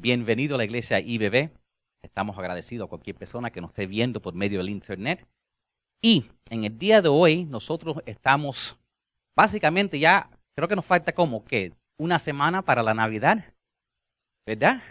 Bienvenido 0.00 0.54
a 0.54 0.58
la 0.58 0.64
iglesia 0.64 1.00
IBB. 1.00 1.50
Estamos 2.04 2.38
agradecidos 2.38 2.86
a 2.86 2.88
cualquier 2.88 3.16
persona 3.16 3.50
que 3.50 3.60
nos 3.60 3.70
esté 3.70 3.88
viendo 3.88 4.22
por 4.22 4.32
medio 4.32 4.58
del 4.58 4.68
internet. 4.68 5.26
Y 6.00 6.26
en 6.50 6.62
el 6.62 6.78
día 6.78 7.02
de 7.02 7.08
hoy 7.08 7.46
nosotros 7.46 7.96
estamos 8.06 8.78
básicamente 9.36 9.98
ya, 9.98 10.30
creo 10.54 10.68
que 10.68 10.76
nos 10.76 10.86
falta 10.86 11.12
como 11.12 11.44
que 11.44 11.72
una 11.98 12.20
semana 12.20 12.62
para 12.62 12.84
la 12.84 12.94
Navidad, 12.94 13.52
¿verdad? 14.46 14.84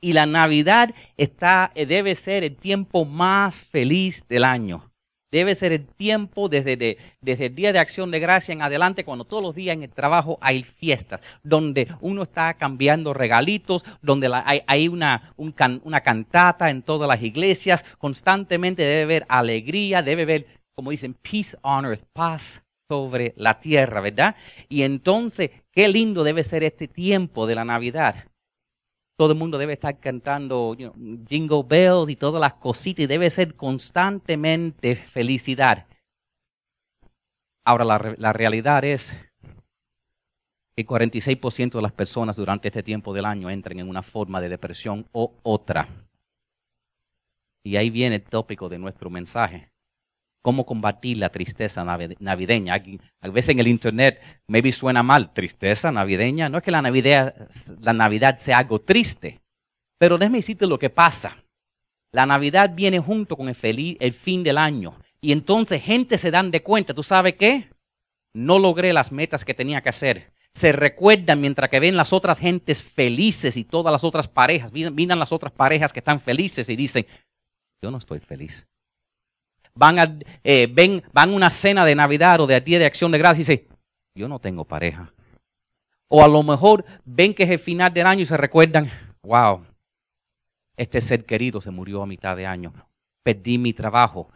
Y 0.00 0.14
la 0.14 0.24
Navidad 0.24 0.94
está, 1.18 1.70
debe 1.74 2.14
ser 2.14 2.42
el 2.42 2.56
tiempo 2.56 3.04
más 3.04 3.66
feliz 3.66 4.26
del 4.26 4.44
año. 4.44 4.89
Debe 5.30 5.54
ser 5.54 5.72
el 5.72 5.86
tiempo 5.86 6.48
desde, 6.48 6.98
el 7.22 7.54
Día 7.54 7.72
de 7.72 7.78
Acción 7.78 8.10
de 8.10 8.18
Gracia 8.18 8.52
en 8.52 8.62
adelante, 8.62 9.04
cuando 9.04 9.24
todos 9.24 9.42
los 9.42 9.54
días 9.54 9.74
en 9.74 9.84
el 9.84 9.90
trabajo 9.90 10.38
hay 10.40 10.64
fiestas, 10.64 11.20
donde 11.44 11.86
uno 12.00 12.24
está 12.24 12.54
cambiando 12.54 13.14
regalitos, 13.14 13.84
donde 14.02 14.28
hay, 14.66 14.88
una, 14.88 15.32
una 15.36 16.00
cantata 16.00 16.70
en 16.70 16.82
todas 16.82 17.08
las 17.08 17.22
iglesias, 17.22 17.84
constantemente 17.98 18.82
debe 18.82 19.02
haber 19.02 19.26
alegría, 19.28 20.02
debe 20.02 20.22
haber, 20.22 20.46
como 20.74 20.90
dicen, 20.90 21.14
peace 21.14 21.56
on 21.62 21.84
earth, 21.84 22.04
paz 22.12 22.62
sobre 22.88 23.32
la 23.36 23.60
tierra, 23.60 24.00
¿verdad? 24.00 24.34
Y 24.68 24.82
entonces, 24.82 25.50
qué 25.70 25.86
lindo 25.86 26.24
debe 26.24 26.42
ser 26.42 26.64
este 26.64 26.88
tiempo 26.88 27.46
de 27.46 27.54
la 27.54 27.64
Navidad 27.64 28.29
todo 29.20 29.34
el 29.34 29.38
mundo 29.38 29.58
debe 29.58 29.74
estar 29.74 30.00
cantando 30.00 30.74
jingle 31.28 31.62
bells 31.68 32.08
y 32.08 32.16
todas 32.16 32.40
las 32.40 32.54
cositas 32.54 33.04
y 33.04 33.06
debe 33.06 33.28
ser 33.28 33.54
constantemente 33.54 34.96
felicidad. 34.96 35.86
Ahora, 37.62 37.84
la, 37.84 38.14
la 38.16 38.32
realidad 38.32 38.82
es 38.82 39.14
que 40.74 40.86
46% 40.86 41.72
de 41.72 41.82
las 41.82 41.92
personas 41.92 42.36
durante 42.36 42.68
este 42.68 42.82
tiempo 42.82 43.12
del 43.12 43.26
año 43.26 43.50
entran 43.50 43.78
en 43.78 43.90
una 43.90 44.02
forma 44.02 44.40
de 44.40 44.48
depresión 44.48 45.06
o 45.12 45.34
otra. 45.42 45.86
Y 47.62 47.76
ahí 47.76 47.90
viene 47.90 48.16
el 48.16 48.22
tópico 48.22 48.70
de 48.70 48.78
nuestro 48.78 49.10
mensaje 49.10 49.69
cómo 50.42 50.64
combatir 50.64 51.18
la 51.18 51.28
tristeza 51.28 51.84
navideña. 51.84 52.82
A 53.20 53.28
veces 53.28 53.50
en 53.50 53.60
el 53.60 53.68
internet 53.68 54.20
maybe 54.46 54.72
suena 54.72 55.02
mal, 55.02 55.32
tristeza 55.32 55.92
navideña. 55.92 56.48
No 56.48 56.58
es 56.58 56.64
que 56.64 56.70
la 56.70 56.82
Navidad, 56.82 57.34
la 57.80 57.92
Navidad 57.92 58.38
sea 58.38 58.58
algo 58.58 58.80
triste, 58.80 59.40
pero 59.98 60.18
déjeme 60.18 60.38
decirte 60.38 60.66
lo 60.66 60.78
que 60.78 60.90
pasa. 60.90 61.36
La 62.12 62.26
Navidad 62.26 62.70
viene 62.74 62.98
junto 62.98 63.36
con 63.36 63.48
el, 63.48 63.96
el 64.00 64.12
fin 64.14 64.42
del 64.42 64.58
año. 64.58 64.96
Y 65.20 65.32
entonces 65.32 65.82
gente 65.82 66.18
se 66.18 66.30
dan 66.30 66.50
de 66.50 66.62
cuenta, 66.62 66.94
¿tú 66.94 67.02
sabes 67.02 67.34
qué? 67.34 67.70
No 68.32 68.58
logré 68.58 68.92
las 68.92 69.12
metas 69.12 69.44
que 69.44 69.54
tenía 69.54 69.82
que 69.82 69.90
hacer. 69.90 70.32
Se 70.52 70.72
recuerdan 70.72 71.40
mientras 71.40 71.70
que 71.70 71.78
ven 71.78 71.96
las 71.96 72.12
otras 72.12 72.38
gentes 72.38 72.82
felices 72.82 73.56
y 73.56 73.64
todas 73.64 73.92
las 73.92 74.02
otras 74.02 74.26
parejas, 74.26 74.72
miran 74.72 75.18
las 75.18 75.30
otras 75.30 75.52
parejas 75.52 75.92
que 75.92 76.00
están 76.00 76.20
felices 76.20 76.68
y 76.68 76.74
dicen, 76.74 77.06
yo 77.82 77.90
no 77.90 77.98
estoy 77.98 78.18
feliz 78.18 78.66
van 79.74 79.98
a, 79.98 80.18
eh, 80.44 80.68
ven, 80.70 81.02
van 81.12 81.32
una 81.32 81.50
cena 81.50 81.84
de 81.84 81.94
Navidad 81.94 82.40
o 82.40 82.46
de 82.46 82.60
día 82.60 82.78
de 82.78 82.86
acción 82.86 83.12
de 83.12 83.18
gracia 83.18 83.40
y 83.40 83.44
dicen, 83.44 83.68
yo 84.14 84.28
no 84.28 84.38
tengo 84.38 84.64
pareja. 84.64 85.12
O 86.08 86.24
a 86.24 86.28
lo 86.28 86.42
mejor 86.42 86.84
ven 87.04 87.34
que 87.34 87.44
es 87.44 87.50
el 87.50 87.58
final 87.58 87.92
del 87.92 88.06
año 88.06 88.22
y 88.22 88.26
se 88.26 88.36
recuerdan, 88.36 88.90
wow, 89.22 89.64
este 90.76 91.00
ser 91.00 91.24
querido 91.24 91.60
se 91.60 91.70
murió 91.70 92.02
a 92.02 92.06
mitad 92.06 92.36
de 92.36 92.46
año, 92.46 92.72
perdí 93.22 93.58
mi 93.58 93.72
trabajo, 93.72 94.28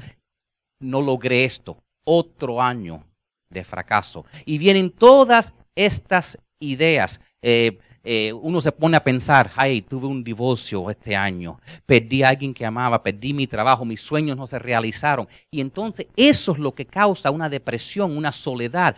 no 0.78 1.00
logré 1.00 1.44
esto, 1.44 1.82
otro 2.04 2.62
año 2.62 3.04
de 3.48 3.64
fracaso. 3.64 4.24
Y 4.44 4.58
vienen 4.58 4.90
todas 4.90 5.54
estas 5.74 6.38
ideas. 6.58 7.20
Eh, 7.42 7.78
eh, 8.06 8.34
uno 8.34 8.60
se 8.60 8.70
pone 8.70 8.98
a 8.98 9.02
pensar, 9.02 9.50
ay, 9.56 9.80
tuve 9.80 10.06
un 10.06 10.22
divorcio 10.22 10.90
este 10.90 11.16
año, 11.16 11.58
perdí 11.86 12.22
a 12.22 12.28
alguien 12.28 12.52
que 12.52 12.66
amaba, 12.66 13.02
perdí 13.02 13.32
mi 13.32 13.46
trabajo, 13.46 13.86
mis 13.86 14.02
sueños 14.02 14.36
no 14.36 14.46
se 14.46 14.58
realizaron. 14.58 15.26
Y 15.50 15.62
entonces 15.62 16.06
eso 16.14 16.52
es 16.52 16.58
lo 16.58 16.74
que 16.74 16.84
causa 16.84 17.30
una 17.30 17.48
depresión, 17.48 18.14
una 18.14 18.30
soledad, 18.30 18.94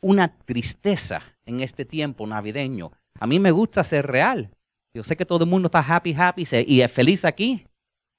una 0.00 0.28
tristeza 0.38 1.22
en 1.44 1.60
este 1.60 1.84
tiempo 1.84 2.26
navideño. 2.26 2.92
A 3.20 3.26
mí 3.26 3.38
me 3.38 3.50
gusta 3.50 3.84
ser 3.84 4.06
real. 4.06 4.50
Yo 4.94 5.04
sé 5.04 5.16
que 5.16 5.26
todo 5.26 5.44
el 5.44 5.50
mundo 5.50 5.66
está 5.66 5.80
happy, 5.80 6.14
happy 6.14 6.44
y 6.66 6.80
es 6.80 6.90
feliz 6.90 7.26
aquí. 7.26 7.66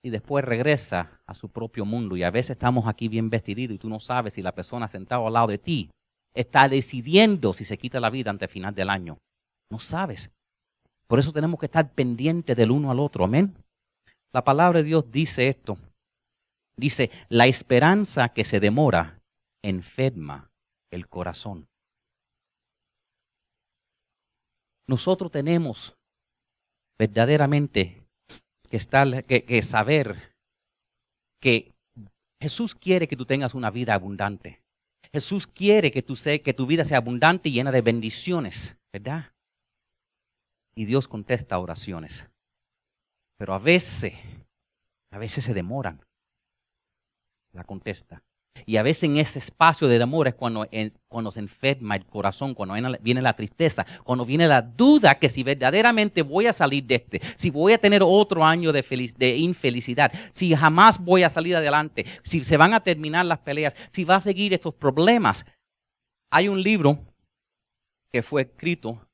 Y 0.04 0.12
después 0.12 0.46
regresa 0.46 1.20
a 1.26 1.34
su 1.34 1.50
propio 1.50 1.84
mundo. 1.84 2.16
Y 2.16 2.22
a 2.22 2.30
veces 2.30 2.52
estamos 2.52 2.88
aquí 2.88 3.08
bien 3.08 3.32
vestiditos 3.32 3.76
y 3.76 3.80
tú 3.80 3.90
no 3.90 4.00
sabes 4.00 4.36
si 4.36 4.44
la 4.44 4.54
persona 4.54 4.88
sentada 4.88 5.26
al 5.26 5.34
lado 5.34 5.48
de 5.48 5.58
ti 5.58 5.90
está 6.36 6.70
decidiendo 6.70 7.54
si 7.56 7.66
se 7.66 7.80
quita 7.80 8.00
la 8.00 8.12
vida 8.12 8.30
ante 8.30 8.46
el 8.46 8.52
final 8.52 8.76
del 8.76 8.92
año. 8.92 9.18
No 9.70 9.80
sabes. 9.80 10.32
Por 11.08 11.20
eso 11.20 11.32
tenemos 11.32 11.60
que 11.60 11.66
estar 11.68 11.94
pendientes 11.94 12.56
del 12.56 12.72
uno 12.72 12.92
al 12.92 13.00
otro. 13.00 13.24
Amén. 13.24 13.56
La 14.34 14.44
palabra 14.44 14.80
de 14.80 14.86
Dios 14.86 15.10
dice 15.10 15.48
esto. 15.48 15.78
Dice, 16.78 17.10
la 17.30 17.48
esperanza 17.48 18.30
que 18.30 18.44
se 18.44 18.60
demora 18.60 19.22
enferma 19.64 20.52
el 20.92 21.08
corazón. 21.08 21.68
Nosotros 24.88 25.32
tenemos 25.32 25.98
verdaderamente 27.00 28.04
que, 28.70 28.78
estar, 28.78 29.26
que, 29.26 29.62
saber 29.62 30.36
que 31.42 31.74
Jesús 32.42 32.76
quiere 32.76 33.08
que 33.08 33.18
tú 33.18 33.26
tengas 33.26 33.54
una 33.54 33.70
vida 33.70 33.94
abundante. 33.94 34.62
Jesús 35.12 35.48
quiere 35.48 35.92
que, 35.92 36.04
tú 36.04 36.16
que 36.44 36.54
tu 36.54 36.66
vida 36.68 36.86
sea 36.86 36.98
abundante 36.98 37.50
y 37.50 37.54
llena 37.54 37.72
de 37.72 37.82
bendiciones, 37.82 38.78
¿verdad? 38.94 39.34
Y 40.78 40.86
Dios 40.86 41.08
contesta 41.08 41.58
oraciones. 41.58 42.28
Pero 43.38 43.56
a 43.56 43.60
veces, 43.60 44.14
a 45.10 45.18
veces 45.18 45.44
se 45.44 45.56
demoran. 45.56 46.06
La 47.52 47.64
contesta. 47.64 48.22
Y 48.68 48.78
a 48.78 48.84
veces 48.84 49.06
en 49.06 49.18
ese 49.18 49.40
espacio 49.40 49.88
de 49.88 49.98
demora 49.98 50.30
es 50.30 50.36
cuando, 50.36 50.68
cuando 51.08 51.32
se 51.32 51.40
enferma 51.40 51.96
el 51.96 52.06
corazón, 52.06 52.54
cuando 52.54 52.76
viene 53.02 53.22
la, 53.22 53.36
tristeza, 53.36 53.88
cuando 54.04 54.24
viene 54.24 54.48
la 54.48 54.62
duda 54.62 55.18
que 55.18 55.30
si 55.30 55.42
verdaderamente 55.42 56.22
voy 56.22 56.46
a 56.46 56.54
salir 56.54 56.84
de 56.84 56.96
este, 56.96 57.22
si 57.36 57.50
voy 57.50 57.74
a 57.74 57.80
tener 57.80 58.04
otro 58.04 58.46
año 58.46 58.72
de, 58.72 58.84
de 59.18 59.38
infelicidad, 59.38 60.12
si 60.32 60.56
jamás 60.56 61.04
voy 61.04 61.24
a 61.24 61.30
salir 61.32 61.56
adelante, 61.56 62.06
si 62.24 62.44
se 62.44 62.58
van 62.58 62.76
a 62.76 62.84
terminar 62.84 63.26
las 63.26 63.40
peleas, 63.40 63.76
si 63.90 64.04
va 64.04 64.16
a 64.16 64.22
seguir 64.22 64.54
estos 64.54 64.76
problemas. 64.76 65.44
Hay 66.30 66.48
un 66.48 66.62
libro 66.62 67.00
que 68.12 68.22
fue 68.22 68.44
escrito 68.44 69.07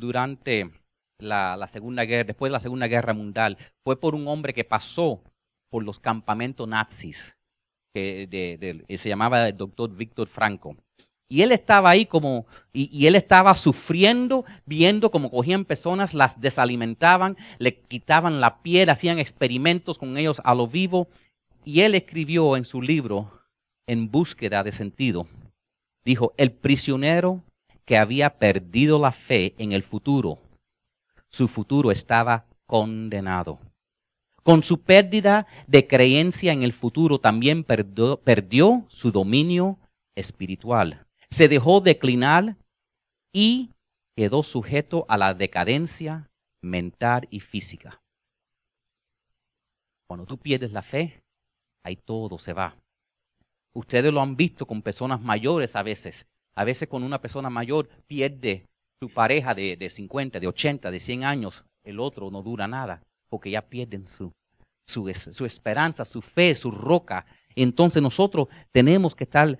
durante 0.00 0.70
la, 1.18 1.66
Segunda 1.68 2.04
Guerra, 2.04 2.24
después 2.24 2.50
de 2.50 2.54
la 2.54 2.60
Segunda 2.60 2.88
Guerra 2.88 3.14
Mundial, 3.14 3.58
fue 3.84 4.00
por 4.00 4.14
un 4.14 4.26
hombre 4.26 4.54
que 4.54 4.64
pasó 4.64 5.22
por 5.70 5.84
los 5.84 6.00
campamentos 6.00 6.66
nazis, 6.66 7.36
que 7.94 8.84
se 8.96 9.08
llamaba 9.08 9.48
el 9.48 9.56
doctor 9.56 9.94
Víctor 9.94 10.26
Franco. 10.26 10.76
Y 11.32 11.42
él 11.42 11.52
estaba 11.52 11.90
ahí 11.90 12.06
como, 12.06 12.46
y, 12.72 13.06
él 13.06 13.14
estaba 13.14 13.54
sufriendo, 13.54 14.44
viendo 14.66 15.12
cómo 15.12 15.30
cogían 15.30 15.64
personas, 15.64 16.12
las 16.12 16.40
desalimentaban, 16.40 17.36
le 17.58 17.78
quitaban 17.82 18.40
la 18.40 18.62
piel, 18.62 18.90
hacían 18.90 19.20
experimentos 19.20 19.96
con 19.96 20.16
ellos 20.16 20.42
a 20.44 20.56
lo 20.56 20.66
vivo. 20.66 21.06
Y 21.64 21.82
él 21.82 21.94
escribió 21.94 22.56
en 22.56 22.64
su 22.64 22.82
libro, 22.82 23.30
En 23.86 24.10
búsqueda 24.10 24.64
de 24.64 24.72
sentido, 24.72 25.28
dijo, 26.04 26.32
el 26.36 26.50
prisionero 26.50 27.44
que 27.90 27.98
había 27.98 28.38
perdido 28.38 29.00
la 29.00 29.10
fe 29.10 29.56
en 29.58 29.72
el 29.72 29.82
futuro. 29.82 30.38
Su 31.28 31.48
futuro 31.48 31.90
estaba 31.90 32.46
condenado. 32.64 33.58
Con 34.44 34.62
su 34.62 34.80
pérdida 34.80 35.48
de 35.66 35.88
creencia 35.88 36.52
en 36.52 36.62
el 36.62 36.72
futuro 36.72 37.18
también 37.18 37.64
perdió, 37.64 38.86
su 38.86 39.10
dominio 39.10 39.76
espiritual. 40.14 41.04
Se 41.30 41.48
dejó 41.48 41.80
declinar 41.80 42.56
y 43.32 43.70
quedó 44.14 44.44
sujeto 44.44 45.04
a 45.08 45.18
la 45.18 45.34
decadencia 45.34 46.30
mental 46.62 47.26
y 47.28 47.40
física. 47.40 48.00
Cuando 50.06 50.26
tú 50.26 50.38
pierdes 50.38 50.70
la 50.70 50.82
fe, 50.82 51.24
ahí 51.82 51.96
todo 51.96 52.38
se 52.38 52.52
va. 52.52 52.76
Ustedes 53.74 54.12
lo 54.12 54.20
han 54.20 54.36
visto 54.36 54.64
con 54.64 54.80
personas 54.80 55.20
mayores 55.20 55.74
a 55.74 55.82
veces 55.82 56.29
a 56.56 56.64
veces 56.64 56.88
con 56.88 57.02
una 57.02 57.20
persona 57.20 57.50
mayor 57.50 57.88
pierde 58.06 58.66
su 59.00 59.08
pareja 59.08 59.54
de, 59.54 59.76
de 59.76 59.88
50, 59.88 60.40
de 60.40 60.46
80, 60.46 60.90
de 60.90 61.00
100 61.00 61.24
años, 61.24 61.64
el 61.84 62.00
otro 62.00 62.30
no 62.30 62.42
dura 62.42 62.68
nada, 62.68 63.02
porque 63.30 63.50
ya 63.50 63.62
pierden 63.62 64.06
su, 64.06 64.32
su, 64.86 65.10
su 65.14 65.46
esperanza, 65.46 66.04
su 66.04 66.20
fe, 66.20 66.54
su 66.54 66.70
roca. 66.70 67.24
Entonces 67.54 68.02
nosotros 68.02 68.48
tenemos 68.72 69.14
que 69.14 69.24
estar, 69.24 69.58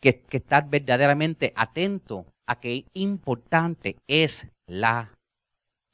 que, 0.00 0.20
que 0.20 0.36
estar 0.36 0.68
verdaderamente 0.68 1.52
atentos 1.56 2.26
a 2.46 2.60
que 2.60 2.86
importante 2.94 3.96
es 4.06 4.46
la 4.68 5.12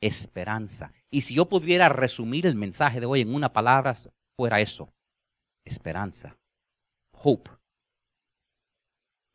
esperanza. 0.02 0.92
Y 1.10 1.22
si 1.22 1.34
yo 1.34 1.48
pudiera 1.48 1.88
resumir 1.88 2.46
el 2.46 2.56
mensaje 2.56 3.00
de 3.00 3.06
hoy 3.06 3.22
en 3.22 3.34
una 3.34 3.52
palabra, 3.52 3.94
fuera 4.36 4.60
eso, 4.60 4.92
esperanza, 5.64 6.36
hope. 7.12 7.50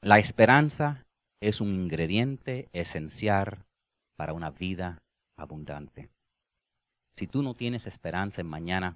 La 0.03 0.19
esperanza 0.19 1.07
es 1.41 1.59
un 1.59 1.73
ingrediente 1.73 2.69
esencial 2.71 3.65
para 4.15 4.33
una 4.33 4.51
vida 4.51 4.99
abundante. 5.37 6.09
Si 7.17 7.25
tú 7.25 7.41
no 7.41 7.55
tienes 7.55 7.87
esperanza 7.87 8.41
en 8.41 8.47
mañana, 8.47 8.95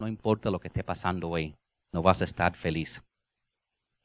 no 0.00 0.08
importa 0.08 0.50
lo 0.50 0.58
que 0.58 0.66
esté 0.66 0.82
pasando 0.82 1.28
hoy, 1.28 1.54
no 1.92 2.02
vas 2.02 2.20
a 2.20 2.24
estar 2.24 2.56
feliz. 2.56 3.00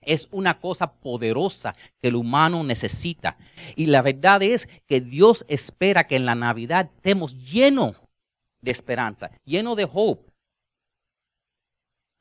Es 0.01 0.27
una 0.31 0.59
cosa 0.59 0.94
poderosa 0.94 1.75
que 2.00 2.09
el 2.09 2.15
humano 2.15 2.63
necesita. 2.63 3.38
Y 3.75 3.88
la 3.88 4.03
verdad 4.03 4.44
es 4.44 4.68
que 4.86 5.01
Dios 5.01 5.45
espera 5.48 6.06
que 6.06 6.15
en 6.15 6.25
la 6.25 6.36
Navidad 6.36 6.89
estemos 6.91 7.36
llenos 7.36 7.95
de 8.62 8.69
esperanza, 8.69 9.31
llenos 9.45 9.75
de 9.77 9.89
hope. 9.91 10.31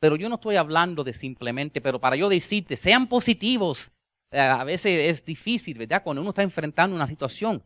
Pero 0.00 0.16
yo 0.16 0.30
no 0.30 0.36
estoy 0.36 0.56
hablando 0.56 1.04
de 1.04 1.12
simplemente, 1.12 1.82
pero 1.82 2.00
para 2.00 2.16
yo 2.16 2.30
decirte, 2.30 2.76
sean 2.76 3.06
positivos. 3.06 3.92
Eh, 4.30 4.40
a 4.40 4.64
veces 4.64 5.10
es 5.10 5.24
difícil, 5.24 5.78
¿verdad? 5.78 6.02
Cuando 6.02 6.22
uno 6.22 6.30
está 6.30 6.42
enfrentando 6.42 6.96
una 6.96 7.06
situación. 7.06 7.62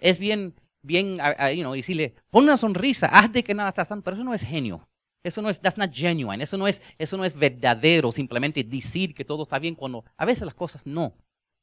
Es 0.00 0.18
bien, 0.18 0.54
bien, 0.82 1.18
you 1.56 1.72
decirle, 1.72 2.14
pon 2.30 2.44
una 2.44 2.56
sonrisa, 2.56 3.06
haz 3.06 3.32
de 3.32 3.42
que 3.42 3.54
nada 3.54 3.70
está 3.70 3.82
pasando. 3.82 4.04
Pero 4.04 4.16
eso 4.16 4.24
no 4.24 4.34
es 4.34 4.42
genio. 4.42 4.88
Eso 5.24 5.40
no 5.40 5.50
es, 5.50 5.60
that's 5.60 5.78
not 5.78 5.92
genuine. 5.92 6.42
Eso 6.42 6.56
no 6.56 6.66
es, 6.66 6.82
eso 6.98 7.16
no 7.16 7.24
es 7.24 7.34
verdadero. 7.34 8.10
Simplemente 8.10 8.64
decir 8.64 9.14
que 9.14 9.24
todo 9.24 9.44
está 9.44 9.58
bien 9.58 9.74
cuando 9.74 10.04
a 10.16 10.24
veces 10.24 10.44
las 10.44 10.54
cosas 10.54 10.86
no, 10.86 11.14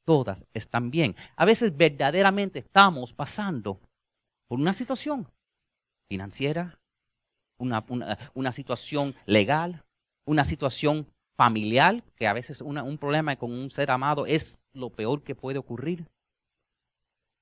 todas 0.06 0.46
están 0.54 0.90
bien. 0.90 1.14
A 1.36 1.44
veces 1.44 1.76
verdaderamente 1.76 2.60
estamos 2.60 3.12
pasando 3.12 3.80
por 4.48 4.58
una 4.58 4.72
situación 4.72 5.28
financiera, 6.08 6.80
una, 7.58 7.84
una, 8.34 8.52
situación 8.52 9.14
legal, 9.26 9.84
una 10.26 10.44
situación 10.44 11.06
familiar, 11.40 12.04
que 12.16 12.26
a 12.26 12.34
veces 12.34 12.60
un 12.60 12.98
problema 12.98 13.34
con 13.34 13.50
un 13.50 13.70
ser 13.70 13.90
amado 13.90 14.26
es 14.26 14.68
lo 14.74 14.90
peor 14.90 15.22
que 15.22 15.34
puede 15.34 15.58
ocurrir. 15.58 16.06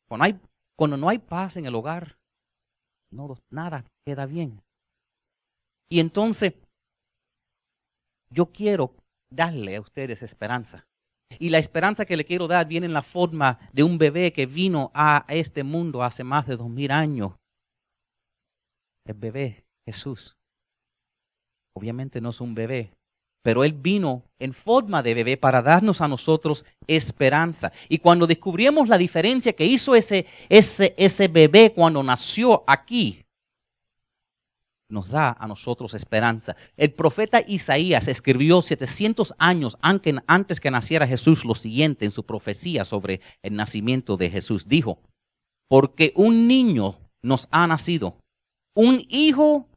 Cuando, 0.06 0.24
hay, 0.24 0.40
cuando 0.76 0.96
no 0.96 1.08
hay 1.08 1.18
paz 1.18 1.56
en 1.56 1.66
el 1.66 1.74
hogar, 1.74 2.16
nada 3.50 3.84
queda 4.06 4.24
bien. 4.24 4.62
Y 5.90 5.98
entonces, 5.98 6.54
yo 8.30 8.52
quiero 8.52 8.94
darle 9.30 9.74
a 9.74 9.80
ustedes 9.80 10.22
esperanza. 10.22 10.86
Y 11.40 11.48
la 11.48 11.58
esperanza 11.58 12.06
que 12.06 12.16
le 12.16 12.24
quiero 12.24 12.46
dar 12.46 12.68
viene 12.68 12.86
en 12.86 12.92
la 12.92 13.02
forma 13.02 13.58
de 13.72 13.82
un 13.82 13.98
bebé 13.98 14.32
que 14.32 14.46
vino 14.46 14.92
a 14.94 15.24
este 15.26 15.64
mundo 15.64 16.04
hace 16.04 16.22
más 16.22 16.46
de 16.46 16.56
dos 16.56 16.70
mil 16.70 16.92
años. 16.92 17.32
El 19.04 19.14
bebé, 19.14 19.66
Jesús. 19.84 20.36
Obviamente 21.74 22.20
no 22.20 22.30
es 22.30 22.40
un 22.40 22.54
bebé, 22.54 22.92
pero 23.48 23.64
Él 23.64 23.72
vino 23.72 24.24
en 24.38 24.52
forma 24.52 25.02
de 25.02 25.14
bebé 25.14 25.38
para 25.38 25.62
darnos 25.62 26.02
a 26.02 26.06
nosotros 26.06 26.66
esperanza. 26.86 27.72
Y 27.88 27.96
cuando 27.96 28.26
descubrimos 28.26 28.90
la 28.90 28.98
diferencia 28.98 29.54
que 29.54 29.64
hizo 29.64 29.94
ese, 29.94 30.26
ese, 30.50 30.94
ese 30.98 31.28
bebé 31.28 31.72
cuando 31.72 32.02
nació 32.02 32.62
aquí, 32.66 33.24
nos 34.90 35.08
da 35.08 35.34
a 35.40 35.46
nosotros 35.46 35.94
esperanza. 35.94 36.56
El 36.76 36.92
profeta 36.92 37.42
Isaías 37.46 38.06
escribió 38.06 38.60
700 38.60 39.34
años 39.38 39.78
antes 39.80 40.60
que 40.60 40.70
naciera 40.70 41.06
Jesús 41.06 41.46
lo 41.46 41.54
siguiente 41.54 42.04
en 42.04 42.10
su 42.10 42.26
profecía 42.26 42.84
sobre 42.84 43.22
el 43.40 43.54
nacimiento 43.54 44.18
de 44.18 44.28
Jesús. 44.28 44.68
Dijo, 44.68 44.98
porque 45.70 46.12
un 46.16 46.46
niño 46.48 46.98
nos 47.22 47.48
ha 47.50 47.66
nacido, 47.66 48.18
un 48.74 49.02
hijo, 49.08 49.70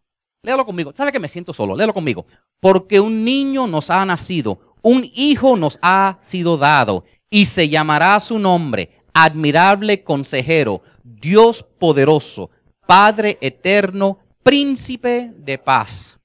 léalo 0.43 0.65
conmigo, 0.65 0.91
sabe 0.95 1.11
que 1.11 1.19
me 1.19 1.27
siento 1.27 1.53
solo, 1.53 1.75
léalo 1.75 1.93
conmigo, 1.93 2.25
porque 2.59 2.99
un 2.99 3.23
niño 3.23 3.67
nos 3.67 3.89
ha 3.89 4.05
nacido, 4.05 4.75
un 4.81 5.07
hijo 5.13 5.55
nos 5.55 5.77
ha 5.81 6.17
sido 6.21 6.57
dado 6.57 7.05
y 7.29 7.45
se 7.45 7.69
llamará 7.69 8.19
su 8.19 8.39
nombre, 8.39 9.03
admirable 9.13 10.03
consejero, 10.03 10.81
Dios 11.03 11.63
poderoso, 11.79 12.49
Padre 12.87 13.37
eterno, 13.41 14.19
príncipe 14.43 15.31
de 15.37 15.57
paz. 15.57 16.19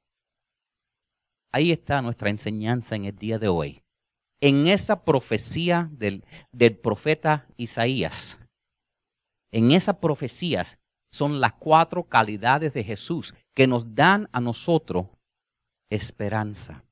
Ahí 1.53 1.71
está 1.71 2.03
nuestra 2.03 2.31
enseñanza 2.31 2.97
en 2.97 3.05
el 3.05 3.17
día 3.17 3.39
de 3.39 3.49
hoy. 3.49 3.83
En 4.41 4.67
esa 4.67 5.05
profecía 5.05 5.89
del, 5.93 6.25
del 6.53 6.77
profeta 6.77 7.47
Isaías, 7.57 8.39
en 9.53 9.71
esa 9.71 10.01
profecía 10.01 10.67
son 11.17 11.41
las 11.41 11.55
cuatro 11.55 12.05
calidades 12.05 12.73
de 12.75 12.85
Jesús 12.85 13.35
que 13.55 13.67
nos 13.67 13.95
dan 13.95 14.29
a 14.33 14.41
nosotros 14.41 15.07
esperanza, 15.91 16.85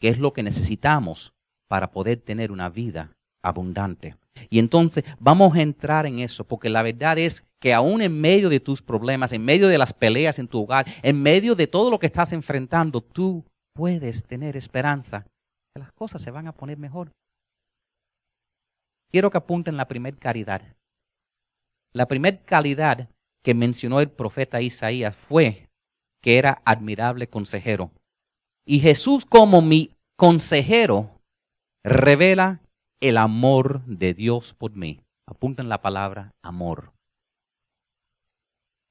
que 0.00 0.08
es 0.08 0.18
lo 0.18 0.32
que 0.32 0.42
necesitamos 0.42 1.32
para 1.68 1.90
poder 1.90 2.20
tener 2.20 2.52
una 2.52 2.68
vida 2.68 3.12
abundante. 3.42 4.16
Y 4.50 4.58
entonces 4.58 5.04
vamos 5.18 5.54
a 5.56 5.62
entrar 5.62 6.06
en 6.06 6.20
eso, 6.20 6.44
porque 6.44 6.70
la 6.70 6.82
verdad 6.82 7.18
es 7.18 7.44
que 7.60 7.74
aún 7.74 8.02
en 8.02 8.20
medio 8.20 8.48
de 8.48 8.60
tus 8.60 8.82
problemas, 8.82 9.32
en 9.32 9.44
medio 9.44 9.68
de 9.68 9.78
las 9.78 9.92
peleas 9.92 10.38
en 10.38 10.48
tu 10.48 10.62
hogar, 10.62 10.86
en 11.02 11.20
medio 11.22 11.54
de 11.54 11.66
todo 11.66 11.90
lo 11.90 11.98
que 11.98 12.06
estás 12.06 12.32
enfrentando, 12.32 13.00
tú 13.00 13.44
puedes 13.74 14.24
tener 14.24 14.56
esperanza 14.56 15.26
que 15.74 15.80
las 15.80 15.92
cosas 15.92 16.22
se 16.22 16.30
van 16.30 16.46
a 16.46 16.52
poner 16.52 16.78
mejor. 16.78 17.10
Quiero 19.10 19.30
que 19.30 19.38
apunten 19.38 19.76
la 19.76 19.88
primer 19.88 20.16
caridad. 20.16 20.62
La 21.92 22.06
primer 22.06 22.44
calidad 22.44 23.08
que 23.42 23.54
mencionó 23.54 24.00
el 24.00 24.10
profeta 24.10 24.60
Isaías 24.60 25.14
fue 25.14 25.68
que 26.22 26.38
era 26.38 26.62
admirable 26.64 27.28
consejero. 27.28 27.90
Y 28.64 28.80
Jesús 28.80 29.24
como 29.24 29.60
mi 29.60 29.96
consejero 30.16 31.20
revela 31.84 32.60
el 33.00 33.18
amor 33.18 33.84
de 33.86 34.14
Dios 34.14 34.54
por 34.54 34.76
mí. 34.76 35.00
Apunten 35.26 35.68
la 35.68 35.82
palabra 35.82 36.32
amor. 36.42 36.92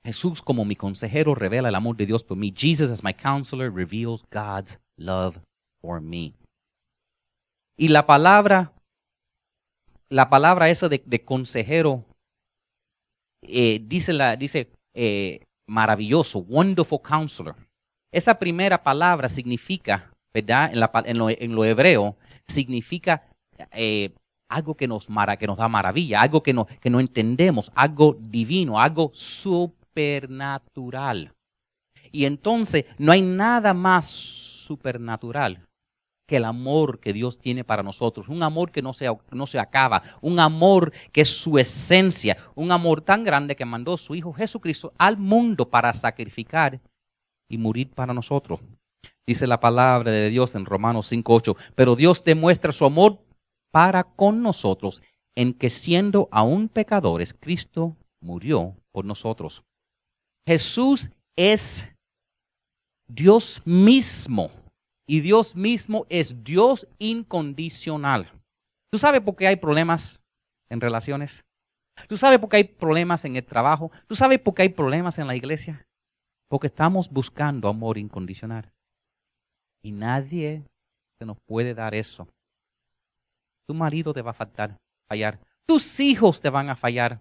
Jesús 0.03 0.41
como 0.41 0.65
mi 0.65 0.75
consejero 0.75 1.35
revela 1.35 1.69
el 1.69 1.75
amor 1.75 1.95
de 1.95 2.05
Dios 2.05 2.23
por 2.23 2.35
mí. 2.37 2.53
Jesus 2.55 2.89
as 2.89 3.03
my 3.03 3.13
counselor 3.13 3.71
reveals 3.71 4.25
God's 4.31 4.79
love 4.97 5.37
for 5.81 6.01
me. 6.01 6.33
Y 7.77 7.87
la 7.89 8.05
palabra, 8.05 8.73
la 10.09 10.29
palabra 10.29 10.69
esa 10.69 10.89
de, 10.89 11.23
consejero, 11.23 12.05
eh, 13.41 13.81
dice, 13.83 14.13
la, 14.13 14.35
dice 14.35 14.71
eh, 14.93 15.41
maravilloso, 15.67 16.39
wonderful 16.39 17.01
counselor. 17.01 17.55
Esa 18.11 18.37
primera 18.37 18.81
palabra 18.81 19.29
significa, 19.29 20.11
¿verdad? 20.33 20.71
En, 20.73 20.79
la, 20.79 20.91
en, 21.05 21.17
lo, 21.17 21.29
en 21.29 21.55
lo, 21.55 21.65
hebreo, 21.65 22.17
significa 22.47 23.23
eh, 23.71 24.13
algo 24.49 24.75
que 24.75 24.87
nos, 24.87 25.07
que 25.39 25.47
nos 25.47 25.57
da 25.57 25.67
maravilla, 25.67 26.21
algo 26.21 26.43
que 26.43 26.53
no, 26.53 26.65
que 26.65 26.89
no 26.89 26.99
entendemos, 26.99 27.71
algo 27.75 28.17
divino, 28.19 28.79
algo 28.79 29.11
super 29.13 29.81
supernatural. 29.91 31.33
Y 32.11 32.25
entonces 32.25 32.85
no 32.97 33.11
hay 33.11 33.21
nada 33.21 33.73
más 33.73 34.07
supernatural 34.07 35.67
que 36.31 36.37
el 36.37 36.45
amor 36.45 37.01
que 37.01 37.11
Dios 37.11 37.39
tiene 37.39 37.65
para 37.65 37.83
nosotros, 37.83 38.29
un 38.29 38.41
amor 38.41 38.71
que 38.71 38.81
no 38.81 38.93
se, 38.93 39.05
no 39.31 39.45
se 39.45 39.59
acaba, 39.59 40.01
un 40.21 40.39
amor 40.39 40.93
que 41.11 41.19
es 41.19 41.27
su 41.27 41.59
esencia, 41.59 42.37
un 42.55 42.71
amor 42.71 43.01
tan 43.01 43.25
grande 43.25 43.57
que 43.57 43.65
mandó 43.65 43.97
su 43.97 44.15
Hijo 44.15 44.31
Jesucristo 44.31 44.93
al 44.97 45.17
mundo 45.17 45.69
para 45.69 45.91
sacrificar 45.91 46.79
y 47.49 47.57
morir 47.57 47.89
para 47.89 48.13
nosotros. 48.13 48.61
Dice 49.27 49.45
la 49.45 49.59
palabra 49.59 50.09
de 50.09 50.29
Dios 50.29 50.55
en 50.55 50.63
Romanos 50.63 51.11
5.8, 51.11 51.57
pero 51.75 51.97
Dios 51.97 52.23
demuestra 52.23 52.71
su 52.71 52.85
amor 52.85 53.19
para 53.69 54.05
con 54.05 54.41
nosotros 54.41 55.01
en 55.35 55.53
que 55.53 55.69
siendo 55.69 56.29
aún 56.31 56.69
pecadores, 56.69 57.33
Cristo 57.33 57.97
murió 58.21 58.77
por 58.93 59.03
nosotros. 59.03 59.65
Jesús 60.47 61.11
es 61.35 61.89
Dios 63.09 63.61
mismo. 63.65 64.60
Y 65.11 65.19
Dios 65.19 65.57
mismo 65.57 66.05
es 66.07 66.41
Dios 66.41 66.87
incondicional. 66.97 68.31
¿Tú 68.89 68.97
sabes 68.97 69.19
por 69.19 69.35
qué 69.35 69.45
hay 69.45 69.57
problemas 69.57 70.23
en 70.69 70.79
relaciones? 70.79 71.45
¿Tú 72.07 72.15
sabes 72.15 72.39
por 72.39 72.47
qué 72.47 72.55
hay 72.55 72.63
problemas 72.63 73.25
en 73.25 73.35
el 73.35 73.43
trabajo? 73.43 73.91
¿Tú 74.07 74.15
sabes 74.15 74.39
por 74.39 74.53
qué 74.53 74.61
hay 74.61 74.69
problemas 74.69 75.19
en 75.19 75.27
la 75.27 75.35
iglesia? 75.35 75.85
Porque 76.47 76.67
estamos 76.67 77.09
buscando 77.09 77.67
amor 77.67 77.97
incondicional. 77.97 78.71
Y 79.83 79.91
nadie 79.91 80.63
se 81.19 81.25
nos 81.25 81.35
puede 81.45 81.73
dar 81.73 81.93
eso. 81.93 82.29
Tu 83.67 83.73
marido 83.73 84.13
te 84.13 84.21
va 84.21 84.31
a 84.31 84.77
fallar. 85.09 85.41
Tus 85.65 85.99
hijos 85.99 86.39
te 86.39 86.49
van 86.49 86.69
a 86.69 86.77
fallar. 86.77 87.19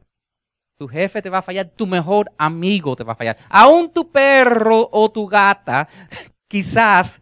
Tu 0.79 0.87
jefe 0.87 1.21
te 1.23 1.29
va 1.29 1.39
a 1.39 1.43
fallar, 1.43 1.69
tu 1.71 1.89
mejor 1.89 2.31
amigo 2.39 2.95
te 2.95 3.03
va 3.03 3.15
a 3.15 3.17
fallar. 3.17 3.37
Aún 3.49 3.93
tu 3.93 4.13
perro 4.13 4.89
o 4.93 5.11
tu 5.11 5.27
gata, 5.27 5.89
quizás 6.47 7.21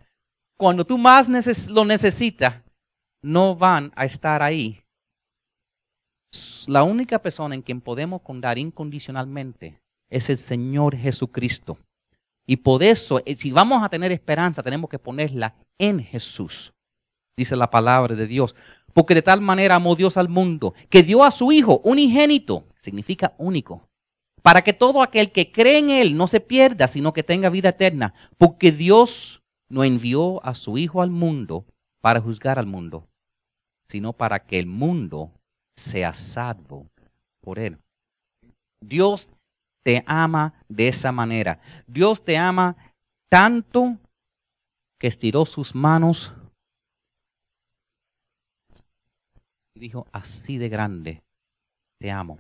cuando 0.59 0.85
tú 0.85 0.99
más 0.99 1.29
lo 1.69 1.85
necesitas, 1.85 2.57
no 3.23 3.55
van 3.55 3.93
a 3.95 4.05
estar 4.05 4.43
ahí. 4.43 4.83
La 6.67 6.83
única 6.83 7.21
persona 7.21 7.55
en 7.55 7.63
quien 7.63 7.81
podemos 7.81 8.21
contar 8.21 8.59
incondicionalmente 8.59 9.81
es 10.11 10.29
el 10.29 10.37
Señor 10.37 10.97
Jesucristo. 10.97 11.79
Y 12.47 12.57
por 12.57 12.83
eso, 12.83 13.23
eh, 13.25 13.37
si 13.37 13.53
vamos 13.53 13.83
a 13.83 13.89
tener 13.89 14.11
esperanza, 14.11 14.63
tenemos 14.63 14.91
que 14.91 14.99
ponerla 14.99 15.55
en 15.79 16.03
Jesús. 16.03 16.73
Dice 17.37 17.55
la 17.57 17.71
palabra 17.71 18.17
de 18.17 18.27
Dios. 18.27 18.55
Porque 18.93 19.15
de 19.15 19.23
tal 19.23 19.41
manera 19.41 19.77
amó 19.77 19.95
Dios 19.95 20.17
al 20.17 20.29
mundo, 20.29 20.75
que 20.89 21.03
dio 21.03 21.23
a 21.23 21.31
su 21.31 21.53
Hijo 21.53 21.81
unigénito, 21.85 22.65
significa 22.77 23.35
único, 23.39 23.89
para 24.43 24.63
que 24.63 24.73
todo 24.73 25.03
aquel 25.03 25.31
que 25.31 25.53
cree 25.53 25.79
en 25.79 25.91
Él 25.91 26.17
no 26.17 26.27
se 26.27 26.41
pierda, 26.41 26.89
sino 26.89 27.13
que 27.13 27.23
tenga 27.23 27.49
vida 27.49 27.69
eterna. 27.69 28.13
Porque 28.39 28.73
Dios 28.73 29.38
no 29.69 29.85
envió 29.85 30.45
a 30.45 30.55
su 30.55 30.79
Hijo 30.79 31.03
al 31.03 31.11
mundo 31.11 31.65
para 32.01 32.21
juzgar 32.21 32.59
al 32.59 32.67
mundo, 32.67 33.07
sino 33.89 34.13
para 34.13 34.41
que 34.47 34.59
el 34.59 34.67
mundo 34.67 35.33
sea 35.77 36.15
salvo 36.15 36.87
por 37.41 37.59
Él. 37.59 37.79
Dios 38.81 39.33
te 39.83 40.05
ama 40.07 40.55
de 40.69 40.89
esa 40.89 41.13
manera. 41.13 41.61
Dios 41.87 42.25
te 42.25 42.37
ama 42.37 42.77
tanto 43.29 43.99
que 44.99 45.07
estiró 45.07 45.47
sus 45.47 45.75
manos 45.75 46.33
y 49.75 49.81
dijo, 49.81 50.07
así 50.13 50.59
de 50.59 50.69
grande 50.69 51.23
te 52.01 52.11
amo. 52.11 52.39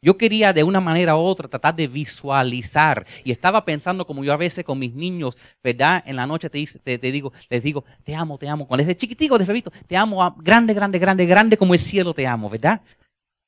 Yo 0.00 0.16
quería 0.16 0.52
de 0.52 0.62
una 0.62 0.80
manera 0.80 1.16
u 1.16 1.18
otra 1.18 1.48
tratar 1.48 1.74
de 1.74 1.88
visualizar 1.88 3.04
y 3.24 3.32
estaba 3.32 3.64
pensando 3.64 4.06
como 4.06 4.22
yo 4.22 4.32
a 4.32 4.36
veces 4.36 4.64
con 4.64 4.78
mis 4.78 4.94
niños, 4.94 5.36
¿verdad? 5.62 6.04
En 6.06 6.14
la 6.14 6.26
noche 6.26 6.48
te, 6.48 6.64
te, 6.98 7.12
digo, 7.12 7.32
les 7.50 7.62
digo, 7.62 7.84
te 8.04 8.14
amo, 8.14 8.38
te 8.38 8.48
amo. 8.48 8.68
Cuando 8.68 8.84
desde 8.84 8.96
chiquitico, 8.96 9.38
desde 9.38 9.52
bebito, 9.52 9.72
te 9.88 9.96
amo, 9.96 10.36
grande, 10.38 10.72
grande, 10.72 11.00
grande, 11.00 11.26
grande 11.26 11.56
como 11.56 11.74
el 11.74 11.80
cielo 11.80 12.14
te 12.14 12.26
amo, 12.28 12.48
¿verdad? 12.48 12.80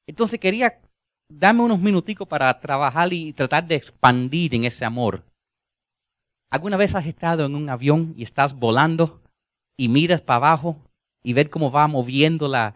Entonces 0.09 0.41
quería 0.41 0.81
darme 1.29 1.63
unos 1.63 1.79
minuticos 1.79 2.27
para 2.27 2.59
trabajar 2.59 3.13
y 3.13 3.33
tratar 3.33 3.67
de 3.69 3.77
expandir 3.77 4.53
en 4.57 4.65
ese 4.65 4.85
amor. 4.85 5.23
¿Alguna 6.51 6.77
vez 6.77 6.97
has 6.97 7.07
estado 7.07 7.47
en 7.47 7.55
un 7.55 7.71
avión 7.71 8.13
y 8.17 8.25
estás 8.25 8.59
volando 8.59 9.23
y 9.79 9.89
miras 9.89 10.21
para 10.21 10.39
abajo 10.39 10.77
y 11.23 11.33
ver 11.33 11.51
cómo 11.51 11.71
va 11.71 11.87
moviendo 11.87 12.49
la, 12.49 12.75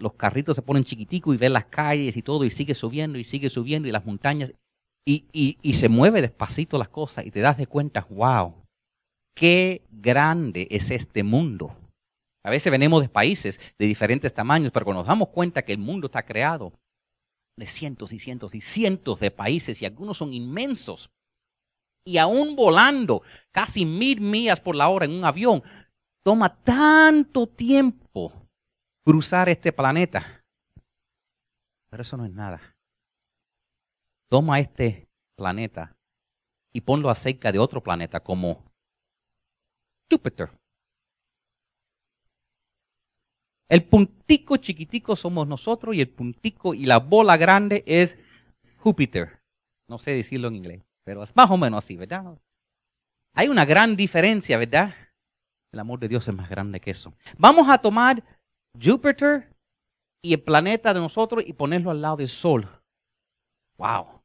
los 0.00 0.14
carritos 0.14 0.56
se 0.56 0.62
ponen 0.62 0.84
chiquiticos 0.84 1.34
y 1.34 1.38
ver 1.38 1.50
las 1.50 1.66
calles 1.66 2.16
y 2.16 2.22
todo 2.22 2.44
y 2.44 2.50
sigue 2.50 2.74
subiendo 2.74 3.18
y 3.18 3.24
sigue 3.24 3.50
subiendo 3.50 3.88
y 3.88 3.92
las 3.92 4.06
montañas 4.06 4.54
y, 5.06 5.26
y, 5.32 5.58
y 5.60 5.74
se 5.74 5.88
mueve 5.88 6.22
despacito 6.22 6.78
las 6.78 6.88
cosas 6.88 7.26
y 7.26 7.30
te 7.30 7.40
das 7.40 7.58
de 7.58 7.66
cuenta, 7.66 8.06
wow, 8.08 8.54
qué 9.34 9.82
grande 9.90 10.66
es 10.70 10.90
este 10.90 11.22
mundo. 11.22 11.76
A 12.42 12.50
veces 12.50 12.70
venimos 12.70 13.02
de 13.02 13.08
países 13.08 13.60
de 13.78 13.86
diferentes 13.86 14.32
tamaños, 14.32 14.72
pero 14.72 14.84
cuando 14.84 15.00
nos 15.00 15.08
damos 15.08 15.28
cuenta 15.28 15.62
que 15.62 15.72
el 15.72 15.78
mundo 15.78 16.06
está 16.06 16.24
creado 16.24 16.72
de 17.56 17.66
cientos 17.66 18.12
y 18.12 18.18
cientos 18.18 18.54
y 18.54 18.60
cientos 18.60 19.20
de 19.20 19.30
países 19.30 19.80
y 19.80 19.86
algunos 19.86 20.18
son 20.18 20.32
inmensos, 20.32 21.10
y 22.06 22.18
aún 22.18 22.54
volando 22.54 23.22
casi 23.50 23.86
mil 23.86 24.20
millas 24.20 24.60
por 24.60 24.76
la 24.76 24.88
hora 24.88 25.06
en 25.06 25.12
un 25.12 25.24
avión, 25.24 25.62
toma 26.24 26.48
tanto 26.48 27.46
tiempo 27.46 28.32
cruzar 29.04 29.48
este 29.48 29.72
planeta. 29.72 30.42
Pero 31.90 32.02
eso 32.02 32.16
no 32.16 32.24
es 32.24 32.32
nada. 32.32 32.60
Toma 34.28 34.58
este 34.58 35.08
planeta 35.36 35.94
y 36.72 36.80
ponlo 36.80 37.10
acerca 37.10 37.52
de 37.52 37.58
otro 37.58 37.82
planeta 37.82 38.20
como 38.20 38.64
Júpiter. 40.10 40.50
El 43.68 43.84
puntico 43.84 44.56
chiquitico 44.56 45.16
somos 45.16 45.46
nosotros 45.46 45.94
y 45.94 46.00
el 46.00 46.08
puntico 46.08 46.74
y 46.74 46.86
la 46.86 46.98
bola 46.98 47.36
grande 47.36 47.84
es 47.86 48.18
Júpiter. 48.78 49.42
No 49.88 49.98
sé 49.98 50.12
decirlo 50.12 50.48
en 50.48 50.56
inglés, 50.56 50.82
pero 51.04 51.22
es 51.22 51.34
más 51.36 51.50
o 51.50 51.56
menos 51.56 51.84
así, 51.84 51.96
¿verdad? 51.96 52.38
Hay 53.34 53.48
una 53.48 53.64
gran 53.64 53.96
diferencia, 53.96 54.56
¿verdad? 54.58 54.94
El 55.74 55.80
amor 55.80 55.98
de 55.98 56.06
Dios 56.06 56.28
es 56.28 56.34
más 56.34 56.48
grande 56.48 56.78
que 56.78 56.92
eso. 56.92 57.12
Vamos 57.36 57.68
a 57.68 57.78
tomar 57.78 58.22
Júpiter 58.80 59.52
y 60.22 60.32
el 60.32 60.40
planeta 60.40 60.94
de 60.94 61.00
nosotros 61.00 61.42
y 61.44 61.52
ponerlo 61.52 61.90
al 61.90 62.00
lado 62.00 62.18
del 62.18 62.28
Sol. 62.28 62.68
¡Wow! 63.76 64.22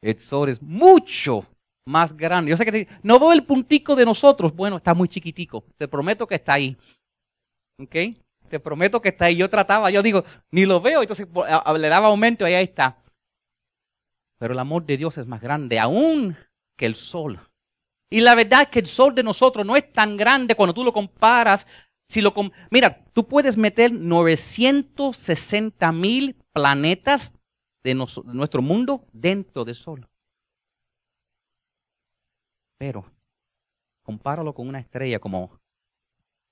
El 0.00 0.16
Sol 0.16 0.48
es 0.48 0.62
mucho 0.62 1.44
más 1.88 2.16
grande. 2.16 2.50
Yo 2.50 2.56
sé 2.56 2.64
que 2.64 2.86
no 3.02 3.18
veo 3.18 3.32
el 3.32 3.44
puntico 3.44 3.96
de 3.96 4.04
nosotros. 4.04 4.54
Bueno, 4.54 4.76
está 4.76 4.94
muy 4.94 5.08
chiquitico. 5.08 5.64
Te 5.76 5.88
prometo 5.88 6.24
que 6.24 6.36
está 6.36 6.52
ahí. 6.52 6.76
¿Ok? 7.80 7.96
Te 8.48 8.60
prometo 8.60 9.02
que 9.02 9.08
está 9.08 9.24
ahí. 9.24 9.38
Yo 9.38 9.50
trataba, 9.50 9.90
yo 9.90 10.04
digo, 10.04 10.22
ni 10.52 10.66
lo 10.66 10.80
veo. 10.80 11.02
Entonces 11.02 11.26
le 11.26 11.88
daba 11.88 12.06
aumento 12.06 12.46
y 12.46 12.54
ahí 12.54 12.62
está. 12.62 13.02
Pero 14.38 14.54
el 14.54 14.58
amor 14.60 14.86
de 14.86 14.96
Dios 14.96 15.18
es 15.18 15.26
más 15.26 15.40
grande 15.40 15.80
aún 15.80 16.36
que 16.78 16.86
el 16.86 16.94
sol. 16.94 17.40
Y 18.08 18.20
la 18.20 18.34
verdad 18.34 18.62
es 18.62 18.68
que 18.68 18.78
el 18.78 18.86
sol 18.86 19.14
de 19.14 19.22
nosotros 19.22 19.66
no 19.66 19.76
es 19.76 19.92
tan 19.92 20.16
grande 20.16 20.54
cuando 20.54 20.74
tú 20.74 20.84
lo 20.84 20.92
comparas. 20.92 21.66
Si 22.08 22.20
lo 22.20 22.32
Mira, 22.70 23.04
tú 23.12 23.26
puedes 23.26 23.56
meter 23.56 23.92
960 23.92 25.90
mil 25.92 26.36
planetas 26.52 27.34
de, 27.82 27.94
nuestro 27.94 28.62
mundo 28.62 29.06
dentro 29.12 29.64
del 29.64 29.74
sol. 29.74 30.08
Pero 32.78 33.10
compáralo 34.02 34.54
con 34.54 34.68
una 34.68 34.78
estrella 34.78 35.18
como 35.18 35.58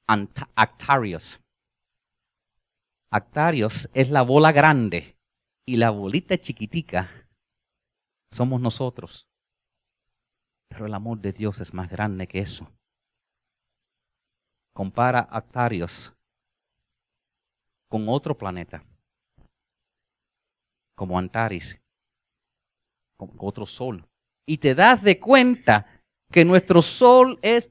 Actarius. 0.07 1.41
Actarius 3.11 3.89
es 3.95 4.11
la 4.11 4.23
bola 4.23 4.51
grande 4.51 5.17
y 5.65 5.77
la 5.77 5.91
bolita 5.91 6.37
chiquitica 6.37 7.29
somos 8.31 8.61
nosotros. 8.61 9.29
Pero 10.69 10.87
el 10.87 10.95
amor 10.95 11.19
de 11.21 11.33
Dios 11.33 11.61
es 11.61 11.73
más 11.73 11.89
grande 11.89 12.27
que 12.27 12.41
eso. 12.41 12.71
Compara 14.75 15.21
Actarios 15.31 16.13
con 17.89 18.09
otro 18.09 18.37
planeta, 18.37 18.85
como 20.97 21.17
Antares, 21.19 21.81
con 23.17 23.33
otro 23.39 23.67
sol. 23.67 24.05
Y 24.47 24.59
te 24.59 24.75
das 24.75 25.03
de 25.03 25.21
cuenta 25.21 25.87
que 26.33 26.45
nuestro 26.45 26.83
sol 26.83 27.39
es 27.43 27.71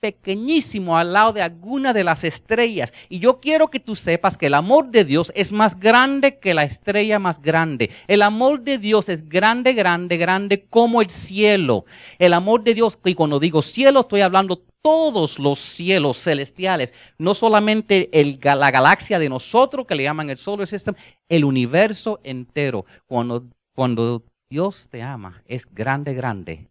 pequeñísimo 0.00 0.96
al 0.96 1.12
lado 1.12 1.32
de 1.32 1.42
alguna 1.42 1.92
de 1.92 2.04
las 2.04 2.24
estrellas. 2.24 2.92
Y 3.08 3.18
yo 3.18 3.40
quiero 3.40 3.68
que 3.68 3.80
tú 3.80 3.96
sepas 3.96 4.36
que 4.36 4.46
el 4.46 4.54
amor 4.54 4.90
de 4.90 5.04
Dios 5.04 5.32
es 5.34 5.52
más 5.52 5.78
grande 5.78 6.38
que 6.38 6.54
la 6.54 6.64
estrella 6.64 7.18
más 7.18 7.42
grande. 7.42 7.90
El 8.06 8.22
amor 8.22 8.62
de 8.62 8.78
Dios 8.78 9.08
es 9.08 9.28
grande, 9.28 9.72
grande, 9.72 10.16
grande 10.16 10.66
como 10.68 11.02
el 11.02 11.10
cielo. 11.10 11.84
El 12.18 12.32
amor 12.32 12.62
de 12.62 12.74
Dios, 12.74 12.98
y 13.04 13.14
cuando 13.14 13.40
digo 13.40 13.62
cielo, 13.62 14.00
estoy 14.00 14.20
hablando 14.20 14.62
todos 14.80 15.38
los 15.38 15.58
cielos 15.58 16.22
celestiales, 16.22 16.94
no 17.18 17.34
solamente 17.34 18.08
el, 18.18 18.38
la 18.42 18.70
galaxia 18.70 19.18
de 19.18 19.28
nosotros 19.28 19.86
que 19.86 19.96
le 19.96 20.04
llaman 20.04 20.30
el 20.30 20.36
Solar 20.36 20.66
System, 20.66 20.94
el 21.28 21.44
universo 21.44 22.20
entero. 22.22 22.86
Cuando, 23.06 23.44
cuando 23.74 24.22
Dios 24.48 24.88
te 24.88 25.02
ama, 25.02 25.42
es 25.46 25.66
grande, 25.66 26.14
grande 26.14 26.68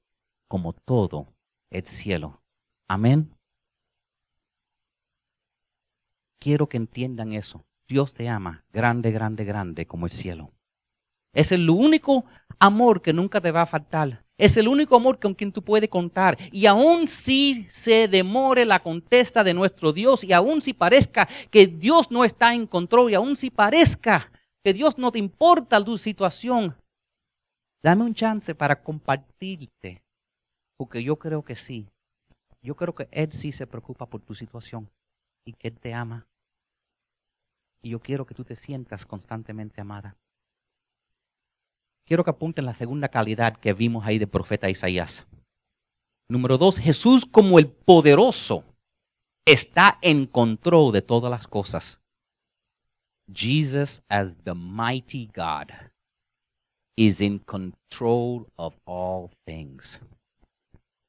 como 0.48 0.74
todo 0.74 1.28
el 1.70 1.86
cielo. 1.86 2.40
Amén. 2.88 3.34
Quiero 6.40 6.70
que 6.70 6.78
entiendan 6.78 7.34
eso. 7.34 7.66
Dios 7.88 8.14
te 8.14 8.30
ama 8.30 8.66
grande, 8.72 9.12
grande, 9.12 9.44
grande 9.44 9.86
como 9.86 10.06
el 10.06 10.12
cielo. 10.12 10.52
Es 11.34 11.52
el 11.52 11.70
único 11.70 12.26
amor 12.60 13.02
que 13.02 13.14
nunca 13.14 13.42
te 13.42 13.52
va 13.52 13.64
a 13.64 13.66
faltar. 13.66 14.24
Es 14.38 14.56
el 14.56 14.68
único 14.68 14.96
amor 14.96 15.20
con 15.20 15.34
quien 15.34 15.52
tú 15.52 15.64
puedes 15.64 15.90
contar. 15.90 16.38
Y 16.52 16.68
aun 16.68 17.08
si 17.08 17.66
se 17.70 18.08
demore 18.08 18.66
la 18.66 18.82
contesta 18.82 19.44
de 19.44 19.54
nuestro 19.54 19.94
Dios, 19.94 20.24
y 20.24 20.32
aun 20.32 20.62
si 20.62 20.74
parezca 20.74 21.28
que 21.50 21.68
Dios 21.68 22.12
no 22.12 22.24
está 22.24 22.54
en 22.54 22.68
control, 22.68 23.12
y 23.12 23.16
aun 23.16 23.36
si 23.36 23.50
parezca 23.50 24.32
que 24.64 24.74
Dios 24.74 24.98
no 24.98 25.12
te 25.12 25.20
importa 25.20 25.84
tu 25.84 25.98
situación, 25.98 26.76
dame 27.84 28.04
un 28.04 28.14
chance 28.14 28.54
para 28.54 28.82
compartirte, 28.82 30.04
porque 30.78 31.04
yo 31.04 31.18
creo 31.18 31.44
que 31.44 31.56
sí. 31.56 31.90
Yo 32.68 32.76
creo 32.76 32.94
que 32.94 33.08
Él 33.12 33.32
sí 33.32 33.54
se 33.54 33.66
preocupa 33.66 34.08
por 34.08 34.20
tu 34.20 34.36
situación 34.36 34.90
y 35.46 35.54
que 35.54 35.70
Él 35.70 35.80
te 35.80 35.94
ama. 35.94 36.28
Y 37.82 37.92
yo 37.92 38.02
quiero 38.02 38.26
que 38.26 38.36
tú 38.36 38.44
te 38.44 38.58
sientas 38.58 39.06
constantemente 39.06 39.80
amada. 39.80 40.18
Quiero 42.06 42.26
que 42.26 42.30
apunten 42.30 42.66
la 42.66 42.74
segunda 42.74 43.08
calidad 43.08 43.56
que 43.56 43.72
vimos 43.72 44.06
ahí 44.06 44.20
del 44.20 44.28
profeta 44.28 44.70
Isaías. 44.70 45.26
Número 46.28 46.58
dos, 46.58 46.78
Jesús 46.78 47.26
como 47.26 47.58
el 47.58 47.70
poderoso 47.70 48.66
está 49.46 49.98
en 50.02 50.26
control 50.26 50.92
de 50.92 51.02
todas 51.02 51.32
las 51.32 51.48
cosas. 51.48 52.02
Jesus 53.34 54.02
as 54.10 54.36
the 54.44 54.54
mighty 54.54 55.30
God 55.34 55.72
is 56.98 57.22
in 57.22 57.40
control 57.40 58.52
of 58.58 58.76
all 58.84 59.32
things 59.46 60.02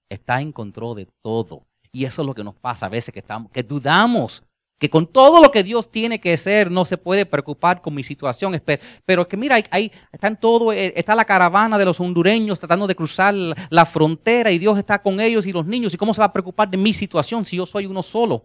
está 0.08 0.40
en 0.40 0.52
control 0.52 0.96
de 0.96 1.08
todo. 1.22 1.66
Y 1.92 2.04
eso 2.04 2.22
es 2.22 2.26
lo 2.26 2.34
que 2.34 2.44
nos 2.44 2.54
pasa 2.54 2.86
a 2.86 2.90
veces 2.90 3.12
que 3.12 3.20
estamos, 3.20 3.50
que 3.50 3.62
dudamos 3.62 4.42
que 4.78 4.88
con 4.88 5.06
todo 5.06 5.42
lo 5.42 5.50
que 5.50 5.64
Dios 5.64 5.90
tiene 5.90 6.20
que 6.20 6.36
ser 6.36 6.70
no 6.70 6.84
se 6.84 6.96
puede 6.96 7.26
preocupar 7.26 7.82
con 7.82 7.94
mi 7.94 8.04
situación. 8.04 8.60
Pero 9.04 9.26
que 9.26 9.36
mira, 9.36 9.56
ahí 9.70 9.90
están 10.12 10.38
todo, 10.38 10.72
eh, 10.72 10.92
está 10.96 11.14
la 11.16 11.24
caravana 11.24 11.76
de 11.76 11.84
los 11.84 11.98
hondureños 11.98 12.60
tratando 12.60 12.86
de 12.86 12.94
cruzar 12.94 13.34
la 13.70 13.86
frontera 13.86 14.52
y 14.52 14.58
Dios 14.58 14.78
está 14.78 15.02
con 15.02 15.20
ellos 15.20 15.46
y 15.46 15.52
los 15.52 15.66
niños. 15.66 15.94
¿Y 15.94 15.96
cómo 15.96 16.14
se 16.14 16.20
va 16.20 16.26
a 16.26 16.32
preocupar 16.32 16.70
de 16.70 16.76
mi 16.76 16.94
situación 16.94 17.44
si 17.44 17.56
yo 17.56 17.66
soy 17.66 17.86
uno 17.86 18.02
solo? 18.02 18.44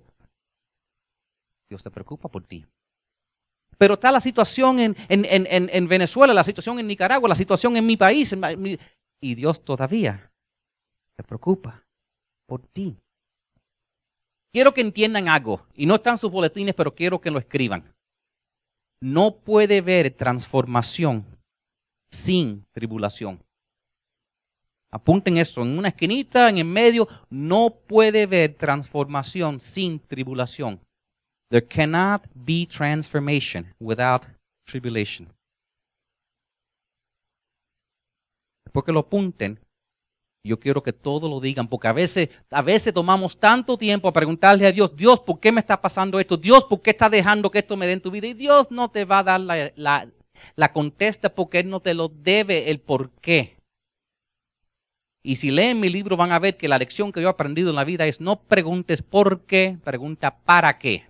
Dios 1.70 1.82
se 1.82 1.92
preocupa 1.92 2.28
por 2.30 2.44
ti. 2.44 2.66
pero 3.78 3.96
está 3.96 4.12
la 4.12 4.22
situación 4.22 4.80
en, 4.80 4.96
en, 5.10 5.26
en, 5.26 5.70
en 5.72 5.88
Venezuela, 5.88 6.34
la 6.34 6.44
situación 6.44 6.80
en 6.80 6.88
Nicaragua, 6.88 7.30
la 7.30 7.36
situación 7.36 7.78
en 7.78 7.86
mi 7.86 7.98
país. 7.98 8.36
y 9.22 9.36
Dios 9.36 9.64
todavía 9.64 10.33
se 11.16 11.24
preocupa 11.24 11.84
por 12.48 12.62
ti. 12.62 12.96
Quiero 14.52 14.74
que 14.74 14.82
entiendan 14.82 15.28
algo, 15.28 15.66
y 15.74 15.86
no 15.86 15.96
están 15.96 16.18
sus 16.18 16.32
boletines, 16.32 16.76
pero 16.76 16.94
quiero 16.94 17.20
que 17.20 17.32
lo 17.32 17.40
escriban. 17.40 17.92
No 19.02 19.36
puede 19.36 19.80
haber 19.80 20.12
transformación 20.16 21.26
sin 22.12 22.66
tribulación. 22.72 23.44
Apunten 24.92 25.38
eso, 25.38 25.64
en 25.64 25.76
una 25.76 25.88
esquinita, 25.88 26.50
en 26.50 26.60
el 26.60 26.66
medio, 26.66 27.08
no 27.32 27.72
puede 27.72 28.24
haber 28.24 28.54
transformación 28.54 29.60
sin 29.60 30.00
tribulación. 30.00 30.80
There 31.50 31.68
cannot 31.68 32.28
be 32.36 32.68
transformation 32.68 33.74
without 33.80 34.28
tribulation. 34.66 35.28
Después 38.66 38.86
que 38.86 38.92
lo 38.92 39.00
apunten, 39.00 39.60
yo 40.44 40.60
quiero 40.60 40.84
que 40.84 40.92
todos 40.92 41.30
lo 41.30 41.40
digan, 41.40 41.68
porque 41.68 41.88
a 41.88 41.94
veces, 41.94 42.30
a 42.52 42.62
veces 42.62 42.94
tomamos 42.94 43.40
tanto 43.40 43.78
tiempo 43.78 44.10
a 44.10 44.14
preguntarle 44.14 44.68
a 44.68 44.72
Dios, 44.72 44.94
Dios, 44.96 45.20
¿por 45.22 45.40
qué 45.40 45.52
me 45.52 45.62
está 45.62 45.82
pasando 45.82 46.20
esto? 46.20 46.36
Dios, 46.36 46.66
¿por 46.66 46.82
qué 46.82 46.90
está 46.90 47.10
dejando 47.10 47.50
que 47.50 47.60
esto 47.60 47.78
me 47.78 47.88
dé 47.88 47.94
en 47.94 48.02
tu 48.02 48.12
vida? 48.12 48.28
Y 48.28 48.34
Dios 48.34 48.70
no 48.70 48.92
te 48.92 49.06
va 49.06 49.20
a 49.20 49.24
dar 49.24 49.40
la, 49.40 49.72
la, 49.76 50.10
la 50.56 50.74
contesta 50.74 51.34
porque 51.34 51.60
Él 51.60 51.70
no 51.70 51.80
te 51.80 51.94
lo 51.94 52.10
debe 52.10 52.70
el 52.70 52.82
por 52.82 53.12
qué. 53.22 53.56
Y 55.26 55.38
si 55.38 55.52
leen 55.52 55.80
mi 55.80 55.90
libro 55.90 56.18
van 56.18 56.34
a 56.34 56.40
ver 56.40 56.58
que 56.58 56.68
la 56.68 56.78
lección 56.78 57.14
que 57.14 57.22
yo 57.22 57.30
he 57.30 57.32
aprendido 57.32 57.70
en 57.70 57.78
la 57.78 57.86
vida 57.86 58.06
es 58.06 58.20
no 58.20 58.42
preguntes 58.42 59.02
por 59.02 59.46
qué, 59.46 59.78
pregunta 59.82 60.40
para 60.40 60.78
qué. 60.78 61.06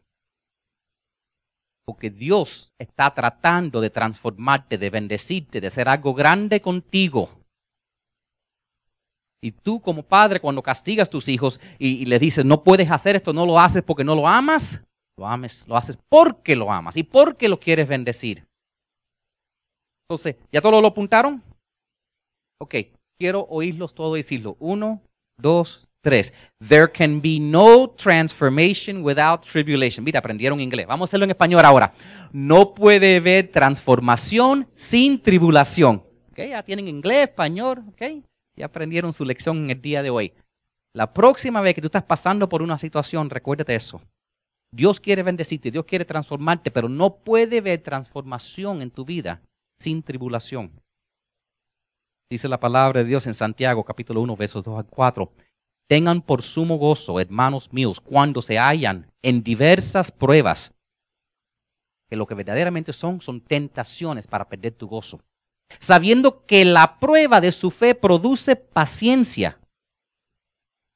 Porque 1.85 2.11
Dios 2.11 2.71
está 2.77 3.11
tratando 3.15 3.81
de 3.81 3.89
transformarte, 3.89 4.77
de 4.77 4.91
bendecirte, 4.91 5.59
de 5.59 5.67
hacer 5.67 5.89
algo 5.89 6.13
grande 6.13 6.61
contigo. 6.61 7.42
Y 9.43 9.51
tú 9.51 9.81
como 9.81 10.03
padre, 10.03 10.39
cuando 10.39 10.63
castigas 10.63 11.09
a 11.09 11.11
tus 11.11 11.27
hijos 11.27 11.59
y, 11.77 12.05
les 12.05 12.21
dices, 12.21 12.45
no 12.45 12.63
puedes 12.63 12.89
hacer 12.89 13.17
esto, 13.17 13.33
no 13.33 13.45
lo 13.45 13.59
haces 13.59 13.83
porque 13.83 14.05
no 14.05 14.15
lo 14.15 14.25
amas, 14.25 14.81
lo 15.17 15.27
ames, 15.27 15.67
lo 15.67 15.75
haces 15.75 15.99
porque 16.07 16.55
lo 16.55 16.71
amas 16.71 16.95
y 16.95 17.03
porque 17.03 17.49
lo 17.49 17.59
quieres 17.59 17.85
bendecir. 17.85 18.47
Entonces, 20.07 20.37
¿ya 20.49 20.61
todos 20.61 20.81
lo 20.81 20.87
apuntaron? 20.87 21.43
Ok, 22.61 22.75
quiero 23.19 23.45
oírlos 23.49 23.93
todos 23.93 24.15
decirlo. 24.15 24.55
Uno, 24.59 25.01
dos, 25.37 25.89
tres. 25.99 26.33
There 26.65 26.89
can 26.89 27.21
be 27.21 27.37
no 27.37 27.89
transformation 27.89 29.03
without 29.03 29.45
tribulation. 29.45 30.05
Mira, 30.05 30.19
aprendieron 30.19 30.61
inglés. 30.61 30.87
Vamos 30.87 31.07
a 31.07 31.09
hacerlo 31.09 31.25
en 31.25 31.31
español 31.31 31.65
ahora. 31.65 31.91
No 32.31 32.73
puede 32.73 33.17
haber 33.17 33.51
transformación 33.51 34.69
sin 34.73 35.21
tribulación. 35.21 36.01
Okay, 36.31 36.51
ya 36.51 36.63
tienen 36.63 36.87
inglés, 36.87 37.27
español, 37.27 37.83
ok. 37.89 38.23
Ya 38.55 38.65
aprendieron 38.67 39.13
su 39.13 39.25
lección 39.25 39.57
en 39.57 39.69
el 39.71 39.81
día 39.81 40.03
de 40.03 40.09
hoy. 40.09 40.33
La 40.93 41.13
próxima 41.13 41.61
vez 41.61 41.73
que 41.73 41.81
tú 41.81 41.87
estás 41.87 42.03
pasando 42.03 42.47
por 42.47 42.61
una 42.61 42.77
situación, 42.77 43.29
recuérdate 43.29 43.73
eso. 43.73 44.01
Dios 44.71 44.99
quiere 44.99 45.23
bendecirte, 45.23 45.71
Dios 45.71 45.85
quiere 45.85 46.05
transformarte, 46.05 46.71
pero 46.71 46.87
no 46.89 47.15
puede 47.17 47.59
haber 47.59 47.81
transformación 47.81 48.81
en 48.81 48.91
tu 48.91 49.05
vida 49.05 49.41
sin 49.79 50.03
tribulación. 50.03 50.71
Dice 52.29 52.47
la 52.47 52.59
palabra 52.59 53.01
de 53.01 53.09
Dios 53.09 53.27
en 53.27 53.33
Santiago 53.33 53.83
capítulo 53.83 54.21
1 54.21 54.35
versos 54.35 54.63
2 54.63 54.79
a 54.79 54.83
4. 54.83 55.31
Tengan 55.87 56.21
por 56.21 56.41
sumo 56.41 56.77
gozo, 56.77 57.19
hermanos 57.19 57.71
míos, 57.73 57.99
cuando 57.99 58.41
se 58.41 58.57
hallan 58.57 59.11
en 59.21 59.43
diversas 59.43 60.11
pruebas, 60.11 60.73
que 62.09 62.15
lo 62.15 62.25
que 62.25 62.35
verdaderamente 62.35 62.93
son 62.93 63.19
son 63.21 63.41
tentaciones 63.41 64.25
para 64.27 64.47
perder 64.47 64.73
tu 64.73 64.87
gozo 64.87 65.21
sabiendo 65.79 66.45
que 66.45 66.65
la 66.65 66.99
prueba 66.99 67.41
de 67.41 67.51
su 67.51 67.71
fe 67.71 67.95
produce 67.95 68.55
paciencia 68.55 69.59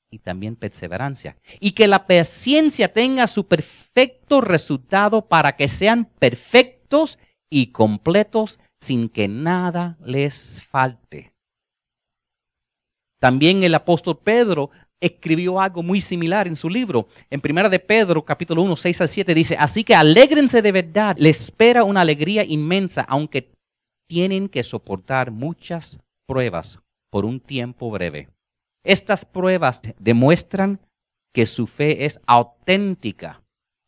y 0.10 0.20
también 0.20 0.56
perseverancia, 0.56 1.38
y 1.60 1.72
que 1.72 1.88
la 1.88 2.08
paciencia 2.08 2.94
tenga 2.94 3.28
su 3.28 3.46
perfecto 3.46 4.42
resultado 4.42 5.28
para 5.28 5.56
que 5.56 5.68
sean 5.68 6.06
perfectos 6.06 7.20
y 7.50 7.68
completos 7.72 8.60
sin 8.80 9.10
que 9.10 9.28
nada 9.28 9.98
les 10.04 10.64
falte. 10.64 11.34
También 13.20 13.64
el 13.64 13.76
apóstol 13.76 14.20
Pedro 14.24 14.70
escribió 15.00 15.60
algo 15.60 15.84
muy 15.84 16.02
similar 16.02 16.48
en 16.48 16.56
su 16.56 16.70
libro. 16.70 17.08
En 17.30 17.42
primera 17.42 17.70
de 17.70 17.80
Pedro, 17.80 18.24
capítulo 18.24 18.62
1, 18.64 18.76
6 18.76 19.02
al 19.02 19.10
7, 19.10 19.34
dice, 19.34 19.58
así 19.58 19.84
que 19.84 19.96
alégrense 19.96 20.62
de 20.62 20.72
verdad, 20.72 21.16
les 21.20 21.42
espera 21.42 21.84
una 21.84 22.02
alegría 22.02 22.44
inmensa, 22.44 23.02
aunque 23.02 23.52
tienen 24.08 24.50
que 24.50 24.64
soportar 24.64 25.32
muchas 25.32 26.00
pruebas 26.26 26.80
por 27.12 27.26
un 27.26 27.40
tiempo 27.40 27.92
breve. 27.92 28.30
Estas 28.84 29.26
pruebas 29.26 29.82
demuestran 30.00 30.80
que 31.34 31.46
su 31.46 31.68
fe 31.68 32.06
es 32.06 32.20
auténtica, 32.26 33.42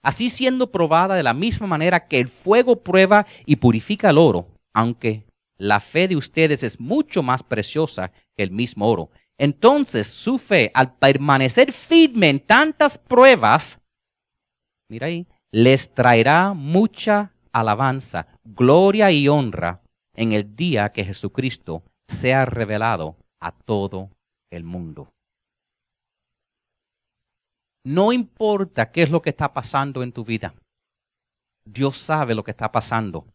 así 0.04 0.30
siendo 0.30 0.72
probada 0.72 1.16
de 1.16 1.24
la 1.24 1.34
misma 1.34 1.68
manera 1.68 2.08
que 2.08 2.20
el 2.20 2.28
fuego 2.28 2.84
prueba 2.84 3.26
y 3.46 3.56
purifica 3.56 4.10
el 4.10 4.18
oro, 4.18 4.48
aunque 4.74 5.26
la 5.58 5.80
fe 5.80 6.08
de 6.08 6.16
ustedes 6.16 6.64
es 6.64 6.80
mucho 6.80 7.24
más 7.24 7.44
preciosa 7.44 8.12
que 8.36 8.44
el 8.44 8.52
mismo 8.52 8.88
oro. 8.88 9.10
Entonces 9.38 10.08
su 10.08 10.38
fe, 10.38 10.72
al 10.74 10.96
permanecer 10.96 11.72
firme 11.72 12.30
en 12.30 12.40
tantas 12.40 12.98
pruebas, 12.98 13.80
mira 14.90 15.08
ahí, 15.08 15.26
les 15.52 15.94
traerá 15.94 16.54
mucha 16.54 17.34
alabanza, 17.52 18.28
gloria 18.44 19.12
y 19.12 19.28
honra 19.28 19.82
en 20.20 20.34
el 20.34 20.54
día 20.54 20.92
que 20.92 21.06
Jesucristo 21.06 21.82
sea 22.06 22.44
revelado 22.44 23.16
a 23.40 23.54
todo 23.54 24.10
el 24.52 24.66
mundo. 24.66 25.14
No 27.86 28.12
importa 28.12 28.92
qué 28.92 29.04
es 29.04 29.10
lo 29.10 29.22
que 29.22 29.30
está 29.30 29.54
pasando 29.54 30.04
en 30.04 30.12
tu 30.12 30.26
vida. 30.26 30.54
Dios 31.64 31.98
sabe 31.98 32.36
lo 32.36 32.44
que 32.44 32.52
está 32.52 32.70
pasando. 32.70 33.28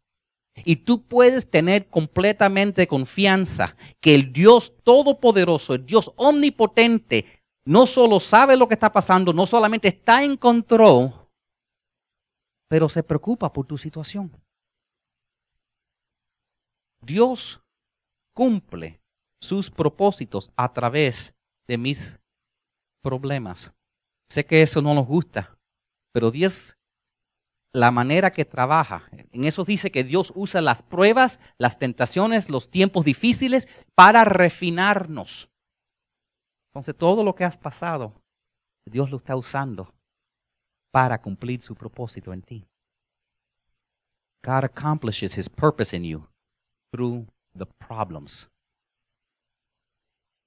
Y 0.62 0.76
tú 0.76 1.02
puedes 1.02 1.48
tener 1.48 1.88
completamente 1.88 2.86
confianza 2.86 3.74
que 3.98 4.14
el 4.14 4.30
Dios 4.30 4.74
Todopoderoso, 4.82 5.72
el 5.72 5.86
Dios 5.86 6.12
Omnipotente, 6.16 7.24
no 7.64 7.86
solo 7.86 8.20
sabe 8.20 8.58
lo 8.58 8.68
que 8.68 8.74
está 8.74 8.92
pasando, 8.92 9.32
no 9.32 9.46
solamente 9.46 9.88
está 9.88 10.22
en 10.22 10.36
control, 10.36 11.14
pero 12.68 12.90
se 12.90 13.02
preocupa 13.02 13.50
por 13.50 13.66
tu 13.66 13.78
situación. 13.78 14.30
Dios 17.04 17.62
cumple 18.34 19.00
sus 19.40 19.70
propósitos 19.70 20.50
a 20.56 20.72
través 20.72 21.34
de 21.66 21.78
mis 21.78 22.18
problemas. 23.02 23.72
Sé 24.28 24.44
que 24.44 24.62
eso 24.62 24.80
no 24.80 24.94
nos 24.94 25.06
gusta, 25.06 25.56
pero 26.12 26.30
Dios, 26.30 26.76
la 27.72 27.90
manera 27.90 28.30
que 28.30 28.44
trabaja, 28.44 29.08
en 29.32 29.44
eso 29.44 29.64
dice 29.64 29.92
que 29.92 30.02
Dios 30.02 30.32
usa 30.34 30.60
las 30.60 30.82
pruebas, 30.82 31.40
las 31.58 31.78
tentaciones, 31.78 32.48
los 32.48 32.70
tiempos 32.70 33.04
difíciles 33.04 33.68
para 33.94 34.24
refinarnos. 34.24 35.50
Entonces 36.70 36.96
todo 36.96 37.22
lo 37.22 37.34
que 37.34 37.44
has 37.44 37.58
pasado, 37.58 38.14
Dios 38.86 39.10
lo 39.10 39.18
está 39.18 39.36
usando 39.36 39.94
para 40.90 41.20
cumplir 41.20 41.60
su 41.60 41.74
propósito 41.74 42.32
en 42.32 42.42
ti. 42.42 42.66
God 44.42 44.64
accomplishes 44.64 45.38
his 45.38 45.48
purpose 45.48 45.96
in 45.96 46.04
you 46.04 46.33
through 46.94 47.26
the 47.58 47.66
problems. 47.66 48.48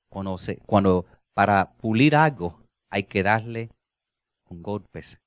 Cuando, 0.09 0.37
cuando 0.65 1.05
para 1.33 1.73
pulir 1.73 2.15
algo 2.15 2.57
hay 2.89 3.03
que 3.03 3.21
darle 3.21 3.69
golpes. 4.49 5.19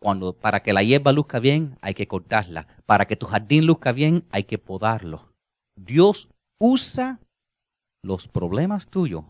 Cuando 0.00 0.32
para 0.32 0.62
que 0.62 0.72
la 0.72 0.82
hierba 0.82 1.12
luzca 1.12 1.40
bien 1.40 1.76
hay 1.82 1.92
que 1.92 2.08
cortarla. 2.08 2.66
Para 2.86 3.06
que 3.06 3.16
tu 3.16 3.26
jardín 3.26 3.66
luzca 3.66 3.92
bien 3.92 4.24
hay 4.30 4.44
que 4.44 4.56
podarlo. 4.56 5.30
Dios 5.76 6.30
usa 6.58 7.20
los 8.02 8.26
problemas 8.26 8.86
tuyos 8.86 9.24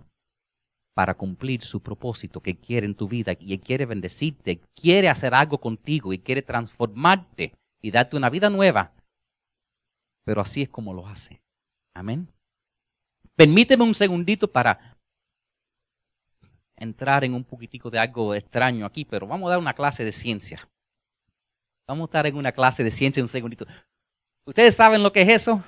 para 0.95 1.15
cumplir 1.15 1.63
su 1.63 1.81
propósito 1.81 2.41
que 2.41 2.57
quiere 2.57 2.87
en 2.87 2.95
tu 2.95 3.09
vida 3.09 3.33
y 3.39 3.59
quiere 3.59 3.85
bendecirte, 3.85 4.61
quiere 4.75 5.09
hacer 5.09 5.35
algo 5.35 5.59
contigo 5.59 6.13
y 6.13 6.21
quiere 6.21 6.43
transformarte 6.43 7.53
y 7.83 7.91
darte 7.91 8.17
una 8.17 8.31
vida 8.31 8.49
nueva 8.49 8.96
pero 10.27 10.41
así 10.41 10.63
es 10.63 10.69
como 10.69 10.93
lo 10.93 11.07
hace. 11.07 11.41
Amén. 11.95 12.29
Permíteme 13.37 13.85
un 13.85 13.95
segundito 13.95 14.51
para 14.51 14.99
entrar 16.75 17.23
en 17.23 17.33
un 17.33 17.45
poquitico 17.45 17.91
de 17.91 18.01
algo 18.01 18.35
extraño 18.35 18.85
aquí, 18.85 19.05
pero 19.05 19.29
vamos 19.29 19.47
a 19.47 19.51
dar 19.51 19.61
una 19.61 19.75
clase 19.75 20.05
de 20.05 20.11
ciencia. 20.11 20.69
Vamos 21.89 22.05
a 22.05 22.09
estar 22.09 22.27
en 22.27 22.37
una 22.37 22.51
clase 22.51 22.83
de 22.83 22.91
ciencia 22.91 23.23
un 23.23 23.29
segundito. 23.29 23.67
¿Ustedes 24.45 24.75
saben 24.75 25.03
lo 25.03 25.13
que 25.13 25.23
es 25.23 25.29
eso? 25.29 25.63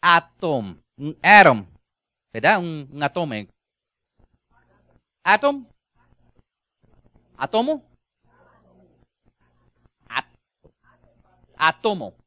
Atom, 0.00 0.82
un 0.96 1.18
atom, 1.22 1.66
¿verdad? 2.32 2.60
Un, 2.60 2.88
un 2.90 3.02
atome. 3.02 3.48
Atom. 5.22 5.66
Atomo. 7.36 7.84
At, 10.08 10.26
atomo. 11.58 12.21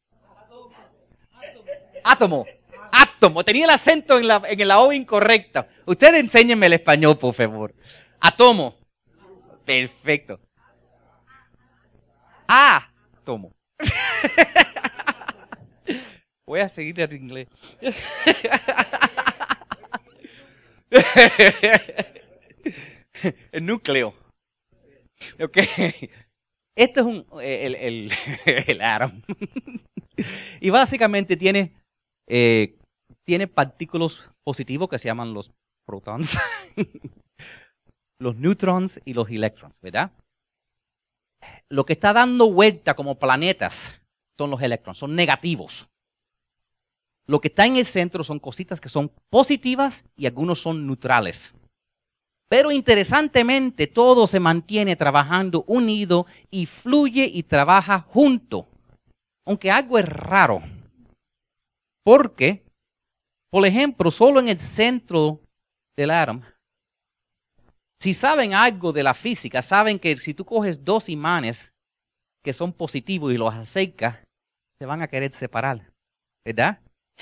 Átomo. 2.06 2.46
Átomo. 2.92 3.44
Tenía 3.44 3.66
el 3.66 3.72
acento 3.72 4.20
en 4.20 4.28
la, 4.28 4.44
en 4.48 4.68
la 4.68 4.80
O 4.80 4.94
incorrecta. 4.94 5.68
Ustedes 5.86 6.20
enséñenme 6.20 6.68
el 6.68 6.74
español, 6.74 7.18
por 7.18 7.34
favor. 7.34 7.74
Átomo. 8.20 8.78
Perfecto. 9.66 10.40
Átomo. 12.48 13.56
Voy 16.46 16.60
a 16.60 16.70
seguir 16.70 17.02
en 17.02 17.16
inglés. 17.16 17.48
el 23.52 23.66
núcleo. 23.66 24.14
Ok. 25.40 25.58
Esto 26.76 27.00
es 27.00 27.06
un, 27.06 27.26
el, 27.42 27.74
el, 27.76 28.12
el 28.46 28.82
átomo. 28.82 29.24
y 30.60 30.70
básicamente 30.70 31.36
tiene, 31.36 31.74
eh, 32.28 32.78
tiene 33.24 33.48
partículas 33.48 34.30
positivos 34.44 34.90
que 34.90 35.00
se 35.00 35.08
llaman 35.08 35.34
los 35.34 35.52
protons, 35.86 36.38
los 38.20 38.36
neutrons 38.36 39.00
y 39.06 39.14
los 39.14 39.30
electrons, 39.30 39.80
¿verdad? 39.82 40.12
Lo 41.70 41.86
que 41.86 41.94
está 41.94 42.14
dando 42.14 42.52
vuelta 42.52 42.96
como 42.96 43.16
planetas 43.16 43.94
son 44.38 44.52
los 44.52 44.62
electrones, 44.62 44.98
son 44.98 45.16
negativos. 45.16 45.88
Lo 47.28 47.42
que 47.42 47.48
está 47.48 47.66
en 47.66 47.78
el 47.78 47.86
centro 47.86 48.24
son 48.24 48.40
cositas 48.40 48.80
que 48.80 48.90
son 48.90 49.12
positivas 49.30 50.06
y 50.16 50.28
algunos 50.28 50.62
son 50.62 50.86
neutrales. 50.86 51.54
Pero 52.48 52.72
interesantemente 52.72 53.88
todo 53.88 54.28
se 54.28 54.40
mantiene 54.40 54.96
trabajando 54.96 55.64
unido 55.68 56.28
y 56.52 56.68
fluye 56.68 57.26
y 57.26 57.44
trabaja 57.44 58.00
junto. 58.00 58.68
Aunque 59.46 59.72
algo 59.72 59.98
es 59.98 60.08
raro. 60.08 60.62
Porque, 62.06 62.64
por 63.52 63.66
ejemplo, 63.66 64.12
solo 64.12 64.40
en 64.40 64.50
el 64.50 64.60
centro 64.60 65.42
del 65.98 66.12
átomo, 66.12 66.44
si 68.00 68.14
saben 68.14 68.54
algo 68.54 68.94
de 68.94 69.02
la 69.02 69.16
física, 69.16 69.64
saben 69.64 69.98
que 69.98 70.16
si 70.18 70.36
tú 70.36 70.46
coges 70.46 70.84
dos 70.84 71.10
imanes 71.10 71.74
que 72.44 72.54
son 72.54 72.72
positivos 72.72 73.34
y 73.34 73.38
los 73.38 73.52
acercas, 73.52 74.20
se 74.78 74.86
van 74.86 75.02
a 75.02 75.08
querer 75.08 75.32
separar. 75.32 75.92
¿Verdad? 76.46 76.80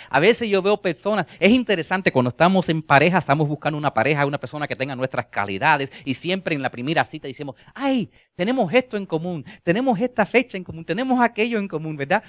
A 0.10 0.20
veces 0.20 0.50
yo 0.50 0.62
veo 0.62 0.82
personas, 0.82 1.28
es 1.40 1.52
interesante 1.52 2.12
cuando 2.12 2.30
estamos 2.30 2.68
en 2.70 2.82
pareja, 2.82 3.20
estamos 3.20 3.48
buscando 3.48 3.78
una 3.78 3.94
pareja, 3.94 4.26
una 4.26 4.40
persona 4.40 4.68
que 4.68 4.76
tenga 4.76 4.96
nuestras 4.96 5.28
calidades 5.28 5.92
y 6.04 6.16
siempre 6.16 6.56
en 6.56 6.62
la 6.62 6.72
primera 6.72 7.04
cita 7.04 7.28
decimos, 7.28 7.56
ay, 7.76 8.10
tenemos 8.36 8.74
esto 8.74 8.98
en 8.98 9.06
común, 9.06 9.46
tenemos 9.62 10.00
esta 10.00 10.26
fecha 10.26 10.58
en 10.58 10.64
común, 10.64 10.84
tenemos 10.84 11.22
aquello 11.22 11.60
en 11.60 11.68
común, 11.68 11.96
¿verdad? 11.96 12.24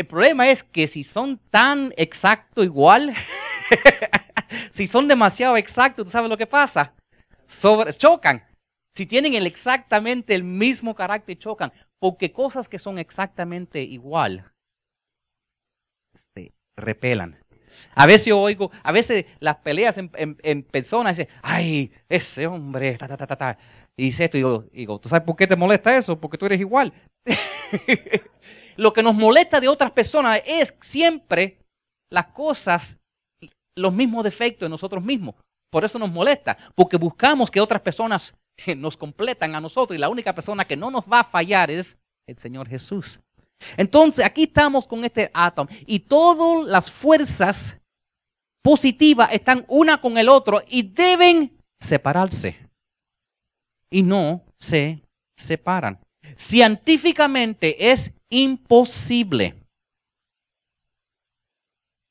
El 0.00 0.06
problema 0.06 0.48
es 0.48 0.62
que 0.62 0.88
si 0.88 1.04
son 1.04 1.36
tan 1.50 1.92
exacto 1.94 2.64
igual, 2.64 3.14
si 4.70 4.86
son 4.86 5.06
demasiado 5.06 5.58
exactos, 5.58 6.06
¿tú 6.06 6.10
sabes 6.10 6.30
lo 6.30 6.38
que 6.38 6.46
pasa? 6.46 6.94
Sobre, 7.44 7.92
chocan. 7.92 8.42
Si 8.94 9.04
tienen 9.04 9.34
el 9.34 9.46
exactamente 9.46 10.34
el 10.34 10.42
mismo 10.42 10.94
carácter, 10.94 11.36
chocan. 11.36 11.70
Porque 11.98 12.32
cosas 12.32 12.66
que 12.66 12.78
son 12.78 12.98
exactamente 12.98 13.82
igual 13.82 14.50
repelan. 16.78 17.38
A 17.94 18.06
veces 18.06 18.28
yo 18.28 18.40
oigo, 18.40 18.70
a 18.82 18.92
veces 18.92 19.26
las 19.38 19.56
peleas 19.56 19.98
en, 19.98 20.10
en, 20.14 20.62
personas 20.62 21.18
dicen, 21.18 21.30
ay, 21.42 21.92
ese 22.08 22.46
hombre, 22.46 22.96
ta, 22.96 23.06
ta, 23.06 23.18
ta, 23.18 23.36
ta, 23.36 23.58
Y 23.98 24.04
dice 24.04 24.24
esto, 24.24 24.38
y 24.38 24.40
digo, 24.40 24.64
digo, 24.72 24.98
¿tú 24.98 25.10
sabes 25.10 25.26
por 25.26 25.36
qué 25.36 25.46
te 25.46 25.56
molesta 25.56 25.94
eso? 25.94 26.18
Porque 26.18 26.38
tú 26.38 26.46
eres 26.46 26.58
igual. 26.58 26.94
Lo 28.80 28.94
que 28.94 29.02
nos 29.02 29.14
molesta 29.14 29.60
de 29.60 29.68
otras 29.68 29.90
personas 29.90 30.40
es 30.46 30.74
siempre 30.80 31.58
las 32.08 32.28
cosas, 32.28 32.98
los 33.76 33.92
mismos 33.92 34.24
defectos 34.24 34.64
de 34.64 34.70
nosotros 34.70 35.04
mismos. 35.04 35.34
Por 35.70 35.84
eso 35.84 35.98
nos 35.98 36.10
molesta, 36.10 36.56
porque 36.74 36.96
buscamos 36.96 37.50
que 37.50 37.60
otras 37.60 37.82
personas 37.82 38.34
nos 38.78 38.96
completan 38.96 39.54
a 39.54 39.60
nosotros 39.60 39.94
y 39.94 40.00
la 40.00 40.08
única 40.08 40.34
persona 40.34 40.64
que 40.64 40.78
no 40.78 40.90
nos 40.90 41.04
va 41.04 41.20
a 41.20 41.24
fallar 41.24 41.70
es 41.70 41.98
el 42.26 42.38
Señor 42.38 42.70
Jesús. 42.70 43.20
Entonces, 43.76 44.24
aquí 44.24 44.44
estamos 44.44 44.86
con 44.86 45.04
este 45.04 45.30
átomo 45.34 45.68
y 45.84 45.98
todas 45.98 46.66
las 46.66 46.90
fuerzas 46.90 47.76
positivas 48.62 49.30
están 49.30 49.66
una 49.68 50.00
con 50.00 50.16
el 50.16 50.30
otro 50.30 50.62
y 50.66 50.84
deben 50.84 51.54
separarse. 51.78 52.56
Y 53.90 54.00
no 54.02 54.40
se 54.56 55.02
separan. 55.36 55.98
Científicamente 56.34 57.90
es 57.90 58.14
imposible. 58.30 59.54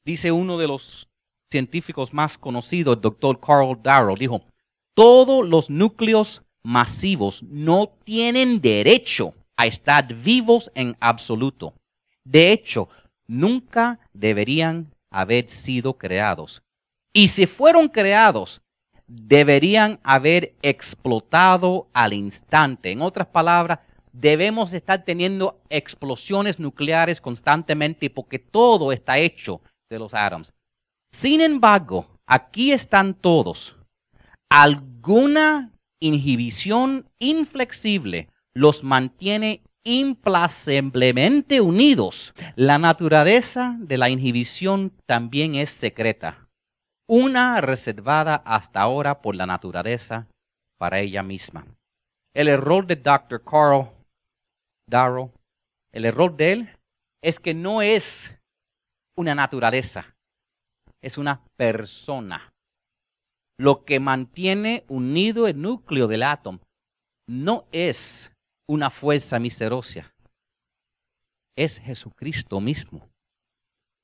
Dice 0.05 0.31
uno 0.31 0.57
de 0.57 0.67
los 0.67 1.09
científicos 1.49 2.13
más 2.13 2.37
conocidos, 2.37 2.95
el 2.95 3.01
doctor 3.01 3.39
Carl 3.39 3.81
Darrow, 3.81 4.15
dijo, 4.15 4.41
todos 4.93 5.47
los 5.47 5.69
núcleos 5.69 6.43
masivos 6.61 7.41
no 7.43 7.95
tienen 8.03 8.61
derecho 8.61 9.33
a 9.57 9.65
estar 9.65 10.13
vivos 10.13 10.71
en 10.75 10.95
absoluto. 10.99 11.73
De 12.23 12.51
hecho, 12.51 12.89
nunca 13.27 13.99
deberían 14.13 14.93
haber 15.09 15.49
sido 15.49 15.97
creados. 15.97 16.61
Y 17.13 17.29
si 17.29 17.47
fueron 17.47 17.87
creados, 17.87 18.61
deberían 19.07 19.99
haber 20.03 20.55
explotado 20.61 21.89
al 21.93 22.13
instante. 22.13 22.91
En 22.91 23.01
otras 23.01 23.27
palabras, 23.27 23.79
debemos 24.11 24.73
estar 24.73 25.03
teniendo 25.03 25.61
explosiones 25.69 26.59
nucleares 26.59 27.21
constantemente 27.21 28.09
porque 28.09 28.39
todo 28.39 28.91
está 28.91 29.17
hecho 29.17 29.61
de 29.89 29.99
los 29.99 30.13
átomos. 30.13 30.53
Sin 31.11 31.41
embargo, 31.41 32.07
aquí 32.27 32.71
están 32.71 33.13
todos. 33.13 33.77
Alguna 34.49 35.71
inhibición 35.99 37.09
inflexible 37.19 38.29
los 38.53 38.83
mantiene 38.83 39.61
implacablemente 39.83 41.61
unidos. 41.61 42.33
La 42.55 42.77
naturaleza 42.77 43.75
de 43.79 43.97
la 43.97 44.09
inhibición 44.09 44.91
también 45.05 45.55
es 45.55 45.69
secreta, 45.69 46.47
una 47.07 47.59
reservada 47.61 48.35
hasta 48.45 48.81
ahora 48.81 49.21
por 49.21 49.35
la 49.35 49.45
naturaleza 49.45 50.27
para 50.77 50.99
ella 50.99 51.23
misma. 51.23 51.65
El 52.33 52.47
error 52.47 52.85
de 52.85 52.95
Dr. 52.95 53.43
Carl 53.43 53.89
Darrow, 54.89 55.31
el 55.91 56.05
error 56.05 56.35
de 56.35 56.51
él 56.51 56.79
es 57.21 57.39
que 57.39 57.53
no 57.53 57.81
es 57.81 58.35
una 59.15 59.35
naturaleza, 59.35 60.15
es 61.01 61.17
una 61.17 61.43
persona. 61.55 62.53
Lo 63.57 63.83
que 63.83 63.99
mantiene 63.99 64.85
unido 64.87 65.47
el 65.47 65.61
núcleo 65.61 66.07
del 66.07 66.23
átomo 66.23 66.59
no 67.27 67.67
es 67.71 68.31
una 68.67 68.89
fuerza 68.89 69.39
miserosa. 69.39 70.13
Es 71.55 71.79
Jesucristo 71.79 72.61
mismo. 72.61 73.09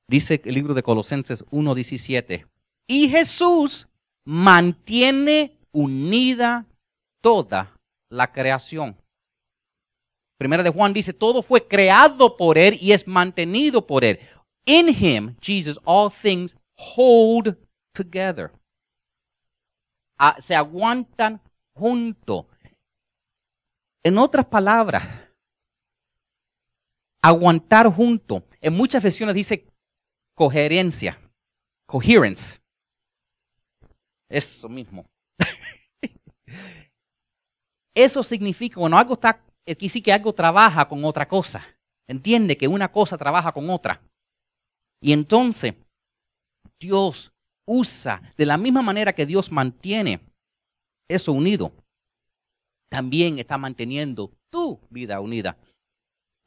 Dice 0.07 0.41
el 0.43 0.53
libro 0.53 0.73
de 0.73 0.83
Colosenses 0.83 1.45
1.17. 1.47 2.45
Y 2.87 3.09
Jesús 3.09 3.87
mantiene 4.25 5.57
unida 5.71 6.65
toda 7.21 7.75
la 8.09 8.31
creación. 8.31 8.97
Primera 10.37 10.63
de 10.63 10.69
Juan 10.69 10.93
dice, 10.93 11.13
todo 11.13 11.41
fue 11.41 11.67
creado 11.67 12.35
por 12.35 12.57
Él 12.57 12.77
y 12.81 12.91
es 12.91 13.07
mantenido 13.07 13.85
por 13.85 14.03
Él. 14.03 14.19
In 14.65 14.89
Him, 14.89 15.35
Jesus, 15.41 15.79
all 15.85 16.11
things 16.11 16.57
hold 16.75 17.57
together. 17.93 18.51
Ah, 20.17 20.35
se 20.39 20.55
aguantan 20.55 21.41
junto. 21.73 22.47
En 24.03 24.17
otras 24.17 24.45
palabras, 24.45 25.07
aguantar 27.21 27.91
junto. 27.91 28.43
En 28.61 28.73
muchas 28.73 29.01
versiones 29.01 29.35
dice 29.35 29.67
coherencia, 30.35 31.19
coherence. 31.85 32.59
Eso 34.29 34.67
mismo. 34.69 35.05
Eso 37.95 38.23
significa, 38.23 38.79
bueno, 38.79 38.97
algo 38.97 39.13
está, 39.13 39.44
aquí 39.67 39.89
sí 39.89 40.01
que 40.01 40.13
algo 40.13 40.33
trabaja 40.33 40.87
con 40.87 41.03
otra 41.05 41.27
cosa. 41.27 41.65
Entiende 42.07 42.57
que 42.57 42.67
una 42.67 42.91
cosa 42.91 43.17
trabaja 43.17 43.51
con 43.51 43.69
otra. 43.69 44.01
Y 45.01 45.11
entonces, 45.11 45.73
Dios 46.79 47.31
usa 47.65 48.21
de 48.37 48.45
la 48.45 48.57
misma 48.57 48.81
manera 48.81 49.13
que 49.13 49.25
Dios 49.25 49.51
mantiene 49.51 50.19
eso 51.07 51.31
unido 51.31 51.71
también 52.89 53.39
está 53.39 53.57
manteniendo 53.57 54.31
tu 54.49 54.79
vida 54.89 55.19
unida. 55.19 55.57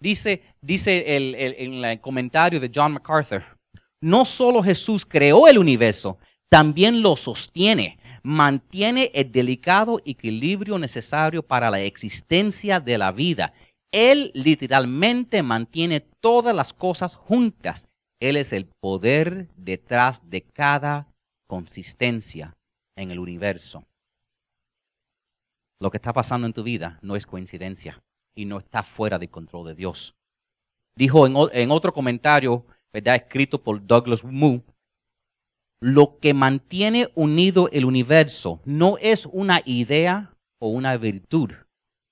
Dice, 0.01 0.43
dice 0.63 1.17
el, 1.17 1.35
en 1.35 1.85
el 1.85 2.01
comentario 2.01 2.59
de 2.59 2.71
John 2.75 2.93
MacArthur, 2.93 3.45
no 4.01 4.25
solo 4.25 4.63
Jesús 4.63 5.05
creó 5.05 5.47
el 5.47 5.59
universo, 5.59 6.19
también 6.49 7.03
lo 7.03 7.17
sostiene, 7.17 7.99
mantiene 8.29 9.11
el 9.15 9.33
delicado 9.33 10.03
equilibrio 10.05 10.79
necesario 10.79 11.43
para 11.43 11.71
la 11.71 11.81
existencia 11.81 12.79
de 12.79 12.99
la 12.99 13.11
vida. 13.11 13.55
Él 13.91 14.33
literalmente 14.35 15.43
mantiene 15.43 16.01
todas 16.01 16.55
las 16.55 16.75
cosas 16.75 17.17
juntas 17.17 17.89
Él 18.21 18.37
es 18.37 18.53
el 18.53 18.67
poder 18.67 19.49
detrás 19.57 20.29
de 20.29 20.43
cada 20.43 21.09
consistencia 21.47 22.55
en 22.97 23.11
el 23.11 23.19
universo. 23.19 23.87
Lo 25.81 25.91
que 25.91 25.97
está 25.97 26.13
pasando 26.13 26.47
en 26.47 26.53
tu 26.53 26.63
vida 26.63 26.99
no 27.01 27.17
es 27.17 27.25
coincidencia 27.25 28.03
y 28.35 28.45
no 28.45 28.59
está 28.59 28.83
fuera 28.83 29.19
del 29.19 29.31
control 29.31 29.69
de 29.69 29.75
Dios. 29.75 30.15
Dijo 30.97 31.27
en, 31.27 31.71
otro 31.71 31.95
comentario, 31.95 32.67
¿verdad? 32.93 33.15
escrito 33.15 33.63
por 33.63 33.87
Douglas 33.87 34.23
Moo, 34.23 34.63
lo 35.81 36.19
que 36.19 36.35
mantiene 36.35 37.11
unido 37.15 37.69
el 37.73 37.85
universo 37.85 38.61
no 38.65 38.97
es 38.99 39.27
una 39.27 39.61
idea 39.65 40.35
o 40.61 40.69
una 40.69 40.97
virtud, 40.97 41.53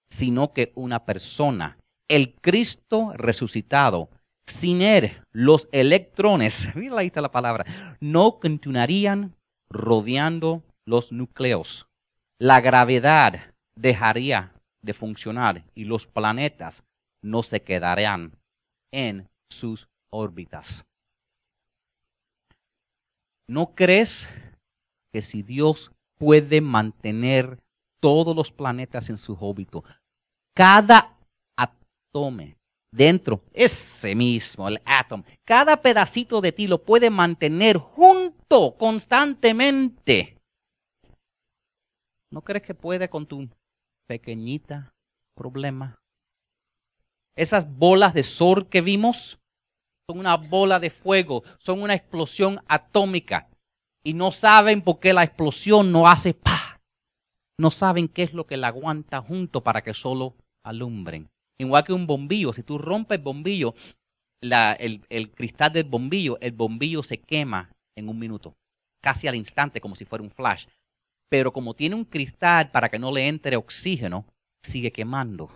sino 0.09 0.53
que 0.53 0.73
una 0.77 1.05
persona, 1.05 1.79
el 2.09 2.35
Cristo 2.35 3.13
resucitado. 3.15 4.11
Sin 4.49 4.81
él, 4.81 5.21
los 5.33 5.69
electrones, 5.73 6.71
mira 6.77 6.99
ahí 6.99 7.09
está 7.09 7.21
la 7.21 7.33
palabra, 7.33 7.67
no 8.01 8.39
continuarían 8.39 9.35
rodeando 9.69 10.63
los 10.85 11.11
núcleos. 11.11 11.89
La 12.39 12.61
gravedad 12.61 13.55
dejaría 13.75 14.53
de 14.83 14.95
funcionar 14.95 15.65
y 15.75 15.85
los 15.85 16.07
planetas 16.07 16.85
no 17.23 17.43
se 17.43 17.63
quedarían 17.63 18.39
en 18.93 19.29
sus 19.51 19.89
órbitas. 20.11 20.87
¿No 23.49 23.75
crees 23.75 24.29
que 25.13 25.23
si 25.23 25.43
Dios 25.43 25.93
puede 26.19 26.61
mantener 26.61 27.63
todos 28.01 28.35
los 28.35 28.51
planetas 28.51 29.09
en 29.11 29.19
su 29.19 29.37
órbito, 29.41 29.85
cada 30.55 31.17
átomo 31.57 32.57
dentro, 32.91 33.43
ese 33.53 34.15
mismo, 34.15 34.69
el 34.69 34.81
átomo, 34.85 35.25
cada 35.45 35.81
pedacito 35.81 36.41
de 36.41 36.53
ti 36.53 36.67
lo 36.67 36.83
puede 36.83 37.11
mantener 37.11 37.77
junto 37.77 38.77
constantemente. 38.77 40.39
¿No 42.31 42.43
crees 42.43 42.65
que 42.65 42.75
puede 42.75 43.09
con 43.09 43.27
tu 43.27 43.49
pequeñita 44.07 44.95
problema? 45.35 45.99
Esas 47.37 47.71
bolas 47.77 48.15
de 48.15 48.23
sol 48.23 48.69
que 48.69 48.81
vimos 48.81 49.39
son 50.09 50.21
una 50.21 50.37
bola 50.37 50.79
de 50.79 50.91
fuego, 50.91 51.43
son 51.59 51.83
una 51.83 51.95
explosión 51.95 52.61
atómica 52.69 53.49
y 54.05 54.15
no 54.15 54.31
saben 54.31 54.83
por 54.83 55.01
qué 55.01 55.13
la 55.13 55.25
explosión 55.25 55.91
no 55.91 56.07
hace 56.07 56.33
pa. 56.33 56.81
No 57.59 57.71
saben 57.73 58.07
qué 58.07 58.23
es 58.23 58.33
lo 58.33 58.47
que 58.47 58.57
la 58.57 58.69
aguanta 58.69 59.21
junto 59.21 59.65
para 59.65 59.83
que 59.83 59.95
solo 59.95 60.37
alumbren. 60.63 61.29
Igual 61.59 61.85
que 61.85 61.93
un 61.93 62.07
bombillo, 62.07 62.53
si 62.53 62.63
tú 62.63 62.79
rompes 62.79 63.19
el 63.19 63.25
bombillo, 63.25 63.75
el, 64.43 65.03
el 65.09 65.31
cristal 65.33 65.73
del 65.73 65.85
bombillo, 65.85 66.39
el 66.41 66.53
bombillo 66.53 67.03
se 67.03 67.19
quema 67.19 67.73
en 67.97 68.09
un 68.09 68.19
minuto, 68.19 68.55
casi 69.03 69.27
al 69.27 69.35
instante, 69.35 69.81
como 69.81 69.97
si 69.97 70.05
fuera 70.05 70.23
un 70.23 70.31
flash. 70.31 70.67
Pero 71.29 71.53
como 71.53 71.75
tiene 71.75 71.97
un 71.97 72.05
cristal 72.05 72.71
para 72.71 72.91
que 72.91 72.99
no 72.99 73.11
le 73.11 73.27
entre 73.27 73.57
oxígeno, 73.57 74.27
sigue 74.63 74.93
quemando. 74.93 75.51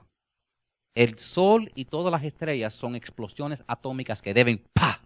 El 0.94 1.18
sol 1.18 1.70
y 1.74 1.85
todas 1.85 2.11
las 2.11 2.24
estrellas 2.24 2.74
son 2.74 2.96
explosiones 2.96 3.62
atómicas 3.66 4.20
que 4.20 4.35
deben 4.35 4.64
¡pa! 4.72 5.03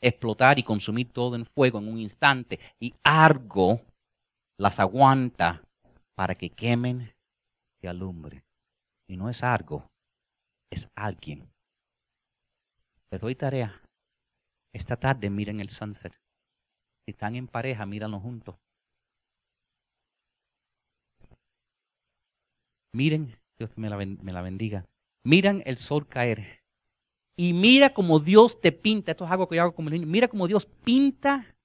explotar 0.00 0.58
y 0.58 0.62
consumir 0.62 1.12
todo 1.12 1.34
en 1.34 1.44
fuego 1.44 1.78
en 1.78 1.88
un 1.88 1.98
instante. 1.98 2.60
Y 2.78 2.94
algo 3.02 3.80
las 4.58 4.78
aguanta 4.78 5.62
para 6.14 6.34
que 6.36 6.50
quemen 6.50 7.12
y 7.82 7.86
alumbren. 7.86 8.44
Y 9.08 9.16
no 9.16 9.28
es 9.28 9.42
algo, 9.42 9.90
es 10.70 10.88
alguien. 10.94 11.50
Pero 13.10 13.26
hoy 13.26 13.34
tarea. 13.34 13.82
Esta 14.72 14.96
tarde 14.96 15.30
miren 15.30 15.60
el 15.60 15.68
sunset. 15.68 16.14
Si 17.04 17.10
están 17.10 17.34
en 17.36 17.48
pareja, 17.48 17.86
míranlo 17.86 18.20
juntos. 18.20 18.56
Miren, 22.92 23.36
Dios 23.58 23.76
me 23.76 23.88
la 23.88 24.42
bendiga 24.42 24.84
miran 25.24 25.62
el 25.66 25.78
sol 25.78 26.06
caer. 26.06 26.62
Y 27.36 27.52
mira 27.52 27.92
como 27.92 28.20
Dios 28.20 28.60
te 28.60 28.70
pinta, 28.70 29.10
esto 29.10 29.24
es 29.24 29.30
algo 29.30 29.48
que 29.48 29.56
yo 29.56 29.62
hago 29.62 29.74
como 29.74 29.90
niño, 29.90 30.06
mira 30.06 30.28
como 30.28 30.46
Dios 30.46 30.66
pinta, 30.66 31.56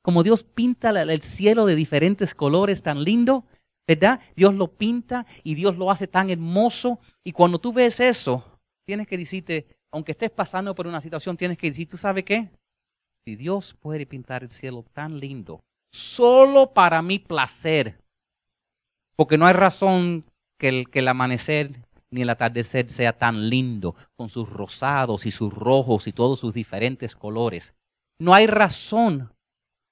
como 0.00 0.22
Dios 0.22 0.42
pinta 0.42 0.90
el 0.90 1.22
cielo 1.22 1.66
de 1.66 1.74
diferentes 1.74 2.34
colores 2.34 2.82
tan 2.82 3.02
lindo, 3.02 3.44
¿verdad? 3.86 4.20
Dios 4.34 4.54
lo 4.54 4.68
pinta 4.68 5.26
y 5.42 5.54
Dios 5.54 5.76
lo 5.76 5.90
hace 5.90 6.06
tan 6.06 6.30
hermoso. 6.30 6.98
Y 7.22 7.32
cuando 7.32 7.58
tú 7.58 7.72
ves 7.72 8.00
eso, 8.00 8.42
tienes 8.86 9.06
que 9.06 9.18
decirte, 9.18 9.66
aunque 9.90 10.12
estés 10.12 10.30
pasando 10.30 10.74
por 10.74 10.86
una 10.86 11.00
situación, 11.00 11.36
tienes 11.36 11.58
que 11.58 11.68
decir, 11.70 11.88
¿tú 11.88 11.96
sabes 11.96 12.24
qué? 12.24 12.48
Si 13.24 13.36
Dios 13.36 13.74
puede 13.74 14.06
pintar 14.06 14.44
el 14.44 14.50
cielo 14.50 14.84
tan 14.92 15.18
lindo, 15.18 15.62
solo 15.90 16.72
para 16.72 17.02
mi 17.02 17.18
placer, 17.18 17.98
porque 19.16 19.36
no 19.36 19.46
hay 19.46 19.54
razón 19.54 20.24
que 20.58 20.68
el, 20.68 20.90
que 20.90 21.00
el 21.00 21.08
amanecer 21.08 21.85
ni 22.10 22.22
el 22.22 22.30
atardecer 22.30 22.88
sea 22.88 23.12
tan 23.12 23.48
lindo, 23.48 23.94
con 24.16 24.28
sus 24.28 24.48
rosados 24.48 25.26
y 25.26 25.30
sus 25.30 25.52
rojos 25.52 26.06
y 26.06 26.12
todos 26.12 26.40
sus 26.40 26.54
diferentes 26.54 27.14
colores. 27.14 27.74
No 28.18 28.34
hay 28.34 28.46
razón 28.46 29.32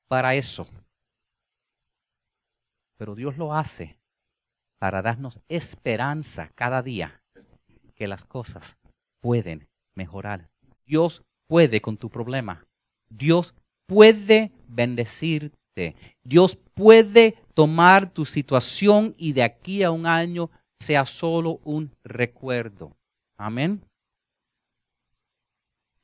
para 0.08 0.34
eso. 0.34 0.66
Pero 2.96 3.14
Dios 3.14 3.36
lo 3.36 3.54
hace 3.54 3.98
para 4.78 5.02
darnos 5.02 5.40
esperanza 5.48 6.50
cada 6.54 6.82
día 6.82 7.22
que 7.94 8.06
las 8.06 8.24
cosas 8.24 8.78
pueden 9.20 9.68
mejorar. 9.94 10.50
Dios 10.86 11.24
puede 11.48 11.80
con 11.80 11.96
tu 11.96 12.10
problema. 12.10 12.66
Dios 13.08 13.54
puede 13.86 14.52
bendecirte. 14.68 15.96
Dios 16.22 16.56
puede 16.74 17.36
tomar 17.54 18.10
tu 18.10 18.24
situación 18.24 19.14
y 19.16 19.32
de 19.32 19.42
aquí 19.42 19.82
a 19.82 19.90
un 19.90 20.06
año 20.06 20.50
sea 20.80 21.06
solo 21.06 21.60
un 21.64 21.94
recuerdo. 22.04 22.96
Amén. 23.36 23.84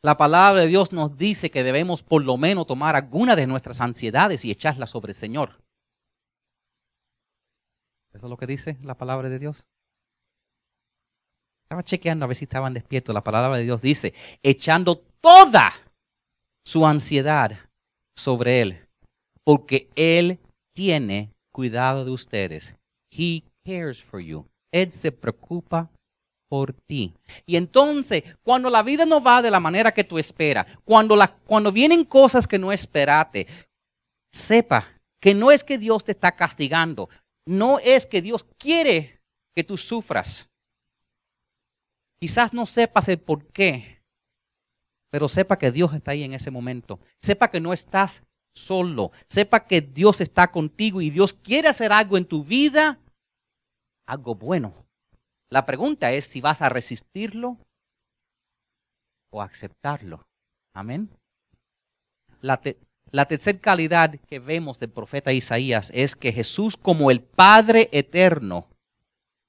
La 0.03 0.17
palabra 0.17 0.63
de 0.63 0.69
Dios 0.69 0.93
nos 0.93 1.17
dice 1.19 1.51
que 1.51 1.63
debemos 1.63 2.03
por 2.03 2.25
lo 2.25 2.39
menos 2.39 2.67
tomar 2.67 2.97
alguna 2.97 3.37
de 3.37 3.47
nuestras 3.47 3.81
ansiedades 3.81 4.45
y 4.45 4.51
echarlas 4.51 4.91
sobre 4.91 5.11
el 5.11 5.17
Señor. 5.17 5.61
¿Eso 8.13 8.27
es 8.27 8.31
lo 8.31 8.37
que 8.37 8.47
dice 8.47 8.79
la 8.83 8.97
palabra 8.97 9.29
de 9.29 9.39
Dios? 9.39 9.67
Estaba 11.65 11.85
chequeando 11.85 12.25
a 12.25 12.29
ver 12.29 12.37
si 12.37 12.45
estaban 12.45 12.75
despiertos. 12.75 13.15
La 13.15 13.23
palabra 13.23 13.59
de 13.59 13.65
Dios 13.65 13.81
dice, 13.81 14.15
echando 14.43 14.99
toda 15.21 15.73
su 16.65 16.87
ansiedad 16.87 17.59
sobre 18.17 18.61
Él, 18.61 18.89
porque 19.45 19.89
Él 19.95 20.41
tiene 20.75 21.33
cuidado 21.53 22.05
de 22.05 22.11
ustedes. 22.11 22.75
He 23.13 23.45
cares 23.65 24.03
for 24.03 24.21
you. 24.21 24.50
Él 24.73 24.93
se 24.93 25.13
preocupa 25.13 25.91
por 26.49 26.73
ti. 26.73 27.15
Y 27.47 27.57
entonces, 27.57 28.25
cuando 28.43 28.71
la 28.71 28.83
vida 28.83 29.07
no 29.07 29.23
va 29.23 29.41
de 29.41 29.51
la 29.51 29.61
manera 29.61 29.95
que 29.95 30.05
tú 30.05 30.19
esperas, 30.19 30.67
cuando, 30.85 31.15
la, 31.15 31.33
cuando 31.47 31.71
vienen 31.71 32.05
cosas 32.05 32.47
que 32.47 32.59
no 32.59 32.73
esperaste, 32.73 33.47
sepa 34.33 34.89
que 35.21 35.33
no 35.35 35.51
es 35.51 35.63
que 35.63 35.79
Dios 35.79 36.05
te 36.05 36.13
está 36.13 36.33
castigando, 36.33 37.09
no 37.47 37.79
es 37.79 38.05
que 38.05 38.21
Dios 38.21 38.45
quiere 38.59 39.21
que 39.55 39.63
tú 39.63 39.77
sufras. 39.77 40.49
Quizás 42.21 42.53
no 42.53 42.67
sepas 42.67 43.09
el 43.09 43.19
por 43.19 43.47
qué, 43.47 44.03
pero 45.11 45.29
sepa 45.29 45.57
que 45.57 45.71
Dios 45.71 45.95
está 45.95 46.11
ahí 46.11 46.25
en 46.25 46.35
ese 46.35 46.51
momento. 46.51 46.99
Sepa 47.23 47.51
que 47.51 47.61
no 47.61 47.73
estás 47.73 48.25
solo. 48.53 49.13
Sepa 49.29 49.67
que 49.67 49.81
Dios 49.81 50.21
está 50.21 50.51
contigo 50.51 51.01
y 51.01 51.11
Dios 51.11 51.33
quiere 51.33 51.69
hacer 51.69 51.93
algo 51.93 52.17
en 52.17 52.25
tu 52.25 52.45
vida 52.45 52.99
algo 54.11 54.35
bueno. 54.35 54.75
La 55.51 55.67
pregunta 55.67 56.13
es 56.13 56.27
si 56.27 56.41
vas 56.41 56.63
a 56.63 56.69
resistirlo 56.69 57.59
o 59.31 59.41
aceptarlo. 59.41 60.27
Amén. 60.75 61.09
La, 62.41 62.61
la 63.13 63.27
tercera 63.27 63.59
calidad 63.59 64.19
que 64.29 64.39
vemos 64.39 64.81
del 64.81 64.91
profeta 64.91 65.33
Isaías 65.33 65.91
es 65.95 66.17
que 66.17 66.33
Jesús 66.33 66.77
como 66.77 67.11
el 67.11 67.21
Padre 67.21 67.89
eterno 67.93 68.69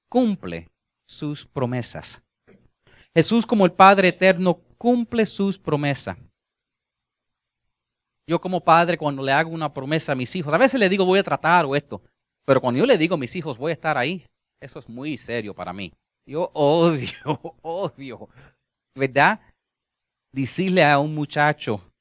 cumple 0.09 0.69
sus 1.07 1.45
promesas. 1.45 2.21
Jesús 3.15 3.45
como 3.45 3.65
el 3.65 3.71
Padre 3.71 4.09
eterno 4.09 4.61
cumple 4.77 5.25
sus 5.25 5.57
promesas. 5.57 6.17
Yo 8.27 8.39
como 8.39 8.63
padre 8.63 8.97
cuando 8.97 9.23
le 9.23 9.31
hago 9.31 9.49
una 9.49 9.73
promesa 9.73 10.11
a 10.11 10.15
mis 10.15 10.33
hijos, 10.35 10.53
a 10.53 10.57
veces 10.57 10.79
le 10.79 10.87
digo 10.87 11.03
voy 11.03 11.19
a 11.19 11.23
tratar 11.23 11.65
o 11.65 11.75
esto, 11.75 12.01
pero 12.45 12.61
cuando 12.61 12.79
yo 12.79 12.85
le 12.85 12.97
digo 12.97 13.15
a 13.15 13.17
mis 13.17 13.35
hijos 13.35 13.57
voy 13.57 13.71
a 13.71 13.73
estar 13.73 13.97
ahí, 13.97 14.25
eso 14.61 14.79
es 14.79 14.87
muy 14.87 15.17
serio 15.17 15.53
para 15.53 15.73
mí. 15.73 15.91
Yo 16.25 16.51
odio, 16.53 17.09
odio, 17.61 18.29
¿verdad? 18.95 19.41
Decirle 20.33 20.83
a 20.83 20.99
un 20.99 21.13
muchacho, 21.13 21.91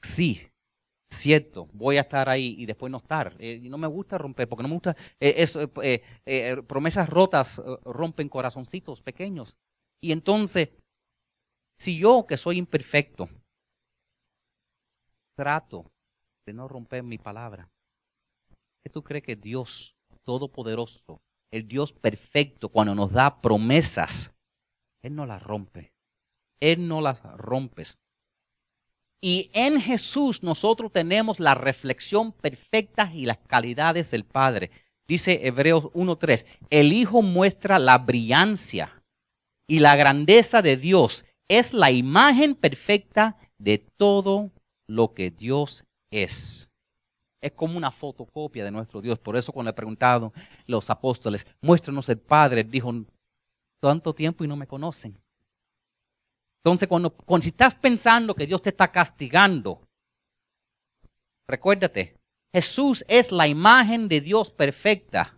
sí, 0.00 0.48
cierto, 1.12 1.68
voy 1.72 1.98
a 1.98 2.02
estar 2.02 2.28
ahí 2.28 2.54
y 2.56 2.66
después 2.66 2.90
no 2.90 2.98
estar. 2.98 3.36
Eh, 3.38 3.60
no 3.68 3.76
me 3.76 3.88
gusta 3.88 4.16
romper, 4.16 4.48
porque 4.48 4.62
no 4.62 4.68
me 4.68 4.74
gusta, 4.74 4.96
eh, 5.18 5.34
eso, 5.38 5.70
eh, 5.82 6.62
promesas 6.66 7.08
rotas 7.08 7.60
rompen 7.84 8.28
corazoncitos 8.28 9.02
pequeños. 9.02 9.56
Y 10.02 10.12
entonces, 10.12 10.70
si 11.78 11.98
yo 11.98 12.24
que 12.26 12.36
soy 12.36 12.58
imperfecto, 12.58 13.28
trato 15.36 15.90
de 16.46 16.52
no 16.52 16.68
romper 16.68 17.02
mi 17.02 17.18
palabra. 17.18 17.68
¿Qué 18.82 18.90
tú 18.90 19.02
crees 19.02 19.24
que 19.24 19.36
Dios 19.36 19.94
Todopoderoso, 20.24 21.22
el 21.50 21.66
Dios 21.66 21.92
perfecto, 21.92 22.68
cuando 22.68 22.94
nos 22.94 23.12
da 23.12 23.40
promesas, 23.40 24.32
Él 25.02 25.14
no 25.14 25.26
las 25.26 25.42
rompe? 25.42 25.92
Él 26.60 26.86
no 26.86 27.00
las 27.00 27.22
rompe. 27.22 27.84
Y 29.20 29.50
en 29.52 29.80
Jesús 29.80 30.42
nosotros 30.42 30.92
tenemos 30.92 31.40
la 31.40 31.54
reflexión 31.54 32.32
perfecta 32.32 33.10
y 33.12 33.26
las 33.26 33.38
calidades 33.38 34.10
del 34.10 34.24
Padre. 34.24 34.70
Dice 35.06 35.46
Hebreos 35.46 35.84
1.3, 35.92 36.46
el 36.70 36.92
Hijo 36.92 37.20
muestra 37.20 37.78
la 37.78 37.98
brillancia 37.98 39.02
y 39.66 39.80
la 39.80 39.96
grandeza 39.96 40.62
de 40.62 40.76
Dios. 40.76 41.24
Es 41.48 41.74
la 41.74 41.90
imagen 41.90 42.54
perfecta 42.54 43.36
de 43.58 43.78
todo 43.78 44.52
lo 44.86 45.12
que 45.12 45.30
Dios 45.30 45.84
es. 46.10 46.69
Es 47.40 47.52
como 47.52 47.76
una 47.76 47.90
fotocopia 47.90 48.64
de 48.64 48.70
nuestro 48.70 49.00
Dios. 49.00 49.18
Por 49.18 49.36
eso 49.36 49.52
cuando 49.52 49.70
le 49.70 49.74
preguntado 49.74 50.32
los 50.66 50.90
apóstoles, 50.90 51.46
muéstranos 51.60 52.08
el 52.08 52.18
Padre, 52.18 52.64
dijo, 52.64 52.92
tanto 53.80 54.14
tiempo 54.14 54.44
y 54.44 54.48
no 54.48 54.56
me 54.56 54.66
conocen. 54.66 55.18
Entonces, 56.62 56.86
cuando, 56.86 57.10
cuando 57.10 57.44
si 57.44 57.48
estás 57.48 57.74
pensando 57.74 58.34
que 58.34 58.46
Dios 58.46 58.60
te 58.60 58.68
está 58.68 58.92
castigando, 58.92 59.80
recuérdate, 61.48 62.16
Jesús 62.52 63.04
es 63.08 63.32
la 63.32 63.48
imagen 63.48 64.08
de 64.08 64.20
Dios 64.20 64.50
perfecta. 64.50 65.34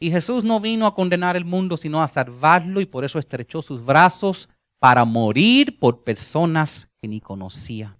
Y 0.00 0.10
Jesús 0.10 0.44
no 0.44 0.60
vino 0.60 0.86
a 0.86 0.94
condenar 0.94 1.36
el 1.36 1.44
mundo, 1.44 1.76
sino 1.76 2.02
a 2.02 2.08
salvarlo 2.08 2.80
y 2.80 2.86
por 2.86 3.04
eso 3.04 3.18
estrechó 3.18 3.62
sus 3.62 3.84
brazos 3.84 4.48
para 4.78 5.04
morir 5.04 5.78
por 5.78 6.02
personas 6.02 6.88
que 7.00 7.08
ni 7.08 7.20
conocía. 7.20 7.96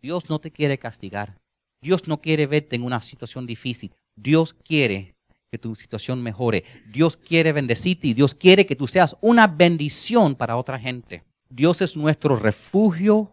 Dios 0.00 0.28
no 0.28 0.38
te 0.38 0.50
quiere 0.50 0.78
castigar. 0.78 1.38
Dios 1.80 2.08
no 2.08 2.20
quiere 2.20 2.46
verte 2.46 2.76
en 2.76 2.82
una 2.82 3.00
situación 3.00 3.46
difícil. 3.46 3.94
Dios 4.16 4.52
quiere 4.52 5.14
que 5.50 5.58
tu 5.58 5.74
situación 5.74 6.22
mejore. 6.22 6.64
Dios 6.92 7.16
quiere 7.16 7.52
bendecirte 7.52 8.08
y 8.08 8.14
Dios 8.14 8.34
quiere 8.34 8.66
que 8.66 8.76
tú 8.76 8.86
seas 8.86 9.16
una 9.20 9.46
bendición 9.46 10.34
para 10.34 10.56
otra 10.56 10.78
gente. 10.78 11.22
Dios 11.48 11.80
es 11.80 11.96
nuestro 11.96 12.36
refugio 12.36 13.32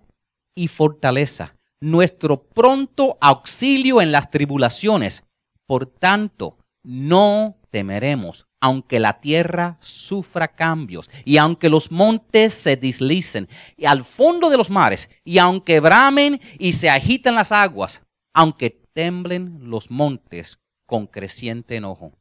y 0.55 0.67
fortaleza, 0.67 1.55
nuestro 1.81 2.41
pronto 2.41 3.17
auxilio 3.19 4.01
en 4.01 4.12
las 4.12 4.31
tribulaciones. 4.31 5.23
Por 5.65 5.86
tanto, 5.86 6.58
no 6.84 7.58
temeremos, 7.71 8.45
aunque 8.62 8.99
la 8.99 9.19
tierra 9.19 9.77
sufra 9.81 10.47
cambios 10.47 11.10
y 11.25 11.38
aunque 11.38 11.67
los 11.67 11.91
montes 11.91 12.53
se 12.53 12.77
deslicen 12.77 13.49
y 13.75 13.86
al 13.86 14.05
fondo 14.05 14.49
de 14.49 14.58
los 14.58 14.69
mares 14.69 15.10
y 15.25 15.39
aunque 15.39 15.81
bramen 15.81 16.39
y 16.58 16.73
se 16.73 16.89
agitan 16.89 17.36
las 17.36 17.51
aguas, 17.51 18.04
aunque 18.36 18.69
temblen 18.93 19.69
los 19.69 19.89
montes 19.89 20.60
con 20.86 21.08
creciente 21.08 21.78
enojo. 21.78 22.12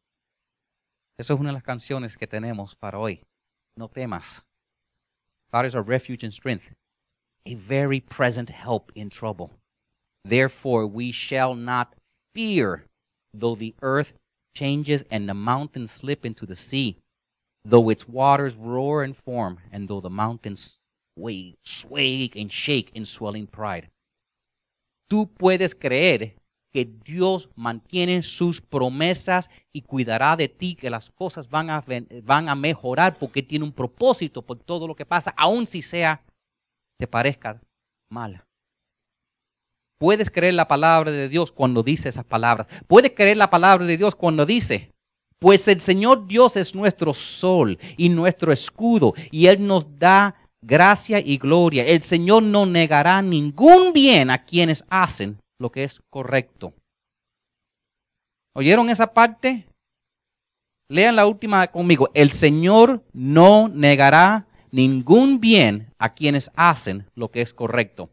Esa 1.18 1.34
es 1.34 1.40
una 1.40 1.50
de 1.50 1.54
las 1.54 1.64
canciones 1.64 2.16
que 2.16 2.28
tenemos 2.28 2.76
para 2.76 2.98
hoy. 2.98 3.24
No 3.76 3.88
temas. 3.88 4.44
God 5.52 5.66
is 5.66 5.74
our 5.74 5.82
refuge 5.82 6.24
and 6.24 6.32
strength, 6.32 6.72
a 7.46 7.54
very 7.54 8.00
present 8.00 8.50
help 8.50 8.92
in 8.94 9.10
trouble. 9.10 9.50
Therefore 10.24 10.86
we 10.86 11.12
shall 11.12 11.54
not 11.54 11.96
fear, 12.34 12.86
though 13.32 13.56
the 13.56 13.74
earth 13.82 14.14
changes 14.56 15.04
and 15.10 15.28
the 15.28 15.34
mountains 15.34 15.90
slip 15.90 16.24
into 16.24 16.46
the 16.46 16.56
sea, 16.56 16.98
though 17.64 17.90
its 17.90 18.08
waters 18.08 18.54
roar 18.54 19.02
and 19.02 19.16
form, 19.16 19.58
and 19.72 19.88
though 19.88 20.00
the 20.00 20.10
mountains 20.10 20.78
sway, 21.16 21.56
sway 21.64 22.30
and 22.36 22.52
shake 22.52 22.90
in 22.94 23.04
swelling 23.04 23.48
pride. 23.48 23.88
Tú 25.08 25.32
puedes 25.32 25.74
creer 25.74 26.36
que 26.72 26.90
Dios 27.04 27.48
mantiene 27.54 28.22
sus 28.22 28.60
promesas 28.60 29.48
y 29.72 29.82
cuidará 29.82 30.34
de 30.34 30.48
ti, 30.48 30.74
que 30.74 30.90
las 30.90 31.08
cosas 31.10 31.48
van 31.48 31.70
a, 31.70 31.84
van 32.24 32.48
a 32.48 32.56
mejorar 32.56 33.16
porque 33.18 33.44
tiene 33.44 33.64
un 33.64 33.72
propósito 33.72 34.42
por 34.42 34.58
todo 34.58 34.88
lo 34.88 34.96
que 34.96 35.06
pasa, 35.06 35.32
aun 35.36 35.68
si 35.68 35.82
sea, 35.82 36.24
te 36.98 37.06
parezca 37.06 37.60
mala. 38.08 38.44
Puedes 39.98 40.30
creer 40.30 40.54
la 40.54 40.66
palabra 40.66 41.12
de 41.12 41.28
Dios 41.28 41.52
cuando 41.52 41.82
dice 41.82 42.08
esas 42.08 42.24
palabras. 42.24 42.66
Puedes 42.88 43.12
creer 43.14 43.36
la 43.36 43.50
palabra 43.50 43.86
de 43.86 43.96
Dios 43.96 44.16
cuando 44.16 44.44
dice, 44.44 44.90
pues 45.38 45.68
el 45.68 45.80
Señor 45.80 46.26
Dios 46.26 46.56
es 46.56 46.74
nuestro 46.74 47.14
sol 47.14 47.78
y 47.96 48.08
nuestro 48.08 48.50
escudo 48.52 49.14
y 49.30 49.46
Él 49.46 49.64
nos 49.64 49.98
da 49.98 50.34
gracia 50.66 51.20
y 51.20 51.38
gloria. 51.38 51.84
El 51.84 52.02
Señor 52.02 52.42
no 52.42 52.66
negará 52.66 53.22
ningún 53.22 53.92
bien 53.92 54.30
a 54.30 54.44
quienes 54.44 54.84
hacen 54.88 55.38
lo 55.58 55.70
que 55.70 55.84
es 55.84 56.00
correcto. 56.10 56.74
¿Oyeron 58.54 58.88
esa 58.88 59.12
parte? 59.12 59.66
Lean 60.88 61.16
la 61.16 61.26
última 61.26 61.66
conmigo. 61.68 62.10
El 62.14 62.30
Señor 62.30 63.02
no 63.12 63.68
negará 63.68 64.46
ningún 64.70 65.40
bien 65.40 65.92
a 65.98 66.14
quienes 66.14 66.50
hacen 66.54 67.06
lo 67.14 67.30
que 67.30 67.40
es 67.40 67.54
correcto. 67.54 68.10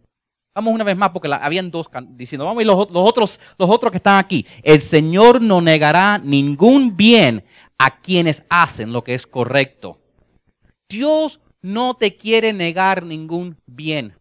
Vamos 0.54 0.74
una 0.74 0.84
vez 0.84 0.98
más 0.98 1.12
porque 1.12 1.30
la, 1.30 1.38
habían 1.38 1.72
dos 1.72 1.90
diciendo, 2.10 2.46
vamos 2.46 2.62
y 2.62 2.66
los, 2.66 2.92
los, 2.92 3.10
otros, 3.10 3.40
los 3.58 3.70
otros 3.70 3.92
que 3.92 3.98
están 3.98 4.18
aquí. 4.18 4.46
El 4.64 4.82
Señor 4.82 5.42
no 5.42 5.62
negará 5.62 6.18
ningún 6.18 6.98
bien 6.98 7.44
a 7.78 8.02
quienes 8.02 8.44
hacen 8.50 8.92
lo 8.92 9.04
que 9.04 9.14
es 9.14 9.26
correcto. 9.26 10.00
Dios 10.90 11.40
no 11.62 11.96
te 11.96 12.16
quiere 12.16 12.54
negar 12.54 13.04
ningún 13.04 13.58
bien. 13.66 14.16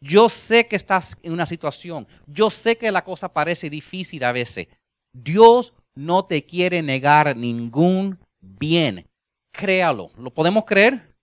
Yo 0.00 0.28
sé 0.28 0.66
que 0.66 0.76
estás 0.76 1.16
en 1.22 1.32
una 1.32 1.46
situación, 1.46 2.08
yo 2.26 2.50
sé 2.50 2.76
que 2.76 2.90
la 2.90 3.04
cosa 3.04 3.32
parece 3.32 3.68
difícil 3.68 4.24
a 4.24 4.32
veces. 4.32 4.68
Dios 5.12 5.74
no 5.94 6.24
te 6.24 6.44
quiere 6.44 6.82
negar 6.82 7.36
ningún 7.36 8.18
bien. 8.40 9.06
Créalo. 9.52 10.10
¿Lo 10.16 10.30
podemos 10.30 10.64
creer? 10.64 11.14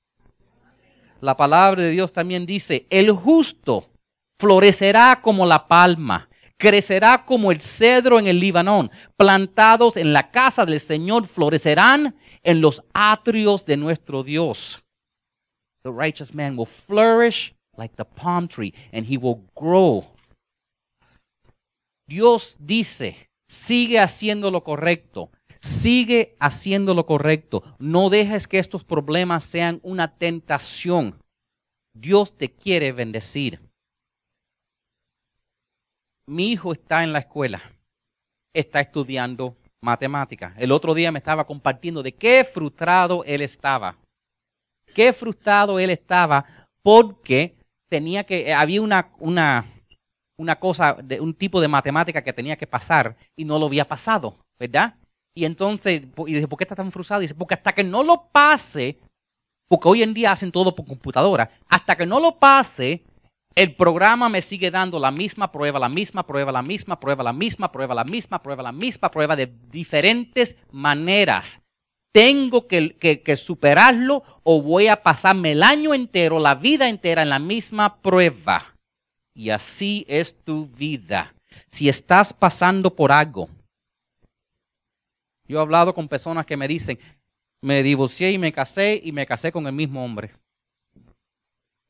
La 1.22 1.36
palabra 1.36 1.82
de 1.82 1.90
Dios 1.90 2.14
también 2.14 2.46
dice, 2.46 2.86
el 2.90 3.12
justo 3.12 3.90
florecerá 4.40 5.20
como 5.22 5.48
la 5.48 5.68
palma, 5.68 6.30
crecerá 6.58 7.26
como 7.26 7.52
el 7.52 7.62
cedro 7.62 8.20
en 8.20 8.28
el 8.28 8.40
Libanón, 8.40 8.92
plantados 9.16 9.98
en 9.98 10.14
la 10.14 10.30
casa 10.30 10.66
del 10.66 10.80
Señor, 10.80 11.26
florecerán 11.26 12.16
en 12.48 12.62
los 12.62 12.82
atrios 12.94 13.66
de 13.66 13.76
nuestro 13.76 14.24
Dios. 14.24 14.82
The 15.84 15.92
righteous 15.92 16.34
man 16.34 16.58
will 16.58 16.66
flourish 16.66 17.54
like 17.76 17.96
the 17.98 18.06
palm 18.06 18.48
tree, 18.48 18.74
and 18.94 19.06
he 19.06 19.18
will 19.18 19.44
grow. 19.54 20.06
Dios 22.08 22.56
dice, 22.58 23.30
sigue 23.50 24.00
haciendo 24.00 24.50
lo 24.50 24.64
correcto, 24.64 25.30
sigue 25.60 26.38
haciendo 26.40 26.94
lo 26.94 27.06
correcto. 27.06 27.64
No 27.80 28.10
dejes 28.10 28.48
que 28.48 28.60
estos 28.60 28.86
problemas 28.86 29.44
sean 29.44 29.82
una 29.84 30.18
tentación. 30.18 31.20
Dios 31.94 32.38
te 32.38 32.50
quiere 32.50 32.94
bendecir. 32.94 33.60
Mi 36.26 36.54
hijo 36.54 36.72
está 36.72 37.04
en 37.04 37.12
la 37.12 37.20
escuela, 37.20 37.62
está 38.54 38.80
estudiando 38.80 39.58
matemáticas. 39.82 40.54
El 40.58 40.72
otro 40.72 40.94
día 40.94 41.12
me 41.12 41.20
estaba 41.20 41.46
compartiendo 41.46 42.04
de 42.04 42.14
qué 42.14 42.44
frustrado 42.44 43.24
él 43.26 43.42
estaba. 43.42 43.98
Qué 44.94 45.14
frustrado 45.14 45.80
él 45.80 45.90
estaba 45.90 46.46
porque 46.82 47.56
tenía 47.90 48.24
que, 48.24 48.50
eh, 48.50 48.54
había 48.54 48.82
una, 48.82 49.12
una, 49.20 49.66
una 50.38 50.60
cosa, 50.60 50.94
de, 51.04 51.20
un 51.20 51.34
tipo 51.34 51.62
de 51.62 51.68
matemática 51.68 52.24
que 52.24 52.34
tenía 52.34 52.56
que 52.56 52.68
pasar 52.68 53.16
y 53.36 53.46
no 53.46 53.60
lo 53.60 53.68
había 53.68 53.88
pasado, 53.88 54.38
¿verdad? 54.60 54.96
Y 55.36 55.46
entonces, 55.46 56.02
y 56.26 56.34
dice, 56.34 56.48
¿por 56.48 56.58
qué 56.58 56.64
está 56.64 56.76
tan 56.76 56.92
frustrado? 56.92 57.22
dice, 57.22 57.36
porque 57.36 57.54
hasta 57.54 57.74
que 57.74 57.84
no 57.84 58.04
lo 58.04 58.28
pase, 58.32 59.00
porque 59.68 59.88
hoy 59.88 60.02
en 60.02 60.14
día 60.14 60.32
hacen 60.32 60.52
todo 60.52 60.76
por 60.76 60.86
computadora, 60.86 61.52
hasta 61.68 61.96
que 61.96 62.06
no 62.06 62.20
lo 62.20 62.40
pase, 62.40 63.04
el 63.58 63.74
programa 63.74 64.30
me 64.30 64.44
sigue 64.44 64.70
dando 64.70 65.00
la 65.00 65.10
misma 65.10 65.52
prueba, 65.52 65.80
la 65.80 65.90
misma 65.90 66.28
prueba, 66.28 66.52
la 66.52 66.62
misma 66.62 67.00
prueba, 67.00 67.24
la 67.24 67.34
misma 67.34 67.72
prueba, 67.72 67.96
la 67.96 68.04
misma 68.04 68.40
prueba, 68.40 68.62
la 68.62 68.72
misma 68.72 69.10
prueba 69.10 69.36
de 69.36 69.52
diferentes 69.72 70.56
maneras 70.72 71.60
tengo 72.12 72.68
que, 72.68 73.36
superarlo 73.36 74.24
o 74.44 74.62
voy 74.62 74.88
a 74.88 75.04
pasarme 75.04 75.54
el 75.54 75.64
año 75.64 75.94
entero, 75.94 76.40
la 76.40 76.56
vida 76.56 76.88
entera 76.88 77.22
en 77.22 77.30
la 77.30 77.40
misma 77.40 78.02
prueba. 78.02 78.76
Y 79.34 79.52
así 79.52 80.06
es 80.08 80.36
tu 80.44 80.66
vida. 80.66 81.36
Si 81.68 81.90
estás 81.90 82.34
pasando 82.34 82.96
por 82.96 83.12
algo, 83.12 83.50
yo 85.48 85.60
he 85.60 85.62
hablado 85.62 85.94
con 85.94 86.08
personas 86.08 86.46
que 86.46 86.58
me 86.58 86.68
dicen, 86.68 87.00
me 87.62 87.84
divorcié 87.84 88.32
y 88.32 88.38
me 88.38 88.52
casé 88.52 89.00
y 89.04 89.12
me 89.12 89.26
casé 89.26 89.52
con 89.52 89.68
el 89.68 89.74
mismo 89.74 90.04
hombre. 90.04 90.32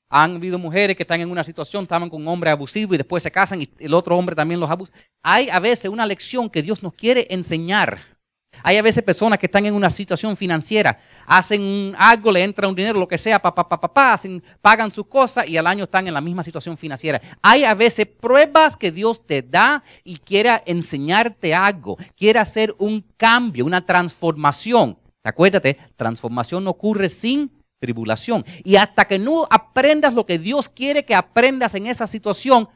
Han 0.10 0.38
habido 0.38 0.58
mujeres 0.58 0.96
que 0.96 1.04
están 1.04 1.20
en 1.20 1.30
una 1.30 1.44
situación, 1.44 1.84
estaban 1.84 2.10
con 2.10 2.22
un 2.22 2.28
hombre 2.30 2.50
abusivo 2.50 2.94
y 2.94 2.98
después 2.98 3.24
se 3.24 3.32
casan 3.32 3.62
y 3.62 3.70
el 3.80 3.94
otro 3.94 4.16
hombre 4.18 4.36
también 4.36 4.60
los 4.60 4.70
abusa. 4.70 4.94
Hay 5.22 5.50
a 5.50 5.60
veces 5.60 5.92
una 5.92 6.06
lección 6.06 6.50
que 6.50 6.62
Dios 6.62 6.82
nos 6.82 6.94
quiere 6.94 7.28
enseñar 7.30 8.18
Hay 8.64 8.78
a 8.78 8.82
veces 8.82 9.04
personas 9.04 9.38
que 9.38 9.46
están 9.46 9.66
en 9.66 9.74
una 9.74 9.90
situación 9.90 10.36
financiera, 10.36 10.98
hacen 11.26 11.94
algo, 11.98 12.32
le 12.32 12.44
entra 12.44 12.68
un 12.68 12.74
dinero, 12.74 12.98
lo 12.98 13.08
que 13.08 13.18
sea, 13.18 13.40
pa, 13.40 13.54
pa, 13.54 13.68
pa, 13.68 13.80
pa, 13.80 14.14
hacen, 14.14 14.42
pagan 14.62 14.92
sus 14.92 15.08
cosas 15.08 15.48
y 15.48 15.58
al 15.58 15.68
año 15.68 15.84
están 15.84 16.08
en 16.08 16.14
la 16.14 16.22
misma 16.22 16.44
situación 16.44 16.78
financiera. 16.78 17.22
Hay 17.42 17.66
a 17.66 17.74
veces 17.74 18.08
pruebas 18.08 18.76
que 18.76 18.92
Dios 18.92 19.26
te 19.26 19.42
da 19.42 19.84
y 20.04 20.18
quiere 20.18 20.64
enseñarte 20.66 21.54
algo, 21.54 21.98
quiere 22.16 22.40
hacer 22.40 22.74
un 22.80 23.06
cambio, 23.18 23.66
una 23.66 23.86
transformación. 23.86 24.98
Acuérdate, 25.24 25.78
transformación 25.96 26.64
no 26.64 26.72
ocurre 26.72 27.10
sin 27.10 27.52
tribulación. 27.80 28.46
Y 28.64 28.76
hasta 28.76 29.06
que 29.06 29.20
no 29.20 29.48
aprendas 29.50 30.14
lo 30.14 30.26
que 30.26 30.40
Dios 30.40 30.70
quiere 30.70 31.06
que 31.06 31.16
aprendas 31.16 31.76
en 31.76 31.88
esa 31.88 32.08
situación, 32.08 32.70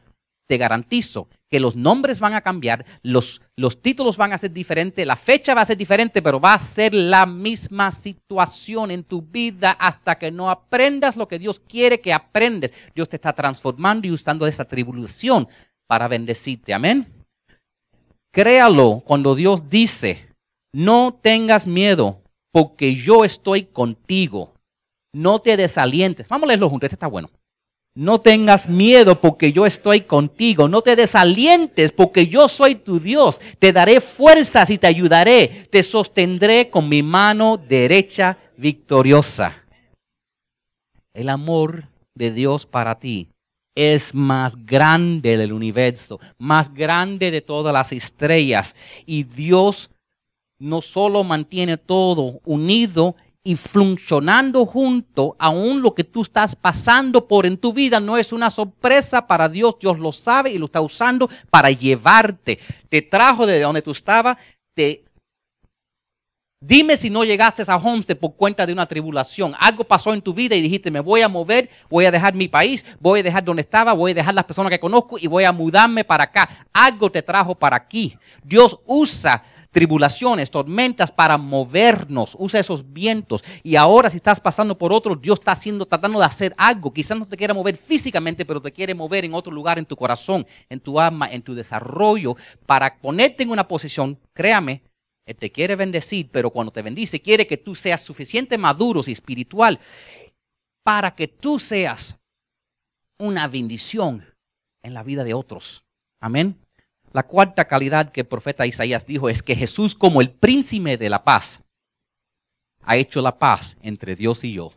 te 0.48 0.58
garantizo 0.58 1.28
que 1.50 1.60
los 1.60 1.76
nombres 1.76 2.20
van 2.20 2.34
a 2.34 2.40
cambiar, 2.40 2.84
los, 3.02 3.42
los 3.56 3.80
títulos 3.80 4.16
van 4.16 4.32
a 4.32 4.38
ser 4.38 4.52
diferentes, 4.52 5.06
la 5.06 5.16
fecha 5.16 5.54
va 5.54 5.62
a 5.62 5.66
ser 5.66 5.76
diferente, 5.76 6.22
pero 6.22 6.40
va 6.40 6.54
a 6.54 6.58
ser 6.58 6.94
la 6.94 7.26
misma 7.26 7.90
situación 7.90 8.90
en 8.90 9.04
tu 9.04 9.22
vida 9.22 9.72
hasta 9.72 10.18
que 10.18 10.30
no 10.30 10.50
aprendas 10.50 11.16
lo 11.16 11.28
que 11.28 11.38
Dios 11.38 11.60
quiere 11.60 12.00
que 12.00 12.12
aprendes. 12.12 12.72
Dios 12.94 13.08
te 13.08 13.16
está 13.16 13.32
transformando 13.32 14.06
y 14.06 14.10
usando 14.10 14.46
esa 14.46 14.64
tribulación 14.64 15.48
para 15.86 16.08
bendecirte. 16.08 16.74
Amén. 16.74 17.06
Créalo 18.32 19.02
cuando 19.04 19.34
Dios 19.34 19.68
dice, 19.68 20.28
no 20.72 21.18
tengas 21.20 21.66
miedo 21.66 22.22
porque 22.50 22.94
yo 22.94 23.24
estoy 23.24 23.64
contigo. 23.64 24.51
No 25.12 25.38
te 25.38 25.56
desalientes. 25.56 26.26
Vamos 26.28 26.46
a 26.46 26.48
leerlo 26.48 26.70
juntos, 26.70 26.86
este 26.86 26.96
está 26.96 27.06
bueno. 27.06 27.30
No 27.94 28.20
tengas 28.22 28.68
miedo 28.68 29.20
porque 29.20 29.52
yo 29.52 29.66
estoy 29.66 30.02
contigo. 30.02 30.66
No 30.66 30.80
te 30.80 30.96
desalientes 30.96 31.92
porque 31.92 32.26
yo 32.26 32.48
soy 32.48 32.76
tu 32.76 32.98
Dios. 32.98 33.38
Te 33.58 33.72
daré 33.72 34.00
fuerzas 34.00 34.70
y 34.70 34.78
te 34.78 34.86
ayudaré. 34.86 35.68
Te 35.70 35.82
sostendré 35.82 36.70
con 36.70 36.88
mi 36.88 37.02
mano 37.02 37.58
derecha 37.58 38.38
victoriosa. 38.56 39.62
El 41.12 41.28
amor 41.28 41.88
de 42.14 42.30
Dios 42.30 42.64
para 42.64 42.98
ti 42.98 43.28
es 43.74 44.14
más 44.14 44.54
grande 44.64 45.36
del 45.36 45.52
universo, 45.52 46.20
más 46.38 46.72
grande 46.72 47.30
de 47.30 47.42
todas 47.42 47.74
las 47.74 47.92
estrellas. 47.92 48.74
Y 49.04 49.24
Dios 49.24 49.90
no 50.58 50.80
solo 50.80 51.24
mantiene 51.24 51.76
todo 51.76 52.40
unido 52.44 53.16
y 53.44 53.56
funcionando 53.56 54.64
junto, 54.64 55.34
aún 55.38 55.82
lo 55.82 55.94
que 55.94 56.04
tú 56.04 56.22
estás 56.22 56.54
pasando 56.54 57.26
por 57.26 57.44
en 57.44 57.58
tu 57.58 57.72
vida 57.72 57.98
no 57.98 58.16
es 58.16 58.32
una 58.32 58.50
sorpresa 58.50 59.26
para 59.26 59.48
Dios, 59.48 59.76
Dios 59.80 59.98
lo 59.98 60.12
sabe 60.12 60.52
y 60.52 60.58
lo 60.58 60.66
está 60.66 60.80
usando 60.80 61.28
para 61.50 61.70
llevarte. 61.70 62.60
Te 62.88 63.02
trajo 63.02 63.46
de 63.46 63.60
donde 63.60 63.82
tú 63.82 63.90
estabas, 63.90 64.38
te 64.74 65.04
Dime 66.64 66.96
si 66.96 67.10
no 67.10 67.24
llegaste 67.24 67.64
a 67.66 67.76
Homestead 67.76 68.16
por 68.16 68.36
cuenta 68.36 68.64
de 68.64 68.72
una 68.72 68.86
tribulación. 68.86 69.52
Algo 69.58 69.82
pasó 69.82 70.14
en 70.14 70.22
tu 70.22 70.32
vida 70.32 70.54
y 70.54 70.62
dijiste, 70.62 70.92
me 70.92 71.00
voy 71.00 71.20
a 71.20 71.28
mover, 71.28 71.68
voy 71.90 72.04
a 72.04 72.12
dejar 72.12 72.34
mi 72.34 72.46
país, 72.46 72.84
voy 73.00 73.18
a 73.18 73.22
dejar 73.24 73.42
donde 73.42 73.62
estaba, 73.62 73.92
voy 73.94 74.12
a 74.12 74.14
dejar 74.14 74.32
las 74.32 74.44
personas 74.44 74.70
que 74.70 74.78
conozco 74.78 75.18
y 75.18 75.26
voy 75.26 75.42
a 75.42 75.50
mudarme 75.50 76.04
para 76.04 76.22
acá. 76.22 76.68
Algo 76.72 77.10
te 77.10 77.20
trajo 77.20 77.56
para 77.56 77.74
aquí. 77.74 78.16
Dios 78.44 78.78
usa 78.86 79.42
tribulaciones, 79.72 80.52
tormentas 80.52 81.10
para 81.10 81.36
movernos, 81.36 82.36
usa 82.38 82.60
esos 82.60 82.92
vientos. 82.92 83.42
Y 83.64 83.74
ahora 83.74 84.08
si 84.08 84.18
estás 84.18 84.38
pasando 84.38 84.78
por 84.78 84.92
otro, 84.92 85.16
Dios 85.16 85.40
está 85.40 85.50
haciendo, 85.52 85.84
tratando 85.84 86.20
de 86.20 86.26
hacer 86.26 86.54
algo. 86.56 86.92
Quizás 86.92 87.18
no 87.18 87.26
te 87.26 87.36
quiera 87.36 87.54
mover 87.54 87.76
físicamente, 87.76 88.44
pero 88.44 88.62
te 88.62 88.70
quiere 88.70 88.94
mover 88.94 89.24
en 89.24 89.34
otro 89.34 89.52
lugar, 89.52 89.80
en 89.80 89.84
tu 89.84 89.96
corazón, 89.96 90.46
en 90.70 90.78
tu 90.78 91.00
alma, 91.00 91.28
en 91.28 91.42
tu 91.42 91.56
desarrollo, 91.56 92.36
para 92.66 93.00
ponerte 93.00 93.42
en 93.42 93.50
una 93.50 93.66
posición, 93.66 94.16
créame, 94.32 94.82
Él 95.24 95.36
te 95.36 95.52
quiere 95.52 95.76
bendecir, 95.76 96.28
pero 96.30 96.50
cuando 96.50 96.72
te 96.72 96.82
bendice, 96.82 97.22
quiere 97.22 97.46
que 97.46 97.56
tú 97.56 97.74
seas 97.74 98.00
suficiente 98.00 98.58
maduro 98.58 99.00
y 99.06 99.12
espiritual 99.12 99.78
para 100.82 101.14
que 101.14 101.28
tú 101.28 101.58
seas 101.58 102.18
una 103.18 103.46
bendición 103.46 104.26
en 104.82 104.94
la 104.94 105.02
vida 105.02 105.22
de 105.22 105.34
otros. 105.34 105.84
Amén. 106.20 106.58
La 107.12 107.24
cuarta 107.24 107.66
calidad 107.66 108.10
que 108.10 108.22
el 108.22 108.26
profeta 108.26 108.66
Isaías 108.66 109.06
dijo 109.06 109.28
es 109.28 109.42
que 109.42 109.54
Jesús 109.54 109.94
como 109.94 110.20
el 110.20 110.30
príncipe 110.30 110.96
de 110.96 111.10
la 111.10 111.22
paz 111.22 111.60
ha 112.82 112.96
hecho 112.96 113.20
la 113.20 113.38
paz 113.38 113.76
entre 113.82 114.16
Dios 114.16 114.42
y 114.44 114.54
yo. 114.54 114.72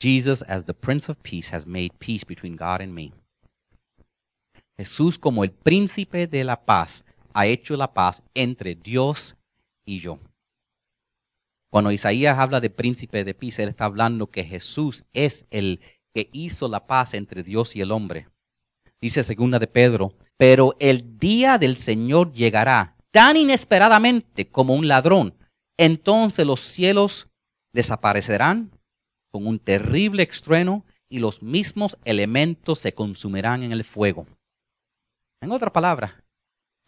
Jesus 0.00 0.42
as 0.46 0.64
the 0.64 0.74
Prince 0.74 1.10
of 1.10 1.18
Peace 1.22 1.54
has 1.54 1.66
made 1.66 1.90
peace 1.98 2.24
between 2.26 2.56
God 2.56 2.80
and 2.82 2.92
me. 2.92 3.12
Jesús 4.76 5.18
como 5.18 5.42
el 5.42 5.50
príncipe 5.50 6.26
de 6.26 6.44
la 6.44 6.64
paz 6.64 7.04
ha 7.38 7.46
hecho 7.46 7.76
la 7.76 7.92
paz 7.92 8.22
entre 8.34 8.74
Dios 8.74 9.36
y 9.84 10.00
yo. 10.00 10.18
Cuando 11.70 11.92
Isaías 11.92 12.38
habla 12.38 12.60
de 12.60 12.70
príncipe 12.70 13.24
de 13.24 13.34
paz, 13.34 13.58
él 13.58 13.68
está 13.68 13.84
hablando 13.84 14.30
que 14.30 14.44
Jesús 14.44 15.04
es 15.12 15.46
el 15.50 15.80
que 16.14 16.30
hizo 16.32 16.68
la 16.68 16.86
paz 16.86 17.14
entre 17.14 17.42
Dios 17.42 17.76
y 17.76 17.80
el 17.80 17.92
hombre. 17.92 18.28
Dice 19.00 19.22
segunda 19.22 19.58
de 19.58 19.66
Pedro 19.66 20.14
pero 20.38 20.76
el 20.78 21.18
día 21.18 21.58
del 21.58 21.76
Señor 21.76 22.32
llegará 22.32 22.96
tan 23.10 23.36
inesperadamente 23.36 24.48
como 24.48 24.74
un 24.74 24.88
ladrón. 24.88 25.34
Entonces 25.76 26.46
los 26.46 26.60
cielos 26.60 27.28
desaparecerán 27.74 28.70
con 29.30 29.46
un 29.46 29.58
terrible 29.58 30.22
estruendo 30.22 30.84
y 31.08 31.18
los 31.18 31.42
mismos 31.42 31.98
elementos 32.04 32.78
se 32.78 32.92
consumirán 32.92 33.62
en 33.64 33.72
el 33.72 33.82
fuego. 33.82 34.26
En 35.40 35.50
otra 35.50 35.72
palabra, 35.72 36.22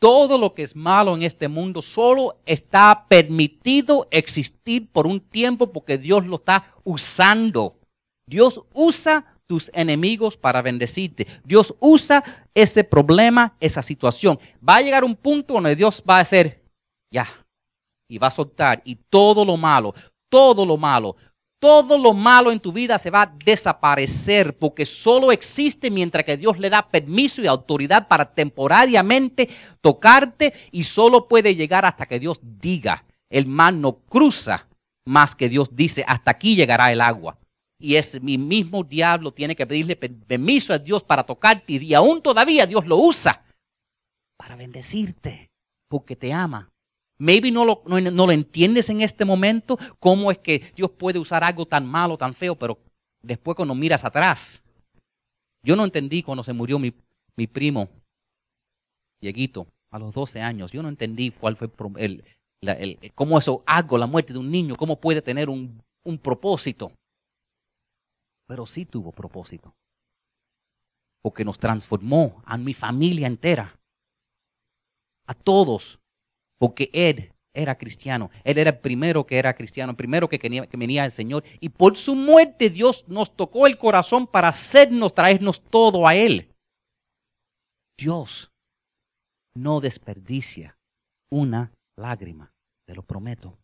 todo 0.01 0.38
lo 0.38 0.55
que 0.55 0.62
es 0.62 0.74
malo 0.74 1.14
en 1.14 1.22
este 1.22 1.46
mundo 1.46 1.82
solo 1.82 2.40
está 2.46 3.07
permitido 3.07 4.09
existir 4.11 4.90
por 4.90 5.07
un 5.07 5.20
tiempo 5.20 5.70
porque 5.70 5.98
Dios 5.98 6.26
lo 6.26 6.36
está 6.36 6.74
usando. 6.82 7.76
Dios 8.26 8.62
usa 8.72 9.36
tus 9.46 9.70
enemigos 9.74 10.36
para 10.36 10.62
bendecirte. 10.62 11.26
Dios 11.44 11.74
usa 11.80 12.24
ese 12.55 12.82
problema, 12.82 13.57
esa 13.61 13.82
situación. 13.82 14.38
Va 14.66 14.76
a 14.76 14.80
llegar 14.82 15.05
un 15.05 15.14
punto 15.14 15.55
donde 15.55 15.76
Dios 15.76 16.03
va 16.09 16.16
a 16.16 16.20
hacer, 16.20 16.62
ya, 17.12 17.28
y 18.09 18.16
va 18.16 18.28
a 18.28 18.30
soltar. 18.30 18.80
Y 18.84 18.94
todo 18.94 19.44
lo 19.44 19.59
malo, 19.59 19.94
todo 20.30 20.64
lo 20.64 20.78
malo, 20.78 21.16
todo 21.61 21.99
lo 21.99 22.15
malo 22.15 22.51
en 22.51 22.59
tu 22.59 22.73
vida 22.73 22.99
se 22.99 23.11
va 23.11 23.23
a 23.23 23.33
desaparecer 23.45 24.57
porque 24.57 24.87
solo 24.87 25.31
existe 25.31 25.91
mientras 25.91 26.25
que 26.25 26.39
Dios 26.39 26.59
le 26.59 26.71
da 26.71 26.89
permiso 26.89 27.43
y 27.43 27.47
autoridad 27.47 28.09
para 28.09 28.33
temporariamente 28.35 29.49
tocarte 29.81 30.55
y 30.73 30.83
solo 30.83 31.29
puede 31.29 31.55
llegar 31.55 31.85
hasta 31.85 32.07
que 32.07 32.19
Dios 32.19 32.41
diga. 32.43 33.05
El 33.29 33.47
mar 33.47 33.75
no 33.75 33.99
cruza 33.99 34.67
más 35.05 35.37
que 35.37 35.49
Dios 35.49 35.77
dice, 35.77 36.05
hasta 36.09 36.33
aquí 36.33 36.57
llegará 36.57 36.91
el 36.91 37.01
agua 37.01 37.39
y 37.79 37.97
es 37.97 38.21
mi 38.23 38.39
mismo 38.39 38.83
diablo 38.83 39.33
tiene 39.33 39.57
que 39.57 39.67
pedirle 39.67 39.97
permiso 39.97 40.73
a 40.73 40.79
Dios 40.79 41.03
para 41.03 41.25
tocarte 41.25 41.75
y 41.75 41.95
aún 41.95 42.23
todavía 42.23 42.67
Dios 42.67 42.87
lo 42.87 42.97
usa 42.97 43.45
para 44.37 44.57
bendecirte 44.57 45.51
porque 45.89 46.17
te 46.17 46.33
ama. 46.33 46.70
Maybe 47.21 47.51
no 47.51 47.66
lo, 47.66 47.83
no, 47.87 48.01
lo 48.01 48.33
entiendes 48.33 48.89
en 48.89 49.03
este 49.03 49.27
momento, 49.27 49.79
cómo 49.99 50.31
es 50.31 50.39
que 50.39 50.73
Dios 50.75 50.91
puede 50.91 51.18
usar 51.18 51.45
algo 51.45 51.66
tan 51.66 51.87
malo, 51.87 52.16
tan 52.16 52.35
feo, 52.35 52.57
pero 52.57 52.79
después 53.21 53.55
cuando 53.55 53.75
miras 53.75 54.07
atrás, 54.07 54.62
yo 55.62 55.77
no 55.77 55.85
entendí 55.85 56.23
cuando 56.23 56.43
se 56.43 56.55
murió 56.55 56.79
mi, 56.79 56.95
mi 57.37 57.47
primo, 57.47 57.91
Dieguito, 59.21 59.66
a 59.91 59.99
los 59.99 60.14
12 60.14 60.41
años, 60.41 60.73
yo 60.73 60.83
no 60.83 60.89
entendí 60.89 61.31
cuál 61.31 61.57
fue 61.57 61.68
el, 61.99 62.25
el, 62.62 63.12
cómo 63.14 63.37
eso, 63.37 63.62
algo, 63.66 63.99
la 63.99 64.07
muerte 64.07 64.33
de 64.33 64.39
un 64.39 64.51
niño, 64.51 64.75
cómo 64.77 64.99
puede 64.99 65.21
tener 65.21 65.51
un, 65.51 65.83
un 66.05 66.16
propósito. 66.16 66.91
Pero 68.47 68.64
sí 68.64 68.87
tuvo 68.87 69.12
propósito. 69.12 69.75
Porque 71.21 71.45
nos 71.45 71.59
transformó 71.59 72.43
a 72.47 72.57
mi 72.57 72.73
familia 72.73 73.27
entera, 73.27 73.79
a 75.27 75.35
todos, 75.35 75.99
porque 76.61 76.91
Él 76.93 77.33
era 77.55 77.75
cristiano. 77.75 78.31
Él 78.45 78.59
era 78.59 78.71
el 78.71 78.79
primero 78.79 79.27
que 79.27 79.39
era 79.39 79.55
cristiano, 79.55 79.91
el 79.91 79.97
primero 79.97 80.29
que 80.29 80.39
venía, 80.39 81.03
del 81.03 81.11
Señor. 81.11 81.43
Y 81.59 81.71
por 81.71 81.97
su 81.97 82.15
muerte 82.15 82.69
Dios 82.69 83.05
nos 83.09 83.35
tocó 83.35 83.67
el 83.67 83.79
corazón 83.79 84.27
para 84.27 84.49
hacernos, 84.49 85.15
traernos 85.15 85.63
todo 85.63 86.07
a 86.07 86.15
Él. 86.15 86.55
Dios 87.99 88.53
no 89.55 89.81
desperdicia 89.81 90.79
una 91.31 91.73
lágrima, 91.97 92.53
te 92.87 92.95
lo 92.95 93.03
prometo. 93.03 93.59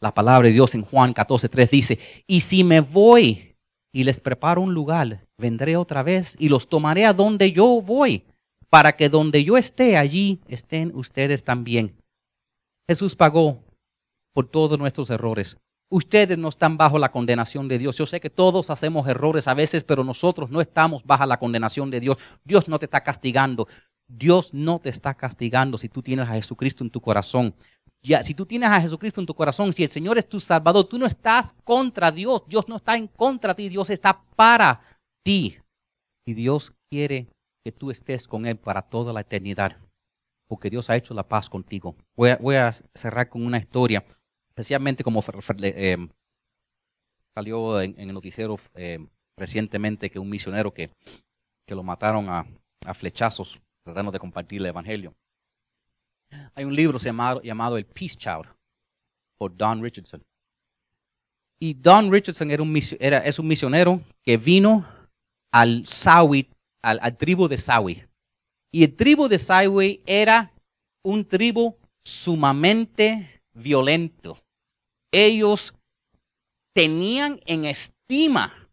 La 0.00 0.14
palabra 0.14 0.48
de 0.48 0.54
Dios 0.54 0.74
en 0.74 0.82
Juan 0.82 1.12
14.3 1.12 1.70
dice, 1.70 1.98
y 2.26 2.40
si 2.40 2.64
me 2.64 2.80
voy 2.80 3.56
y 3.92 4.04
les 4.04 4.20
preparo 4.20 4.62
un 4.62 4.72
lugar, 4.72 5.26
vendré 5.36 5.76
otra 5.76 6.02
vez 6.02 6.34
y 6.38 6.48
los 6.48 6.68
tomaré 6.68 7.04
a 7.04 7.12
donde 7.12 7.52
yo 7.52 7.82
voy, 7.82 8.24
para 8.70 8.96
que 8.96 9.08
donde 9.08 9.44
yo 9.44 9.56
esté, 9.56 9.96
allí 9.96 10.40
estén 10.48 10.92
ustedes 10.94 11.44
también. 11.44 11.96
Jesús 12.88 13.16
pagó 13.16 13.62
por 14.34 14.48
todos 14.48 14.78
nuestros 14.78 15.10
errores. 15.10 15.56
Ustedes 15.90 16.36
no 16.36 16.48
están 16.48 16.76
bajo 16.76 16.98
la 16.98 17.10
condenación 17.10 17.66
de 17.66 17.78
Dios. 17.78 17.96
Yo 17.96 18.04
sé 18.04 18.20
que 18.20 18.28
todos 18.28 18.68
hacemos 18.68 19.08
errores 19.08 19.48
a 19.48 19.54
veces, 19.54 19.84
pero 19.84 20.04
nosotros 20.04 20.50
no 20.50 20.60
estamos 20.60 21.02
bajo 21.04 21.24
la 21.24 21.38
condenación 21.38 21.90
de 21.90 22.00
Dios. 22.00 22.18
Dios 22.44 22.68
no 22.68 22.78
te 22.78 22.84
está 22.84 23.02
castigando. 23.02 23.68
Dios 24.06 24.52
no 24.52 24.80
te 24.80 24.90
está 24.90 25.14
castigando 25.14 25.78
si 25.78 25.88
tú 25.88 26.02
tienes 26.02 26.28
a 26.28 26.32
Jesucristo 26.32 26.84
en 26.84 26.90
tu 26.90 27.00
corazón. 27.00 27.54
Ya, 28.02 28.22
si 28.22 28.34
tú 28.34 28.46
tienes 28.46 28.70
a 28.70 28.80
Jesucristo 28.80 29.20
en 29.20 29.26
tu 29.26 29.34
corazón, 29.34 29.72
si 29.72 29.82
el 29.82 29.88
Señor 29.88 30.18
es 30.18 30.28
tu 30.28 30.40
Salvador, 30.40 30.84
tú 30.84 30.98
no 30.98 31.06
estás 31.06 31.54
contra 31.64 32.12
Dios. 32.12 32.42
Dios 32.46 32.68
no 32.68 32.76
está 32.76 32.94
en 32.94 33.08
contra 33.08 33.54
de 33.54 33.62
ti, 33.64 33.68
Dios 33.70 33.88
está 33.90 34.22
para 34.36 34.80
ti. 35.24 35.56
Y 36.26 36.34
Dios 36.34 36.74
quiere 36.90 37.28
que 37.64 37.72
tú 37.72 37.90
estés 37.90 38.26
con 38.26 38.46
Él 38.46 38.56
para 38.56 38.82
toda 38.82 39.12
la 39.12 39.20
eternidad, 39.20 39.76
porque 40.46 40.70
Dios 40.70 40.90
ha 40.90 40.96
hecho 40.96 41.14
la 41.14 41.28
paz 41.28 41.48
contigo. 41.48 41.96
Voy 42.16 42.54
a, 42.54 42.72
cerrar 42.94 43.28
con 43.28 43.44
una 43.44 43.58
historia, 43.58 44.04
especialmente 44.48 45.04
como 45.04 45.22
eh, 45.62 46.08
salió 47.34 47.80
en, 47.80 47.98
el 47.98 48.12
noticiero 48.12 48.56
eh, 48.74 48.98
recientemente 49.36 50.10
que 50.10 50.18
un 50.18 50.30
misionero 50.30 50.72
que, 50.72 50.90
que 51.66 51.74
lo 51.74 51.82
mataron 51.82 52.28
a, 52.28 52.46
a 52.86 52.94
flechazos 52.94 53.60
tratando 53.84 54.12
de 54.12 54.18
compartir 54.18 54.60
el 54.60 54.66
Evangelio. 54.66 55.14
Hay 56.54 56.64
un 56.64 56.74
libro 56.74 56.98
llamado, 56.98 57.40
llamado 57.42 57.78
El 57.78 57.86
Peace 57.86 58.16
Child 58.16 58.46
por 59.38 59.56
Don 59.56 59.82
Richardson. 59.82 60.22
Y 61.58 61.74
Don 61.74 62.12
Richardson 62.12 62.50
era 62.50 62.62
un, 62.62 62.78
era, 63.00 63.18
es 63.18 63.38
un 63.38 63.48
misionero 63.48 64.02
que 64.22 64.36
vino 64.36 64.86
al 65.50 65.86
Sawi, 65.86 66.48
al, 66.82 66.98
al 67.02 67.16
tribu 67.16 67.48
de 67.48 67.58
Sawi. 67.58 68.04
Y 68.72 68.84
el 68.84 68.96
tribu 68.96 69.28
de 69.28 69.38
Sawi 69.38 70.02
era 70.06 70.52
un 71.02 71.24
tribu 71.24 71.76
sumamente 72.04 73.42
violento. 73.52 74.38
Ellos 75.12 75.74
tenían 76.74 77.40
en 77.46 77.64
estima 77.64 78.68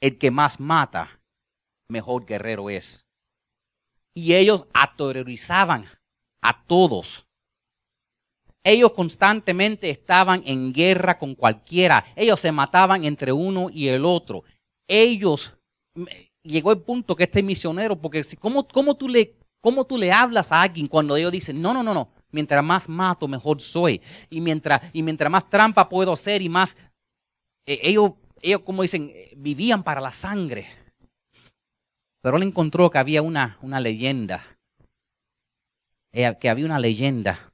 el 0.00 0.18
que 0.18 0.30
más 0.30 0.60
mata, 0.60 1.20
mejor 1.88 2.26
guerrero 2.26 2.68
es. 2.68 3.06
Y 4.14 4.34
ellos 4.34 4.66
aterrorizaban 4.74 5.86
a 6.42 6.64
todos. 6.66 7.26
Ellos 8.62 8.92
constantemente 8.92 9.90
estaban 9.90 10.42
en 10.46 10.72
guerra 10.72 11.18
con 11.18 11.34
cualquiera. 11.34 12.04
Ellos 12.16 12.40
se 12.40 12.52
mataban 12.52 13.04
entre 13.04 13.32
uno 13.32 13.70
y 13.70 13.88
el 13.88 14.04
otro. 14.04 14.44
Ellos, 14.88 15.54
llegó 16.44 16.70
el 16.70 16.80
punto 16.80 17.16
que 17.16 17.24
este 17.24 17.42
misionero, 17.42 18.00
porque 18.00 18.22
¿cómo, 18.38 18.68
cómo, 18.68 18.94
tú 18.94 19.08
le, 19.08 19.34
¿cómo 19.60 19.84
tú 19.84 19.98
le 19.98 20.12
hablas 20.12 20.52
a 20.52 20.62
alguien 20.62 20.86
cuando 20.86 21.16
ellos 21.16 21.32
dicen, 21.32 21.60
no, 21.60 21.74
no, 21.74 21.82
no, 21.82 21.92
no, 21.92 22.10
mientras 22.30 22.62
más 22.62 22.88
mato, 22.88 23.26
mejor 23.26 23.60
soy? 23.60 24.00
Y 24.30 24.40
mientras, 24.40 24.80
y 24.92 25.02
mientras 25.02 25.30
más 25.30 25.48
trampa 25.50 25.88
puedo 25.88 26.12
hacer 26.12 26.42
y 26.42 26.48
más... 26.48 26.76
Eh, 27.66 27.80
ellos, 27.82 28.12
ellos, 28.42 28.60
como 28.60 28.82
dicen, 28.82 29.12
vivían 29.36 29.82
para 29.82 30.00
la 30.00 30.12
sangre. 30.12 30.68
Pero 32.20 32.36
él 32.36 32.42
encontró 32.44 32.90
que 32.90 32.98
había 32.98 33.22
una, 33.22 33.58
una 33.62 33.80
leyenda 33.80 34.44
eh, 36.16 36.36
que 36.40 36.48
había 36.48 36.64
una 36.64 36.78
leyenda 36.78 37.52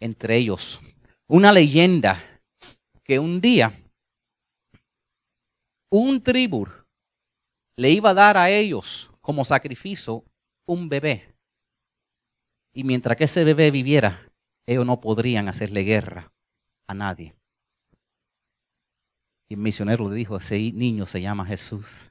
entre 0.00 0.38
ellos. 0.38 0.80
Una 1.26 1.52
leyenda 1.52 2.40
que 3.04 3.18
un 3.18 3.42
día 3.42 3.78
un 5.90 6.22
tribu 6.22 6.66
le 7.78 7.90
iba 7.90 8.10
a 8.10 8.14
dar 8.14 8.36
a 8.36 8.50
ellos 8.50 9.08
como 9.20 9.44
sacrificio 9.44 10.24
un 10.66 10.88
bebé. 10.88 11.32
Y 12.74 12.82
mientras 12.82 13.16
que 13.16 13.24
ese 13.24 13.44
bebé 13.44 13.70
viviera, 13.70 14.28
ellos 14.66 14.84
no 14.84 15.00
podrían 15.00 15.48
hacerle 15.48 15.82
guerra 15.82 16.32
a 16.88 16.94
nadie. 16.94 17.36
Y 19.48 19.54
el 19.54 19.60
misionero 19.60 20.10
le 20.10 20.16
dijo, 20.16 20.36
ese 20.36 20.58
niño 20.72 21.06
se 21.06 21.20
llama 21.20 21.46
Jesús. 21.46 22.02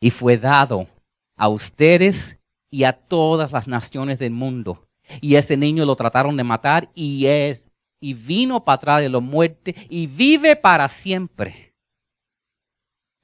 Y 0.00 0.10
fue 0.10 0.38
dado 0.38 0.88
a 1.36 1.48
ustedes 1.48 2.38
y 2.70 2.84
a 2.84 2.94
todas 2.94 3.52
las 3.52 3.68
naciones 3.68 4.18
del 4.18 4.32
mundo. 4.32 4.88
Y 5.20 5.34
ese 5.34 5.58
niño 5.58 5.84
lo 5.84 5.94
trataron 5.94 6.38
de 6.38 6.44
matar 6.44 6.90
y 6.94 7.26
es 7.26 7.70
y 8.00 8.14
vino 8.14 8.64
para 8.64 8.76
atrás 8.76 9.02
de 9.02 9.10
la 9.10 9.20
muerte 9.20 9.76
y 9.90 10.06
vive 10.06 10.56
para 10.56 10.88
siempre. 10.88 11.69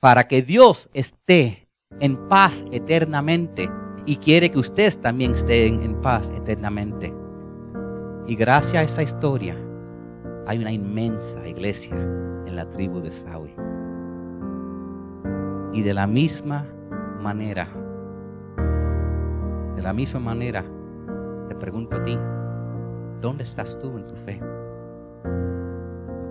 Para 0.01 0.29
que 0.29 0.43
Dios 0.43 0.91
esté 0.93 1.69
en 2.01 2.29
paz 2.29 2.65
eternamente 2.71 3.71
y 4.05 4.17
quiere 4.17 4.51
que 4.51 4.59
ustedes 4.59 5.01
también 5.01 5.33
estén 5.33 5.83
en 5.83 6.01
paz 6.03 6.31
eternamente. 6.31 7.15
Y 8.27 8.37
gracias 8.37 8.75
a 8.75 8.83
esa 8.83 9.03
historia 9.03 9.57
hay 10.47 10.59
una 10.59 10.71
inmensa 10.71 11.47
iglesia 11.49 11.97
en 11.97 12.57
la 12.57 12.69
tribu 12.71 13.01
de 13.01 13.11
Saúl. 13.11 13.51
Y 15.73 15.83
de 15.83 15.95
la 15.95 16.07
misma 16.07 16.67
manera, 17.23 17.69
de 19.77 19.83
la 19.83 19.93
misma 19.93 20.21
manera, 20.21 20.65
te 21.49 21.55
pregunto 21.55 21.97
a 21.97 22.05
ti, 22.05 22.19
¿dónde 23.21 23.45
estás 23.45 23.79
tú 23.79 23.97
en 23.97 24.07
tu 24.07 24.15
fe? 24.15 24.41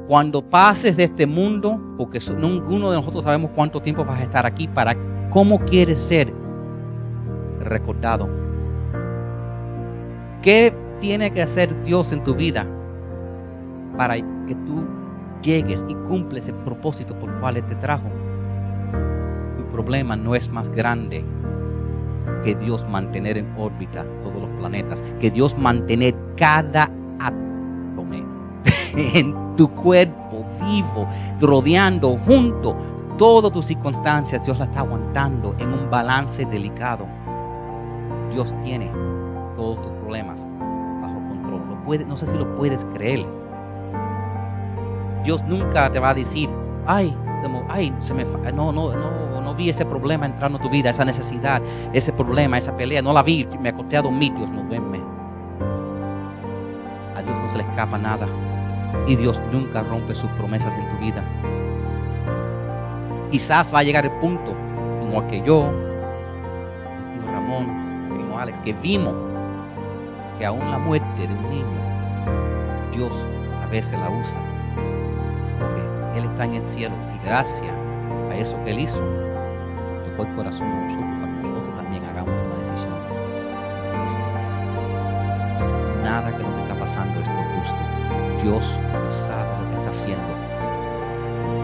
Cuando 0.07 0.43
pases 0.43 0.95
de 0.97 1.05
este 1.05 1.25
mundo, 1.25 1.79
porque 1.97 2.19
ninguno 2.37 2.91
de 2.91 2.97
nosotros 2.97 3.23
sabemos 3.23 3.51
cuánto 3.55 3.81
tiempo 3.81 4.05
vas 4.05 4.19
a 4.19 4.23
estar 4.23 4.45
aquí, 4.45 4.67
para 4.67 4.95
cómo 5.31 5.59
quieres 5.59 6.01
ser 6.01 6.31
recordado. 7.59 8.29
¿Qué 10.43 10.73
tiene 10.99 11.31
que 11.31 11.41
hacer 11.41 11.83
Dios 11.83 12.11
en 12.11 12.23
tu 12.23 12.35
vida 12.35 12.67
para 13.97 14.15
que 14.15 14.55
tú 14.65 14.85
llegues 15.41 15.83
y 15.87 15.95
cumples 16.07 16.47
el 16.47 16.55
propósito 16.55 17.17
por 17.17 17.31
el 17.31 17.39
cual 17.39 17.57
Él 17.57 17.65
te 17.65 17.75
trajo? 17.75 18.07
Tu 19.57 19.65
problema 19.71 20.15
no 20.15 20.35
es 20.35 20.49
más 20.49 20.69
grande 20.69 21.25
que 22.43 22.53
Dios 22.55 22.87
mantener 22.87 23.37
en 23.39 23.51
órbita 23.57 24.05
todos 24.21 24.39
los 24.39 24.49
planetas, 24.59 25.03
que 25.19 25.31
Dios 25.31 25.57
mantener 25.57 26.15
cada 26.37 26.91
átomo 27.19 28.13
en 28.95 29.44
tu 29.55 29.69
cuerpo 29.69 30.45
vivo, 30.61 31.07
rodeando, 31.39 32.17
junto, 32.25 32.75
todas 33.17 33.51
tus 33.51 33.65
circunstancias, 33.65 34.45
Dios 34.45 34.59
la 34.59 34.65
está 34.65 34.79
aguantando 34.79 35.53
en 35.57 35.73
un 35.73 35.89
balance 35.89 36.45
delicado. 36.45 37.05
Dios 38.31 38.53
tiene 38.63 38.91
todos 39.55 39.81
tus 39.81 39.91
problemas 39.93 40.45
bajo 41.01 41.15
control. 41.15 42.07
no 42.07 42.17
sé 42.17 42.25
si 42.25 42.33
lo 42.35 42.55
puedes 42.55 42.85
creer. 42.93 43.25
Dios 45.23 45.43
nunca 45.45 45.91
te 45.91 45.99
va 45.99 46.09
a 46.09 46.13
decir, 46.13 46.49
ay, 46.85 47.15
ay, 47.69 47.93
se 47.99 48.13
me, 48.13 48.25
no, 48.53 48.71
no, 48.71 48.93
no, 49.41 49.55
vi 49.55 49.69
ese 49.69 49.85
problema 49.85 50.25
entrando 50.25 50.57
en 50.57 50.63
tu 50.63 50.69
vida, 50.69 50.89
esa 50.89 51.05
necesidad, 51.05 51.61
ese 51.93 52.11
problema, 52.11 52.57
esa 52.57 52.75
pelea. 52.75 53.01
No 53.01 53.13
la 53.13 53.23
vi, 53.23 53.47
me 53.59 53.69
acosté 53.69 53.97
a 53.97 54.01
dormir. 54.01 54.33
Dios 54.35 54.51
no 54.51 54.63
duerme. 54.63 54.99
A 57.15 57.21
Dios 57.21 57.37
no 57.37 57.49
se 57.49 57.57
le 57.57 57.63
escapa 57.63 57.97
nada. 57.97 58.27
Y 59.07 59.15
Dios 59.15 59.39
nunca 59.51 59.83
rompe 59.83 60.15
sus 60.15 60.29
promesas 60.31 60.75
en 60.75 60.89
tu 60.89 60.97
vida. 60.97 61.23
Quizás 63.31 63.73
va 63.73 63.79
a 63.79 63.83
llegar 63.83 64.05
el 64.05 64.11
punto, 64.13 64.53
como 64.99 65.27
que 65.27 65.41
yo, 65.41 65.71
como 67.15 67.31
Ramón, 67.31 68.09
como 68.09 68.39
Alex, 68.39 68.59
que 68.61 68.73
vimos 68.73 69.13
que 70.37 70.45
aún 70.45 70.71
la 70.71 70.79
muerte 70.79 71.27
de 71.27 71.33
un 71.33 71.49
niño, 71.49 71.65
Dios 72.93 73.11
a 73.63 73.67
veces 73.67 73.97
la 73.99 74.09
usa. 74.09 74.41
Porque 75.59 76.19
Él 76.19 76.25
está 76.25 76.45
en 76.45 76.55
el 76.55 76.65
cielo 76.65 76.95
y 77.15 77.25
gracias 77.25 77.73
a 78.31 78.35
eso 78.35 78.57
que 78.63 78.71
Él 78.71 78.79
hizo, 78.79 79.01
el 80.23 80.35
corazón 80.35 80.69
de 80.69 80.85
nosotros 80.85 81.19
para 81.19 81.33
que 81.35 81.47
nosotros 81.47 81.75
también 81.75 82.05
hagamos 82.05 82.33
una 82.45 82.55
decisión. 82.55 82.93
Nada 86.03 86.31
que 86.31 86.43
lo 86.43 86.55
que 86.55 86.61
está 86.61 86.75
pasando 86.75 87.19
es 87.19 87.27
por 87.27 87.35
gusto. 87.35 88.04
Dios 88.41 88.77
sabe 89.09 89.49
lo 89.63 89.69
que 89.69 89.77
está 89.77 89.89
haciendo. 89.91 90.23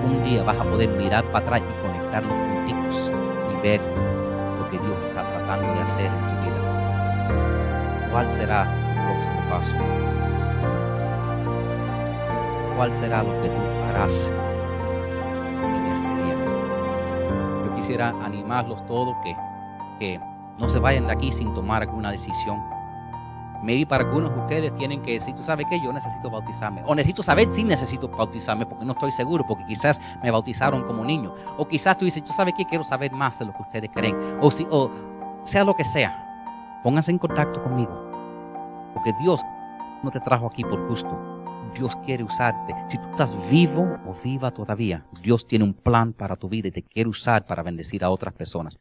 Un 0.06 0.24
día 0.24 0.44
vas 0.44 0.58
a 0.58 0.64
poder 0.64 0.90
mirar 0.90 1.24
para 1.26 1.46
atrás 1.46 1.62
y 1.62 1.82
conectar 1.82 2.24
los 2.24 2.34
puntitos 2.34 3.12
y 3.52 3.62
ver 3.62 3.82
lo 3.82 4.70
que 4.70 4.78
Dios 4.78 4.98
está 5.08 5.22
tratando 5.22 5.74
de 5.74 5.80
hacer 5.82 6.06
en 6.06 6.12
tu 6.12 6.36
vida. 6.44 8.10
¿Cuál 8.12 8.32
será 8.32 8.64
el 8.64 8.96
próximo 9.06 9.42
paso? 9.50 9.76
¿Cuál 12.76 12.94
será 12.94 13.24
lo 13.24 13.42
que 13.42 13.50
tú 13.50 13.62
harás 13.90 14.32
quisiera 17.82 18.10
animarlos 18.24 18.86
todos 18.86 19.18
que, 19.24 19.36
que 20.00 20.20
no 20.60 20.70
se 20.70 20.78
vayan 20.78 21.08
de 21.08 21.14
aquí 21.14 21.32
sin 21.32 21.52
tomar 21.56 21.82
alguna 21.82 22.12
decisión. 22.12 22.62
Maybe 23.64 23.86
para 23.86 24.04
algunos 24.04 24.34
de 24.34 24.40
ustedes 24.40 24.76
tienen 24.76 25.02
que 25.02 25.14
decir, 25.14 25.36
tú 25.36 25.44
sabes 25.44 25.68
que 25.70 25.80
yo 25.82 25.94
necesito 25.94 26.30
bautizarme. 26.30 26.82
O 26.86 26.96
necesito 26.96 27.24
saber 27.24 27.50
si 27.50 27.64
necesito 27.64 28.08
bautizarme 28.08 28.66
porque 28.66 28.86
no 28.86 28.94
estoy 28.94 29.12
seguro, 29.12 29.46
porque 29.48 29.66
quizás 29.66 30.00
me 30.24 30.32
bautizaron 30.32 30.84
como 30.84 31.04
niño. 31.04 31.34
O 31.58 31.68
quizás 31.68 31.98
tú 31.98 32.06
dices, 32.06 32.24
tú 32.24 32.34
sabes 32.34 32.54
que 32.58 32.66
quiero 32.66 32.84
saber 32.84 33.12
más 33.12 33.40
de 33.40 33.46
lo 33.46 33.54
que 33.54 33.62
ustedes 33.62 33.90
creen. 33.94 34.18
O, 34.42 34.50
si, 34.50 34.66
o 34.70 34.90
sea 35.44 35.64
lo 35.64 35.76
que 35.76 35.86
sea, 35.86 36.80
pónganse 36.84 37.12
en 37.12 37.18
contacto 37.18 37.62
conmigo. 37.64 38.12
Porque 38.94 39.14
Dios 39.20 39.42
no 40.04 40.12
te 40.12 40.20
trajo 40.20 40.48
aquí 40.48 40.64
por 40.64 40.88
gusto. 40.88 41.42
Dios 41.74 41.96
quiere 42.06 42.24
usarte. 42.24 42.74
Si 42.88 42.98
tú 42.98 43.10
estás 43.10 43.36
vivo 43.50 43.98
o 44.06 44.16
viva 44.24 44.52
todavía, 44.52 45.06
Dios 45.22 45.48
tiene 45.48 45.64
un 45.64 45.74
plan 45.74 46.14
para 46.14 46.36
tu 46.36 46.50
vida 46.50 46.68
y 46.68 46.72
te 46.72 46.84
quiere 46.84 47.10
usar 47.10 47.46
para 47.46 47.64
bendecir 47.64 48.04
a 48.04 48.10
otras 48.10 48.34
personas. 48.34 48.80